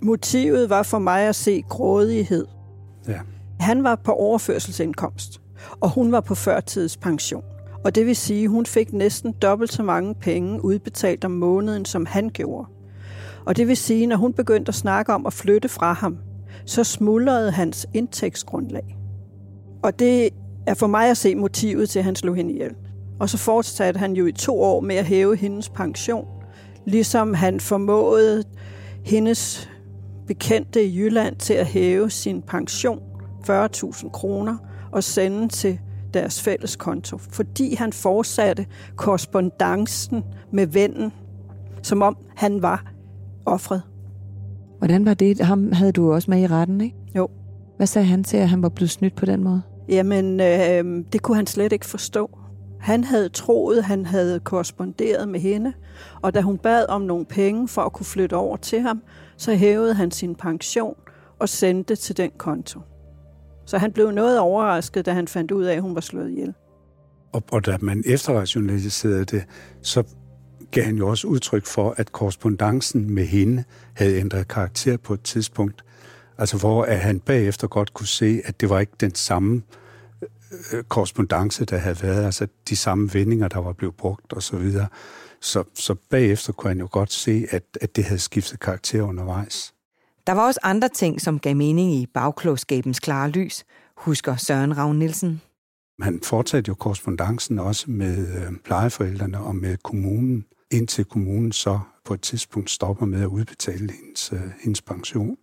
Motivet 0.01 0.70
var 0.70 0.84
for 0.84 0.99
mig 0.99 1.22
at 1.28 1.36
se 1.36 1.64
grådighed. 1.70 2.45
Ja. 3.07 3.20
Han 3.60 3.84
var 3.84 3.95
på 3.95 4.12
overførselsindkomst. 4.12 5.41
og 5.80 5.89
hun 5.89 6.12
var 6.12 6.22
på 6.22 6.36
førtidspension. 6.36 7.43
Og 7.84 7.95
det 7.95 8.05
vil 8.05 8.16
sige, 8.16 8.43
at 8.43 8.49
hun 8.49 8.66
fik 8.66 8.93
næsten 8.93 9.32
dobbelt 9.32 9.74
så 9.74 9.84
mange 9.84 10.16
penge 10.16 10.64
udbetalt 10.64 11.26
om 11.26 11.32
måneden, 11.32 11.86
som 11.86 12.05
han 12.05 12.30
gjorde. 12.30 12.68
Og 13.45 13.57
det 13.57 13.67
vil 13.67 13.77
sige, 13.77 14.07
når 14.07 14.15
hun 14.15 14.33
begyndte 14.33 14.69
at 14.69 14.75
snakke 14.75 15.13
om 15.13 15.25
at 15.25 15.33
flytte 15.33 15.69
fra 15.69 15.93
ham, 15.93 16.17
så 16.65 16.83
smuldrede 16.83 17.51
hans 17.51 17.87
indtægtsgrundlag. 17.93 18.97
Og 19.83 19.99
det 19.99 20.29
er 20.67 20.73
for 20.73 20.87
mig 20.87 21.09
at 21.09 21.17
se 21.17 21.35
motivet 21.35 21.89
til, 21.89 21.99
at 21.99 22.05
han 22.05 22.15
slog 22.15 22.35
hende 22.35 22.53
ihjel. 22.53 22.75
Og 23.19 23.29
så 23.29 23.37
fortsatte 23.37 23.97
han 23.97 24.13
jo 24.13 24.25
i 24.25 24.31
to 24.31 24.61
år 24.61 24.81
med 24.81 24.95
at 24.95 25.05
hæve 25.05 25.35
hendes 25.35 25.69
pension, 25.69 26.27
ligesom 26.85 27.33
han 27.33 27.59
formåede 27.59 28.43
hendes 29.05 29.69
bekendte 30.27 30.83
i 30.83 30.99
Jylland 30.99 31.35
til 31.35 31.53
at 31.53 31.65
hæve 31.65 32.09
sin 32.09 32.41
pension 32.41 32.99
40.000 33.49 34.09
kroner 34.09 34.57
og 34.91 35.03
sende 35.03 35.47
til 35.47 35.79
deres 36.13 36.41
fælles 36.41 36.75
konto, 36.75 37.17
fordi 37.17 37.75
han 37.75 37.93
fortsatte 37.93 38.65
korrespondancen 38.95 40.23
med 40.51 40.67
vennen, 40.67 41.11
som 41.83 42.01
om 42.01 42.17
han 42.35 42.61
var 42.61 42.91
offret. 43.50 43.82
Hvordan 44.78 45.06
var 45.06 45.14
det? 45.14 45.41
Ham 45.41 45.72
havde 45.72 45.91
du 45.91 46.14
også 46.14 46.32
med 46.32 46.41
i 46.41 46.47
retten, 46.47 46.82
ikke? 46.82 46.95
Jo. 47.16 47.30
Hvad 47.78 47.88
sagde 47.88 48.08
han 48.08 48.24
til, 48.24 48.38
at 48.38 48.50
han 48.50 48.62
var 48.62 48.70
blevet 48.70 48.89
snydt 48.89 49.16
på 49.16 49.26
den 49.26 49.43
måde? 49.43 49.62
Jamen, 49.89 50.39
øh, 50.39 51.06
det 51.14 51.22
kunne 51.22 51.36
han 51.36 51.47
slet 51.47 51.74
ikke 51.74 51.86
forstå. 51.86 52.39
Han 52.80 53.04
havde 53.04 53.30
troet, 53.30 53.84
han 53.84 54.06
havde 54.06 54.39
korresponderet 54.39 55.30
med 55.30 55.39
hende, 55.39 55.74
og 56.22 56.34
da 56.34 56.41
hun 56.41 56.58
bad 56.58 56.86
om 56.89 57.02
nogle 57.02 57.26
penge 57.26 57.68
for 57.68 57.82
at 57.82 57.93
kunne 57.93 58.06
flytte 58.06 58.34
over 58.34 58.58
til 58.58 58.82
ham, 58.82 59.02
så 59.38 59.56
hævede 59.56 59.93
han 59.93 60.12
sin 60.12 60.36
pension 60.36 60.95
og 61.39 61.50
sendte 61.50 61.95
til 61.95 62.18
den 62.18 62.32
konto. 62.38 62.80
Så 63.66 63.78
han 63.78 63.91
blev 63.91 64.12
noget 64.12 64.39
overrasket, 64.39 65.06
da 65.06 65.12
han 65.12 65.28
fandt 65.28 65.52
ud 65.52 65.64
af, 65.64 65.76
at 65.76 65.82
hun 65.82 65.95
var 65.95 66.02
slået 66.02 66.30
ihjel. 66.30 66.54
Og, 67.34 67.43
og 67.52 67.66
da 67.66 67.78
man 67.82 68.04
efterrationaliserede 68.06 69.26
det, 69.26 69.43
så 69.82 70.04
gav 70.72 70.84
han 70.84 70.95
jo 70.95 71.07
også 71.07 71.28
udtryk 71.28 71.65
for, 71.65 71.93
at 71.97 72.11
korrespondancen 72.11 73.13
med 73.13 73.26
hende 73.26 73.63
havde 73.93 74.17
ændret 74.17 74.47
karakter 74.47 74.97
på 74.97 75.13
et 75.13 75.22
tidspunkt. 75.22 75.84
Altså 76.38 76.57
hvor 76.57 76.84
at 76.84 76.99
han 76.99 77.20
bagefter 77.20 77.67
godt 77.67 77.93
kunne 77.93 78.07
se, 78.07 78.41
at 78.45 78.61
det 78.61 78.70
var 78.70 78.80
ikke 78.80 78.93
den 78.99 79.15
samme 79.15 79.61
øh, 80.74 80.84
korrespondence, 80.84 81.65
der 81.65 81.78
havde 81.78 82.01
været, 82.01 82.26
altså 82.26 82.47
de 82.70 82.76
samme 82.76 83.13
vendinger, 83.13 83.47
der 83.47 83.59
var 83.59 83.74
blevet 83.74 83.95
brugt 83.95 84.34
osv. 84.34 84.41
Så, 84.41 84.57
videre. 84.57 84.88
så, 85.41 85.63
så 85.74 85.95
bagefter 86.09 86.53
kunne 86.53 86.70
han 86.70 86.80
jo 86.80 86.88
godt 86.91 87.11
se, 87.11 87.47
at, 87.51 87.63
at 87.82 87.95
det 87.95 88.03
havde 88.03 88.20
skiftet 88.20 88.59
karakter 88.59 89.01
undervejs. 89.01 89.74
Der 90.28 90.34
var 90.34 90.47
også 90.47 90.59
andre 90.63 90.89
ting, 90.89 91.22
som 91.22 91.39
gav 91.39 91.55
mening 91.55 91.93
i 91.93 92.07
bagklogskabens 92.13 92.99
klare 92.99 93.30
lys, 93.30 93.65
husker 93.97 94.36
Søren 94.36 94.78
Ravn 94.78 94.99
Nielsen. 94.99 95.41
Han 96.01 96.20
fortsatte 96.24 96.70
jo 96.70 96.76
korrespondancen 96.76 97.59
også 97.59 97.91
med 97.91 98.38
øh, 98.38 98.57
plejeforældrene 98.65 99.39
og 99.39 99.55
med 99.55 99.78
kommunen, 99.84 100.45
indtil 100.72 101.05
kommunen 101.05 101.51
så 101.51 101.80
på 102.05 102.13
et 102.13 102.22
tidspunkt 102.22 102.70
stopper 102.70 103.05
med 103.05 103.22
at 103.22 103.28
udbetale 103.28 103.93
hendes, 103.93 104.34
øh, 104.34 104.41
hendes 104.61 104.82
pension. 104.82 105.38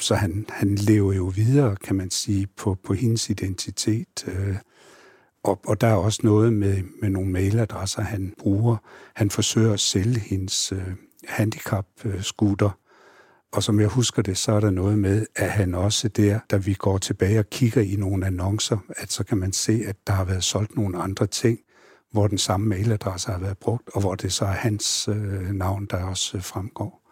Så 0.00 0.14
han, 0.14 0.46
han 0.48 0.74
lever 0.74 1.12
jo 1.12 1.24
videre, 1.24 1.76
kan 1.76 1.96
man 1.96 2.10
sige, 2.10 2.46
på, 2.46 2.76
på 2.84 2.94
hendes 2.94 3.30
identitet. 3.30 4.24
Øh, 4.26 4.56
og, 5.42 5.60
og 5.66 5.80
der 5.80 5.86
er 5.86 5.94
også 5.94 6.20
noget 6.22 6.52
med, 6.52 6.82
med 7.02 7.10
nogle 7.10 7.30
mailadresser, 7.30 8.02
han 8.02 8.34
bruger. 8.38 8.76
Han 9.14 9.30
forsøger 9.30 9.72
at 9.72 9.80
sælge 9.80 10.20
hendes 10.20 10.72
øh, 10.72 10.92
handicap-scooter. 11.28 12.70
Og 13.52 13.62
som 13.62 13.80
jeg 13.80 13.88
husker 13.88 14.22
det, 14.22 14.36
så 14.36 14.52
er 14.52 14.60
der 14.60 14.70
noget 14.70 14.98
med, 14.98 15.26
at 15.36 15.50
han 15.50 15.74
også 15.74 16.08
der, 16.08 16.38
da 16.50 16.56
vi 16.56 16.74
går 16.74 16.98
tilbage 16.98 17.38
og 17.38 17.50
kigger 17.50 17.82
i 17.82 17.96
nogle 17.96 18.26
annoncer, 18.26 18.78
at 18.96 19.12
så 19.12 19.24
kan 19.24 19.38
man 19.38 19.52
se, 19.52 19.82
at 19.86 19.96
der 20.06 20.12
har 20.12 20.24
været 20.24 20.44
solgt 20.44 20.76
nogle 20.76 20.98
andre 20.98 21.26
ting, 21.26 21.58
hvor 22.12 22.26
den 22.26 22.38
samme 22.38 22.66
mailadresse 22.66 23.30
har 23.30 23.38
været 23.38 23.58
brugt, 23.58 23.88
og 23.94 24.00
hvor 24.00 24.14
det 24.14 24.32
så 24.32 24.44
er 24.44 24.48
hans 24.48 25.08
øh, 25.08 25.50
navn, 25.50 25.86
der 25.86 26.04
også 26.04 26.36
øh, 26.36 26.42
fremgår. 26.42 27.02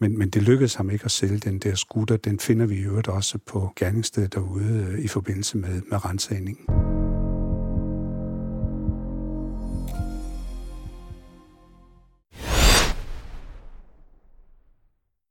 Men, 0.00 0.18
men 0.18 0.30
det 0.30 0.42
lykkedes 0.42 0.74
ham 0.74 0.90
ikke 0.90 1.04
at 1.04 1.10
sælge 1.10 1.38
den 1.38 1.58
der 1.58 1.74
scooter. 1.74 2.16
Den 2.16 2.38
finder 2.38 2.66
vi 2.66 2.74
i 2.74 2.82
øvrigt 2.82 3.08
også 3.08 3.38
på 3.46 3.72
gerningsstedet 3.76 4.34
derude 4.34 4.88
øh, 4.92 5.04
i 5.04 5.08
forbindelse 5.08 5.58
med, 5.58 5.82
med 5.90 6.04
rensagningen. 6.04 6.66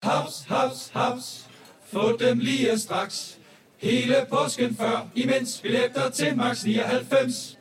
Haps, 0.03 0.45
haps, 0.47 0.89
haps. 0.93 1.49
Få 1.93 2.18
dem 2.18 2.39
lige 2.39 2.80
straks. 2.80 3.39
Hele 3.78 4.16
påsken 4.30 4.76
før, 4.76 5.07
imens 5.16 5.62
billetter 5.62 6.09
til 6.09 6.38
max 6.38 6.66
99. 6.66 7.61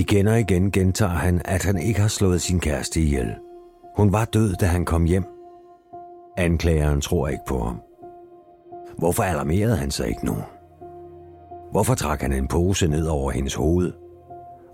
Igen 0.00 0.26
og 0.26 0.40
igen 0.40 0.70
gentager 0.70 1.12
han, 1.12 1.42
at 1.44 1.64
han 1.64 1.78
ikke 1.78 2.00
har 2.00 2.08
slået 2.08 2.42
sin 2.42 2.60
kæreste 2.60 3.00
ihjel. 3.00 3.34
Hun 3.96 4.12
var 4.12 4.24
død, 4.24 4.54
da 4.54 4.66
han 4.66 4.84
kom 4.84 5.04
hjem. 5.04 5.24
Anklageren 6.36 7.00
tror 7.00 7.28
ikke 7.28 7.42
på 7.48 7.58
ham. 7.58 7.80
Hvorfor 8.98 9.22
alarmerede 9.22 9.76
han 9.76 9.90
sig 9.90 10.08
ikke 10.08 10.26
nu? 10.26 10.36
Hvorfor 11.70 11.94
trak 11.94 12.20
han 12.20 12.32
en 12.32 12.48
pose 12.48 12.88
ned 12.88 13.06
over 13.06 13.30
hendes 13.30 13.54
hoved? 13.54 13.92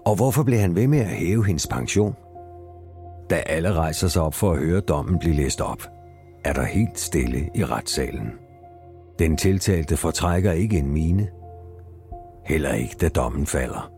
Og 0.05 0.17
hvorfor 0.17 0.43
blev 0.43 0.59
han 0.59 0.75
ved 0.75 0.87
med 0.87 0.99
at 0.99 1.07
hæve 1.07 1.47
hendes 1.47 1.67
pension? 1.67 2.15
Da 3.31 3.37
alle 3.37 3.73
rejser 3.73 4.09
sig 4.09 4.23
op 4.23 4.35
for 4.35 4.53
at 4.53 4.59
høre 4.59 4.81
dommen 4.81 5.19
blive 5.19 5.35
læst 5.35 5.61
op, 5.61 5.83
er 6.45 6.53
der 6.53 6.65
helt 6.65 6.99
stille 6.99 7.51
i 7.55 7.65
retssalen. 7.65 8.31
Den 9.19 9.37
tiltalte 9.37 9.97
fortrækker 9.97 10.53
ikke 10.53 10.79
en 10.79 10.93
mine. 10.93 11.29
Heller 12.45 12.73
ikke, 12.73 12.97
da 13.01 13.09
dommen 13.09 13.47
falder. 13.47 13.96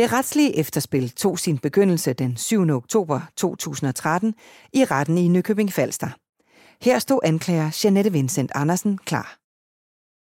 Det 0.00 0.12
retslige 0.12 0.56
efterspil 0.56 1.10
tog 1.10 1.38
sin 1.38 1.58
begyndelse 1.58 2.12
den 2.12 2.36
7. 2.36 2.70
oktober 2.70 3.20
2013 3.36 4.34
i 4.72 4.84
retten 4.84 5.18
i 5.18 5.28
Nykøbing 5.28 5.72
Falster. 5.72 6.08
Her 6.84 6.98
stod 6.98 7.20
anklager 7.24 7.80
Janette 7.84 8.12
Vincent 8.12 8.50
Andersen 8.54 8.98
klar. 8.98 9.38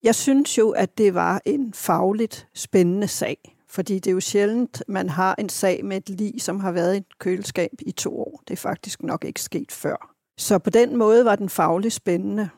Jeg 0.04 0.16
synes 0.16 0.58
jo, 0.58 0.70
at 0.70 0.98
det 0.98 1.14
var 1.14 1.42
en 1.46 1.74
fagligt 1.74 2.48
spændende 2.56 3.08
sag. 3.08 3.38
Fordi 3.70 3.96
det 4.00 4.08
er 4.08 4.14
jo 4.14 4.20
sjældent, 4.20 4.84
man 4.88 5.10
har 5.10 5.36
en 5.40 5.50
sag 5.50 5.86
med 5.86 5.98
et 5.98 6.10
lig, 6.10 6.42
som 6.42 6.60
har 6.60 6.72
været 6.72 6.96
i 6.96 6.98
et 6.98 7.20
køleskab 7.20 7.72
i 7.80 7.92
to 7.92 8.20
år. 8.20 8.44
Det 8.48 8.54
er 8.54 8.58
faktisk 8.58 9.04
nok 9.04 9.26
ikke 9.26 9.42
sket 9.42 9.72
før. 9.72 10.16
Så 10.38 10.60
på 10.60 10.70
den 10.70 10.96
måde 10.96 11.26
var 11.26 11.36
den 11.36 11.50
fagligt 11.50 11.94
spændende. 11.94 12.50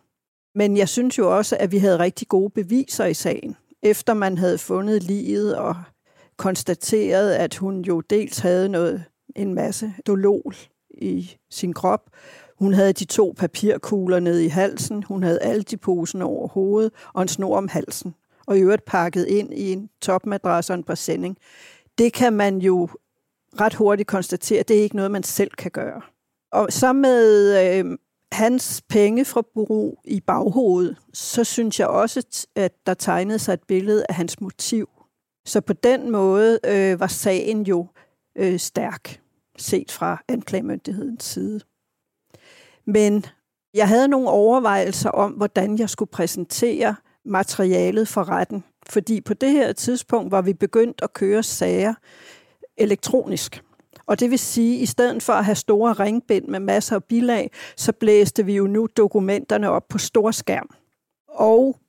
Men 0.55 0.78
jeg 0.78 0.89
synes 0.89 1.18
jo 1.18 1.38
også, 1.38 1.57
at 1.60 1.72
vi 1.72 1.78
havde 1.78 1.99
rigtig 1.99 2.28
gode 2.28 2.49
beviser 2.49 3.05
i 3.05 3.14
sagen. 3.14 3.55
Efter 3.84 4.14
man 4.14 4.38
havde 4.38 4.57
fundet 4.57 5.03
liget 5.03 5.57
og 5.57 5.76
konstateret, 6.40 7.34
at 7.34 7.56
hun 7.56 7.82
jo 7.82 8.02
dels 8.02 8.40
havde 8.40 8.70
noget, 8.70 9.04
en 9.36 9.54
masse 9.54 9.94
dolol 10.08 10.56
i 10.90 11.38
sin 11.50 11.74
krop. 11.74 12.10
Hun 12.60 12.74
havde 12.74 12.94
de 12.94 13.06
to 13.06 13.34
papirkugler 13.38 14.20
nede 14.20 14.46
i 14.46 14.48
halsen. 14.48 15.04
Hun 15.04 15.24
havde 15.24 15.42
alle 15.42 15.64
de 15.64 15.78
posen 15.78 16.22
over 16.22 16.48
hovedet 16.48 16.92
og 17.14 17.22
en 17.22 17.28
snor 17.28 17.58
om 17.58 17.68
halsen 17.68 18.16
og 18.48 18.58
i 18.58 18.62
øvrigt 18.62 18.86
pakket 18.86 19.26
ind 19.28 19.54
i 19.54 19.72
en 19.72 19.90
topmadras 20.02 20.70
og 20.70 20.76
en 20.76 20.84
præsending. 20.84 21.38
Det 21.98 22.14
kan 22.14 22.34
man 22.34 22.58
jo 22.58 22.90
ret 23.60 23.74
hurtigt 23.74 24.08
konstatere, 24.08 24.64
det 24.64 24.78
er 24.78 24.84
ikke 24.84 24.96
noget, 24.96 25.12
man 25.12 25.24
selv 25.24 25.52
kan 25.52 25.72
gøre. 25.72 26.02
Og 26.52 26.68
så 26.70 26.94
med 26.94 27.58
øh, 27.64 27.98
hans 28.32 28.84
bureau 29.54 29.96
i 30.06 30.20
baghovedet, 30.20 30.98
så 31.14 31.44
synes 31.44 31.80
jeg 31.80 31.88
også, 31.88 32.48
at 32.56 32.72
der 32.86 32.94
tegnede 32.94 33.40
sig 33.40 33.54
et 33.54 33.64
billede 33.68 34.06
af 34.10 34.16
hans 34.16 34.42
motiv. 34.42 34.90
Så 35.50 35.62
på 35.62 35.74
den 35.74 36.12
måde 36.12 36.60
øh, 36.66 37.00
var 37.00 37.08
sagen 37.08 37.62
jo 37.62 37.88
øh, 38.36 38.60
stærk, 38.60 39.22
set 39.58 39.91
fra 39.91 40.24
anklagemyndighedens 40.28 41.24
side. 41.24 41.62
Men 42.86 43.26
jeg 43.74 43.88
havde 43.88 44.08
nogle 44.08 44.30
overvejelser 44.30 45.10
om, 45.10 45.32
hvordan 45.32 45.80
jeg 45.80 45.89
skulle 45.89 46.12
præsentere 46.12 46.95
materialet 47.26 48.08
for 48.08 48.30
retten. 48.30 48.64
Fordi 48.89 49.22
på 49.22 49.34
det 49.34 49.52
her 49.52 49.74
tidspunkt 49.74 50.32
var 50.32 50.41
vi 50.41 50.54
begyndt 50.54 51.02
at 51.04 51.14
køre 51.14 51.43
sager 51.43 51.93
elektronisk. 52.78 53.64
Og 54.06 54.20
det 54.20 54.30
vil 54.30 54.39
sige, 54.39 54.76
at 54.76 54.82
i 54.82 54.86
stedet 54.86 55.24
for 55.24 55.34
at 55.34 55.45
have 55.45 55.56
store 55.56 55.93
ringbind 55.93 56.47
med 56.47 56.60
masser 56.60 56.95
af 56.95 57.04
bilag, 57.04 57.52
så 57.76 57.91
blæste 57.91 58.45
vi 58.45 58.56
jo 58.56 58.68
nu 58.68 58.88
dokumenterne 58.97 59.70
op 59.70 59.88
på 59.89 59.97
stor 59.97 60.32
skærm. 60.32 60.70
Og 61.28 61.80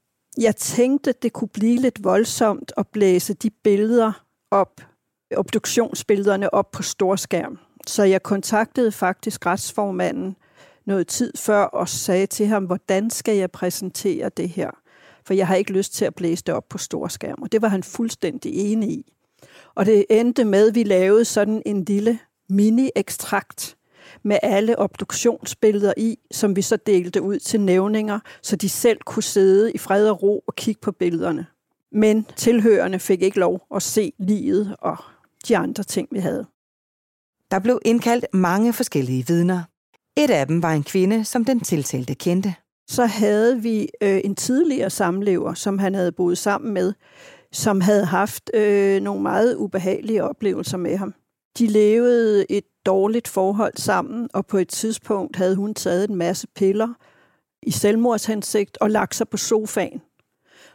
jeg 0.40 0.56
tænkte, 0.56 1.12
det 1.12 1.32
kunne 1.32 1.48
blive 1.48 1.80
lidt 1.80 2.04
voldsomt 2.04 2.72
at 2.76 2.88
blæse 2.88 3.34
de 3.34 3.50
billeder 3.50 4.24
op, 4.50 4.80
obduktionsbillederne 5.36 6.54
op 6.54 6.70
på 6.70 6.82
storskærm. 6.82 7.58
Så 7.86 8.02
jeg 8.02 8.22
kontaktede 8.22 8.92
faktisk 8.92 9.46
retsformanden 9.46 10.36
noget 10.86 11.06
tid 11.06 11.32
før 11.36 11.62
og 11.62 11.88
sagde 11.88 12.26
til 12.26 12.46
ham, 12.46 12.64
hvordan 12.64 13.10
skal 13.10 13.36
jeg 13.36 13.50
præsentere 13.50 14.30
det 14.36 14.48
her? 14.48 14.70
For 15.24 15.34
jeg 15.34 15.46
har 15.46 15.54
ikke 15.54 15.72
lyst 15.72 15.94
til 15.94 16.04
at 16.04 16.14
blæse 16.14 16.44
det 16.46 16.54
op 16.54 16.68
på 16.68 16.78
storskærm. 16.78 17.42
Og 17.42 17.52
det 17.52 17.62
var 17.62 17.68
han 17.68 17.82
fuldstændig 17.82 18.72
enig 18.72 18.90
i. 18.90 19.12
Og 19.74 19.86
det 19.86 20.04
endte 20.10 20.44
med, 20.44 20.68
at 20.68 20.74
vi 20.74 20.82
lavede 20.82 21.24
sådan 21.24 21.62
en 21.66 21.84
lille 21.84 22.18
mini-ekstrakt 22.48 23.76
med 24.22 24.38
alle 24.42 24.78
obduktionsbilleder 24.78 25.92
i, 25.96 26.18
som 26.30 26.56
vi 26.56 26.62
så 26.62 26.76
delte 26.76 27.22
ud 27.22 27.38
til 27.38 27.60
nævninger, 27.60 28.18
så 28.42 28.56
de 28.56 28.68
selv 28.68 28.98
kunne 29.06 29.22
sidde 29.22 29.72
i 29.72 29.78
fred 29.78 30.08
og 30.08 30.22
ro 30.22 30.44
og 30.46 30.54
kigge 30.54 30.80
på 30.80 30.92
billederne. 30.92 31.46
Men 31.92 32.26
tilhørende 32.36 32.98
fik 32.98 33.22
ikke 33.22 33.38
lov 33.38 33.66
at 33.74 33.82
se 33.82 34.12
livet 34.18 34.76
og 34.78 34.96
de 35.48 35.56
andre 35.56 35.82
ting, 35.82 36.08
vi 36.10 36.18
havde. 36.18 36.46
Der 37.50 37.58
blev 37.58 37.80
indkaldt 37.84 38.26
mange 38.32 38.72
forskellige 38.72 39.26
vidner. 39.26 39.62
Et 40.16 40.30
af 40.30 40.46
dem 40.46 40.62
var 40.62 40.72
en 40.72 40.84
kvinde, 40.84 41.24
som 41.24 41.44
den 41.44 41.60
tiltalte 41.60 42.14
kendte. 42.14 42.54
Så 42.88 43.06
havde 43.06 43.62
vi 43.62 43.88
øh, 44.02 44.20
en 44.24 44.34
tidligere 44.34 44.90
samlever, 44.90 45.54
som 45.54 45.78
han 45.78 45.94
havde 45.94 46.12
boet 46.12 46.38
sammen 46.38 46.74
med, 46.74 46.92
som 47.52 47.80
havde 47.80 48.04
haft 48.04 48.50
øh, 48.54 49.02
nogle 49.02 49.22
meget 49.22 49.56
ubehagelige 49.56 50.24
oplevelser 50.24 50.76
med 50.76 50.96
ham. 50.96 51.14
De 51.58 51.66
levede 51.66 52.52
et 52.52 52.64
dårligt 52.86 53.28
forhold 53.28 53.76
sammen, 53.76 54.28
og 54.34 54.46
på 54.46 54.58
et 54.58 54.68
tidspunkt 54.68 55.36
havde 55.36 55.56
hun 55.56 55.74
taget 55.74 56.10
en 56.10 56.16
masse 56.16 56.46
piller 56.46 56.94
i 57.62 57.70
selvmordshensigt 57.70 58.78
og 58.80 58.90
lagt 58.90 59.14
sig 59.14 59.28
på 59.28 59.36
sofaen. 59.36 60.02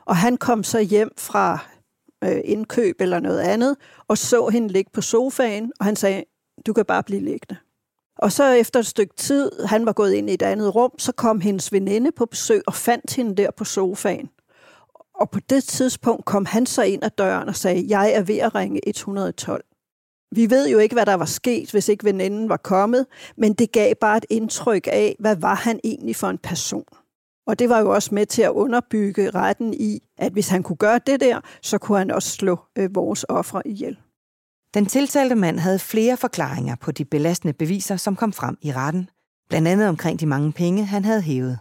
Og 0.05 0.15
han 0.15 0.37
kom 0.37 0.63
så 0.63 0.79
hjem 0.79 1.11
fra 1.17 1.59
øh, 2.23 2.41
indkøb 2.43 2.95
eller 2.99 3.19
noget 3.19 3.39
andet, 3.39 3.75
og 4.07 4.17
så 4.17 4.47
hende 4.47 4.67
ligge 4.67 4.91
på 4.93 5.01
sofaen, 5.01 5.71
og 5.79 5.85
han 5.85 5.95
sagde, 5.95 6.23
du 6.65 6.73
kan 6.73 6.85
bare 6.85 7.03
blive 7.03 7.21
liggende. 7.21 7.57
Og 8.17 8.31
så 8.31 8.51
efter 8.51 8.79
et 8.79 8.85
stykke 8.85 9.15
tid, 9.15 9.51
han 9.65 9.85
var 9.85 9.93
gået 9.93 10.13
ind 10.13 10.29
i 10.29 10.33
et 10.33 10.41
andet 10.41 10.75
rum, 10.75 10.91
så 10.99 11.11
kom 11.11 11.41
hendes 11.41 11.71
veninde 11.71 12.11
på 12.11 12.25
besøg 12.25 12.61
og 12.67 12.73
fandt 12.73 13.15
hende 13.15 13.35
der 13.35 13.51
på 13.51 13.63
sofaen. 13.63 14.29
Og 15.15 15.29
på 15.29 15.39
det 15.39 15.63
tidspunkt 15.63 16.25
kom 16.25 16.45
han 16.45 16.65
så 16.65 16.83
ind 16.83 17.03
ad 17.03 17.09
døren 17.09 17.49
og 17.49 17.55
sagde, 17.55 17.85
jeg 17.87 18.11
er 18.13 18.21
ved 18.21 18.37
at 18.37 18.55
ringe 18.55 18.89
112. 18.89 19.63
Vi 20.35 20.49
ved 20.49 20.69
jo 20.69 20.77
ikke, 20.77 20.95
hvad 20.95 21.05
der 21.05 21.13
var 21.13 21.25
sket, 21.25 21.71
hvis 21.71 21.89
ikke 21.89 22.03
veninden 22.03 22.49
var 22.49 22.57
kommet, 22.57 23.05
men 23.37 23.53
det 23.53 23.71
gav 23.71 23.93
bare 24.01 24.17
et 24.17 24.25
indtryk 24.29 24.87
af, 24.91 25.15
hvad 25.19 25.35
var 25.35 25.55
han 25.55 25.79
egentlig 25.83 26.15
for 26.15 26.27
en 26.27 26.37
person. 26.37 26.85
Og 27.47 27.59
det 27.59 27.69
var 27.69 27.79
jo 27.79 27.93
også 27.93 28.15
med 28.15 28.25
til 28.25 28.41
at 28.41 28.49
underbygge 28.49 29.29
retten 29.29 29.73
i, 29.73 29.99
at 30.17 30.31
hvis 30.31 30.49
han 30.49 30.63
kunne 30.63 30.75
gøre 30.75 30.99
det 31.07 31.19
der, 31.19 31.41
så 31.61 31.77
kunne 31.77 31.97
han 31.97 32.11
også 32.11 32.29
slå 32.29 32.59
øh, 32.75 32.95
vores 32.95 33.25
ofre 33.29 33.67
ihjel. 33.67 33.97
Den 34.73 34.85
tiltalte 34.85 35.35
mand 35.35 35.59
havde 35.59 35.79
flere 35.79 36.17
forklaringer 36.17 36.75
på 36.75 36.91
de 36.91 37.05
belastende 37.05 37.53
beviser, 37.53 37.97
som 37.97 38.15
kom 38.15 38.33
frem 38.33 38.57
i 38.61 38.71
retten. 38.71 39.09
Blandt 39.49 39.67
andet 39.67 39.87
omkring 39.87 40.19
de 40.19 40.25
mange 40.25 40.51
penge, 40.51 40.85
han 40.85 41.05
havde 41.05 41.21
hævet. 41.21 41.59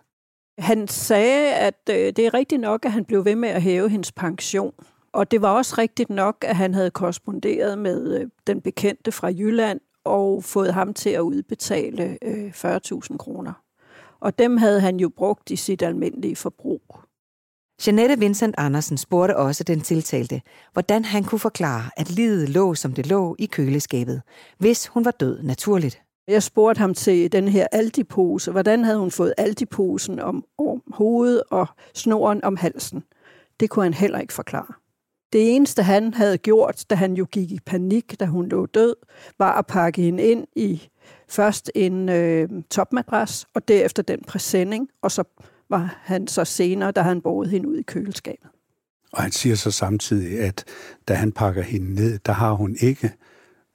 Han 0.58 0.88
sagde, 0.88 1.54
at 1.54 1.80
øh, 1.90 1.96
det 1.96 2.18
er 2.18 2.34
rigtigt 2.34 2.60
nok, 2.60 2.84
at 2.84 2.92
han 2.92 3.04
blev 3.04 3.24
ved 3.24 3.36
med 3.36 3.48
at 3.48 3.62
hæve 3.62 3.88
hendes 3.88 4.12
pension. 4.12 4.72
Og 5.14 5.30
det 5.30 5.42
var 5.42 5.50
også 5.50 5.74
rigtigt 5.78 6.10
nok, 6.10 6.44
at 6.48 6.56
han 6.56 6.74
havde 6.74 6.90
korresponderet 6.90 7.78
med 7.78 8.20
øh, 8.20 8.26
den 8.46 8.60
bekendte 8.60 9.12
fra 9.12 9.28
Jylland 9.28 9.80
og 10.04 10.44
fået 10.44 10.74
ham 10.74 10.94
til 10.94 11.10
at 11.10 11.20
udbetale 11.20 12.18
øh, 12.22 12.48
40.000 12.48 13.16
kroner. 13.16 13.52
Og 14.20 14.38
dem 14.38 14.56
havde 14.56 14.80
han 14.80 14.96
jo 14.96 15.08
brugt 15.08 15.50
i 15.50 15.56
sit 15.56 15.82
almindelige 15.82 16.36
forbrug. 16.36 16.82
Jeanette 17.86 18.18
Vincent 18.18 18.54
Andersen 18.58 18.96
spurgte 18.96 19.36
også 19.36 19.64
den 19.64 19.80
tiltalte, 19.80 20.42
hvordan 20.72 21.04
han 21.04 21.24
kunne 21.24 21.38
forklare, 21.38 21.90
at 21.96 22.10
livet 22.10 22.48
lå, 22.48 22.74
som 22.74 22.92
det 22.92 23.06
lå 23.06 23.36
i 23.38 23.46
køleskabet, 23.46 24.22
hvis 24.58 24.86
hun 24.86 25.04
var 25.04 25.10
død 25.10 25.42
naturligt. 25.42 26.02
Jeg 26.28 26.42
spurgte 26.42 26.78
ham 26.78 26.94
til 26.94 27.32
den 27.32 27.48
her 27.48 27.66
altipose. 27.72 28.50
Hvordan 28.50 28.84
havde 28.84 28.98
hun 28.98 29.10
fået 29.10 29.34
altiposen 29.38 30.20
om, 30.20 30.44
om 30.58 30.82
hovedet 30.92 31.42
og 31.50 31.66
snoren 31.94 32.44
om 32.44 32.56
halsen? 32.56 33.04
Det 33.60 33.70
kunne 33.70 33.84
han 33.84 33.94
heller 33.94 34.20
ikke 34.20 34.32
forklare. 34.32 34.83
Det 35.34 35.54
eneste, 35.56 35.82
han 35.82 36.14
havde 36.14 36.38
gjort, 36.38 36.84
da 36.90 36.94
han 36.94 37.14
jo 37.14 37.26
gik 37.32 37.52
i 37.52 37.58
panik, 37.66 38.20
da 38.20 38.24
hun 38.24 38.48
lå 38.48 38.66
død, 38.66 38.94
var 39.38 39.58
at 39.58 39.66
pakke 39.66 40.02
hende 40.02 40.22
ind 40.22 40.46
i 40.56 40.88
først 41.28 41.70
en 41.74 42.08
øh, 42.08 42.48
topmadras, 42.70 43.46
og 43.54 43.68
derefter 43.68 44.02
den 44.02 44.20
præsending, 44.26 44.88
og 45.02 45.10
så 45.10 45.24
var 45.70 45.98
han 46.02 46.28
så 46.28 46.44
senere, 46.44 46.90
da 46.90 47.02
han 47.02 47.20
boede 47.20 47.50
hende 47.50 47.68
ud 47.68 47.76
i 47.76 47.82
køleskabet. 47.82 48.50
Og 49.12 49.22
han 49.22 49.32
siger 49.32 49.56
så 49.56 49.70
samtidig, 49.70 50.40
at 50.40 50.64
da 51.08 51.14
han 51.14 51.32
pakker 51.32 51.62
hende 51.62 51.94
ned, 51.94 52.18
der 52.26 52.32
har 52.32 52.52
hun 52.52 52.76
ikke 52.80 53.10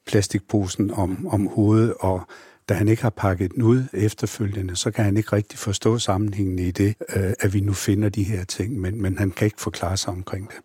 plastikposen 0.07 0.91
om, 0.91 1.27
om 1.27 1.47
hovedet, 1.47 1.93
og 1.99 2.21
da 2.69 2.73
han 2.73 2.87
ikke 2.87 3.01
har 3.01 3.09
pakket 3.09 3.51
den 3.51 3.63
ud 3.63 3.83
efterfølgende, 3.93 4.75
så 4.75 4.91
kan 4.91 5.05
han 5.05 5.17
ikke 5.17 5.33
rigtig 5.33 5.59
forstå 5.59 5.97
sammenhængen 5.97 6.59
i 6.59 6.71
det, 6.71 6.95
øh, 7.15 7.33
at 7.39 7.53
vi 7.53 7.59
nu 7.59 7.73
finder 7.73 8.09
de 8.09 8.23
her 8.23 8.43
ting, 8.43 8.79
men, 8.79 9.01
men 9.01 9.17
han 9.17 9.31
kan 9.31 9.45
ikke 9.45 9.61
forklare 9.61 9.97
sig 9.97 10.13
omkring 10.13 10.47
det. 10.47 10.57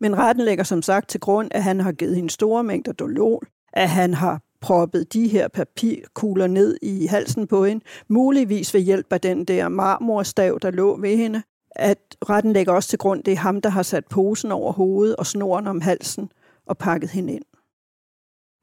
Men 0.00 0.18
retten 0.18 0.44
lægger 0.44 0.64
som 0.64 0.82
sagt 0.82 1.08
til 1.08 1.20
grund, 1.20 1.48
at 1.50 1.62
han 1.62 1.80
har 1.80 1.92
givet 1.92 2.16
hende 2.16 2.30
store 2.30 2.64
mængder 2.64 2.92
dolol, 2.92 3.48
at 3.72 3.88
han 3.88 4.14
har 4.14 4.40
proppet 4.60 5.12
de 5.12 5.28
her 5.28 5.48
papirkugler 5.48 6.46
ned 6.46 6.76
i 6.82 7.06
halsen 7.06 7.46
på 7.46 7.64
hende, 7.64 7.84
muligvis 8.08 8.74
ved 8.74 8.80
hjælp 8.80 9.12
af 9.12 9.20
den 9.20 9.44
der 9.44 9.68
marmorstav, 9.68 10.58
der 10.62 10.70
lå 10.70 11.00
ved 11.00 11.16
hende, 11.16 11.42
at 11.76 12.16
retten 12.28 12.52
lægger 12.52 12.72
også 12.72 12.88
til 12.88 12.98
grund, 12.98 13.24
det 13.24 13.32
er 13.32 13.36
ham, 13.36 13.60
der 13.60 13.70
har 13.70 13.82
sat 13.82 14.06
posen 14.06 14.52
over 14.52 14.72
hovedet 14.72 15.16
og 15.16 15.26
snoren 15.26 15.66
om 15.66 15.80
halsen 15.80 16.30
og 16.66 16.78
pakket 16.78 17.10
hende 17.10 17.32
ind. 17.32 17.44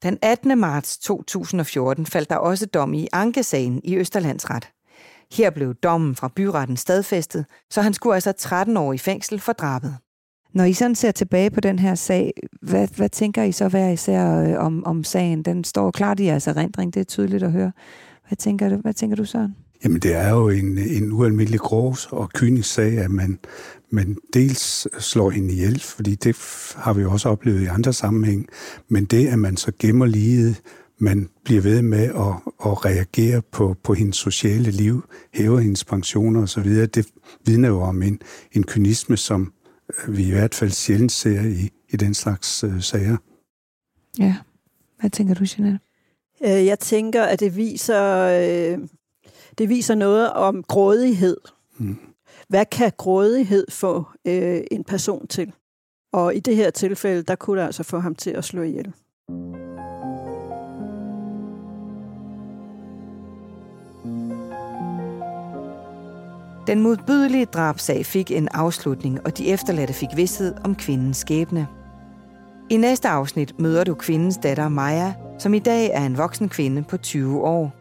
Den 0.04 0.18
18. 0.22 0.58
marts 0.58 0.98
2014 0.98 2.06
faldt 2.06 2.30
der 2.30 2.36
også 2.36 2.66
dom 2.66 2.94
i 2.94 3.08
Ankesagen 3.14 3.82
i 3.84 3.96
Østerlandsret. 3.98 4.70
Her 5.32 5.50
blev 5.50 5.74
dommen 5.74 6.16
fra 6.16 6.32
byretten 6.36 6.78
stadfæstet, 6.78 7.46
så 7.72 7.82
han 7.82 7.94
skulle 7.94 8.16
altså 8.16 8.32
13 8.32 8.78
år 8.78 8.94
i 8.94 8.98
fængsel 8.98 9.40
for 9.40 9.54
drabet. 9.54 9.98
Når 10.54 10.64
I 10.64 10.74
sådan 10.74 10.96
ser 10.96 11.12
tilbage 11.12 11.50
på 11.50 11.60
den 11.60 11.80
her 11.80 11.96
sag, 11.96 12.34
hvad, 12.62 12.88
hvad 12.96 13.10
tænker 13.10 13.44
I 13.44 13.52
så 13.52 13.68
hver 13.68 13.90
især 13.90 14.42
øh, 14.42 14.66
om, 14.66 14.86
om 14.86 15.04
sagen? 15.04 15.44
Den 15.44 15.64
står 15.64 15.92
klart 15.92 16.20
i 16.20 16.26
jeres 16.26 16.48
erindring, 16.48 16.94
det 16.94 17.00
er 17.00 17.04
tydeligt 17.04 17.44
at 17.44 17.52
høre. 17.52 17.72
Hvad 18.28 18.36
tænker 18.38 18.70
du, 18.70 18.76
hvad 18.76 18.94
tænker 18.94 19.16
du 19.16 19.26
Søren? 19.26 19.56
Jamen, 19.84 20.00
det 20.00 20.16
er 20.16 20.30
jo 20.30 20.50
en, 20.50 20.78
en 20.78 21.12
ualmindelig 21.12 21.60
grov 21.60 21.96
og 22.10 22.30
kynisk 22.30 22.74
sag, 22.74 22.98
at 22.98 23.12
man, 23.12 23.40
man 23.90 24.18
dels 24.34 24.88
slår 25.00 25.30
hende 25.30 25.54
ihjel, 25.54 25.80
fordi 25.80 26.16
det 26.16 26.36
har 26.76 26.94
vi 26.94 27.02
jo 27.02 27.12
også 27.12 27.30
oplevet 27.30 27.62
i 27.62 27.66
andre 27.66 27.94
sammenhæng, 27.94 28.48
men 28.90 29.06
det, 29.06 29.28
at 29.28 29.40
man 29.40 29.58
så 29.58 29.72
gemmer 29.80 30.06
livet, 30.06 30.62
man 31.00 31.30
bliver 31.44 31.62
ved 31.62 31.82
med 31.82 32.04
at, 32.04 32.54
at 32.66 32.86
reagere 32.86 33.42
på, 33.52 33.76
på 33.84 33.94
hendes 33.94 34.16
sociale 34.16 34.72
liv, 34.72 35.04
hæver 35.34 35.60
hendes 35.60 35.86
pensioner 35.86 36.42
osv., 36.42 36.70
det 36.86 37.08
vidner 37.46 37.70
jo 37.70 37.82
om 37.82 38.02
en, 38.02 38.20
en 38.52 38.64
kynisme, 38.64 39.18
som 39.18 39.54
vi 40.08 40.28
i 40.28 40.32
hvert 40.32 40.56
fald 40.56 40.72
sjældent 40.72 41.12
ser 41.12 41.42
i, 41.42 41.70
i 41.90 41.98
den 41.98 42.14
slags 42.14 42.64
øh, 42.64 42.82
sager. 42.82 43.18
Ja, 44.20 44.36
hvad 45.00 45.10
tænker 45.10 45.34
du, 45.34 45.46
Jeanette? 45.58 45.80
Øh, 46.42 46.66
jeg 46.66 46.80
tænker, 46.80 47.24
at 47.24 47.40
det 47.40 47.56
viser, 47.56 48.22
øh, 48.22 48.80
det 49.58 49.70
viser 49.70 49.96
noget 49.96 50.34
om 50.34 50.64
grådighed. 50.64 51.38
Hmm. 51.78 52.00
Hvad 52.50 52.66
kan 52.66 52.92
grådighed 52.98 53.66
få 53.70 54.04
øh, 54.26 54.62
en 54.72 54.84
person 54.84 55.28
til? 55.28 55.54
Og 56.14 56.36
i 56.36 56.40
det 56.40 56.56
her 56.56 56.70
tilfælde, 56.70 57.24
der 57.24 57.36
kunne 57.36 57.62
det 57.62 57.66
altså 57.66 57.84
få 57.84 58.00
ham 58.00 58.16
til 58.16 58.30
at 58.30 58.46
slå 58.46 58.62
ihjel. 58.62 58.94
Den 66.68 66.82
modbydelige 66.82 67.46
drabsag 67.46 68.06
fik 68.06 68.32
en 68.32 68.48
afslutning, 68.54 69.20
og 69.26 69.38
de 69.38 69.48
efterladte 69.48 69.94
fik 69.94 70.10
vidsthed 70.16 70.56
om 70.64 70.76
kvindens 70.76 71.18
skæbne. 71.18 71.68
I 72.70 72.78
næste 72.78 73.10
afsnit 73.10 73.60
møder 73.60 73.84
du 73.84 73.94
kvindens 73.94 74.38
datter 74.38 74.70
Maja, 74.70 75.14
som 75.40 75.54
i 75.54 75.60
dag 75.60 75.90
er 75.94 76.06
en 76.06 76.18
voksen 76.18 76.50
kvinde 76.50 76.84
på 76.84 76.98
20 76.98 77.42
år. 77.42 77.74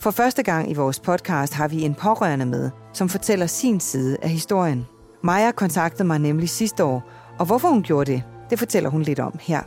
For 0.00 0.10
første 0.10 0.42
gang 0.42 0.70
i 0.70 0.74
vores 0.74 1.00
podcast 1.00 1.54
har 1.54 1.68
vi 1.68 1.82
en 1.82 1.94
pårørende 1.94 2.46
med, 2.46 2.70
som 2.92 3.08
fortæller 3.08 3.46
sin 3.46 3.80
side 3.80 4.16
af 4.22 4.28
historien. 4.28 4.86
Maja 5.22 5.50
kontaktede 5.50 6.04
mig 6.04 6.18
nemlig 6.18 6.48
sidste 6.48 6.84
år, 6.84 7.02
og 7.38 7.46
hvorfor 7.46 7.68
hun 7.68 7.82
gjorde 7.82 8.12
det, 8.12 8.22
det 8.50 8.58
fortæller 8.58 8.90
hun 8.90 9.02
lidt 9.02 9.20
om 9.20 9.38
her. 9.40 9.60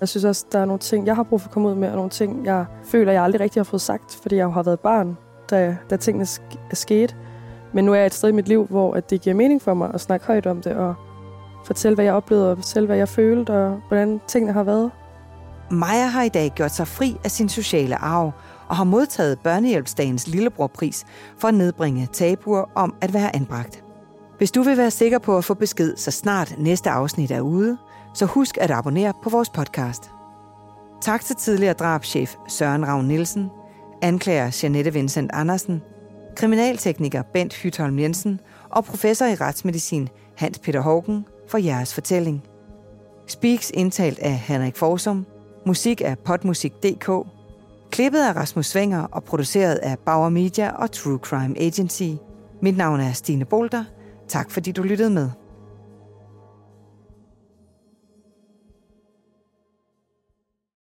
Jeg 0.00 0.08
synes 0.08 0.24
også, 0.24 0.46
der 0.52 0.58
er 0.58 0.64
nogle 0.64 0.80
ting, 0.80 1.06
jeg 1.06 1.16
har 1.16 1.22
brug 1.22 1.40
for 1.40 1.48
at 1.48 1.52
komme 1.52 1.68
ud 1.68 1.74
med, 1.74 1.88
og 1.88 1.96
nogle 1.96 2.10
ting, 2.10 2.46
jeg 2.46 2.64
føler, 2.84 3.12
jeg 3.12 3.22
aldrig 3.22 3.40
rigtig 3.40 3.60
har 3.60 3.64
fået 3.64 3.82
sagt, 3.82 4.18
fordi 4.22 4.36
jeg 4.36 4.52
har 4.52 4.62
været 4.62 4.80
barn, 4.80 5.16
da, 5.50 5.76
da 5.90 5.96
tingene 5.96 6.26
er 6.70 6.74
sket. 6.76 7.16
Men 7.74 7.84
nu 7.84 7.92
er 7.92 7.96
jeg 7.96 8.06
et 8.06 8.14
sted 8.14 8.28
i 8.28 8.32
mit 8.32 8.48
liv, 8.48 8.66
hvor 8.66 8.94
at 8.94 9.10
det 9.10 9.20
giver 9.20 9.36
mening 9.36 9.62
for 9.62 9.74
mig 9.74 9.90
at 9.94 10.00
snakke 10.00 10.26
højt 10.26 10.46
om 10.46 10.62
det, 10.62 10.72
og 10.72 10.94
fortælle, 11.64 11.94
hvad 11.94 12.04
jeg 12.04 12.14
oplevede, 12.14 12.50
og 12.50 12.56
fortælle, 12.56 12.86
hvad 12.86 12.96
jeg 12.96 13.08
følte, 13.08 13.50
og 13.50 13.80
hvordan 13.88 14.20
tingene 14.26 14.52
har 14.52 14.62
været. 14.62 14.90
Maja 15.70 16.06
har 16.06 16.22
i 16.22 16.28
dag 16.28 16.52
gjort 16.54 16.74
sig 16.74 16.88
fri 16.88 17.16
af 17.24 17.30
sin 17.30 17.48
sociale 17.48 17.96
arv, 17.96 18.32
og 18.68 18.76
har 18.76 18.84
modtaget 18.84 19.38
Børnehjælpsdagens 19.38 20.28
lillebrorpris 20.28 21.04
for 21.38 21.48
at 21.48 21.54
nedbringe 21.54 22.08
tabuer 22.12 22.64
om 22.74 22.94
at 23.00 23.14
være 23.14 23.36
anbragt. 23.36 23.84
Hvis 24.38 24.52
du 24.52 24.62
vil 24.62 24.76
være 24.76 24.90
sikker 24.90 25.18
på 25.18 25.36
at 25.36 25.44
få 25.44 25.54
besked, 25.54 25.96
så 25.96 26.10
snart 26.10 26.54
næste 26.58 26.90
afsnit 26.90 27.30
er 27.30 27.40
ude, 27.40 27.78
så 28.14 28.26
husk 28.26 28.58
at 28.60 28.70
abonnere 28.70 29.12
på 29.22 29.30
vores 29.30 29.50
podcast. 29.50 30.10
Tak 31.00 31.20
til 31.20 31.36
tidligere 31.36 31.72
drabschef 31.72 32.34
Søren 32.48 32.86
Ravn 32.86 33.08
Nielsen, 33.08 33.50
anklager 34.02 34.60
Janette 34.62 34.92
Vincent 34.92 35.30
Andersen, 35.34 35.82
kriminaltekniker 36.36 37.22
Bent 37.22 37.54
Hytholm 37.54 37.98
Jensen 37.98 38.40
og 38.70 38.84
professor 38.84 39.26
i 39.26 39.34
retsmedicin 39.34 40.08
Hans 40.36 40.58
Peter 40.58 40.80
Hågen 40.80 41.26
for 41.48 41.58
jeres 41.58 41.94
fortælling. 41.94 42.42
Speaks 43.26 43.70
indtalt 43.74 44.18
af 44.18 44.34
Henrik 44.38 44.76
Forsum, 44.76 45.26
musik 45.66 46.02
af 46.04 46.18
potmusik.dk, 46.18 47.10
klippet 47.90 48.18
af 48.18 48.36
Rasmus 48.36 48.66
Svinger 48.66 49.02
og 49.02 49.24
produceret 49.24 49.74
af 49.74 49.98
Bauer 49.98 50.28
Media 50.28 50.70
og 50.70 50.92
True 50.92 51.18
Crime 51.18 51.60
Agency. 51.60 52.10
Mit 52.62 52.76
navn 52.76 53.00
er 53.00 53.12
Stine 53.12 53.44
Bolter. 53.44 53.84
Tak 54.28 54.50
fordi 54.50 54.72
du 54.72 54.82
lyttede 54.82 55.10
med. 55.10 55.30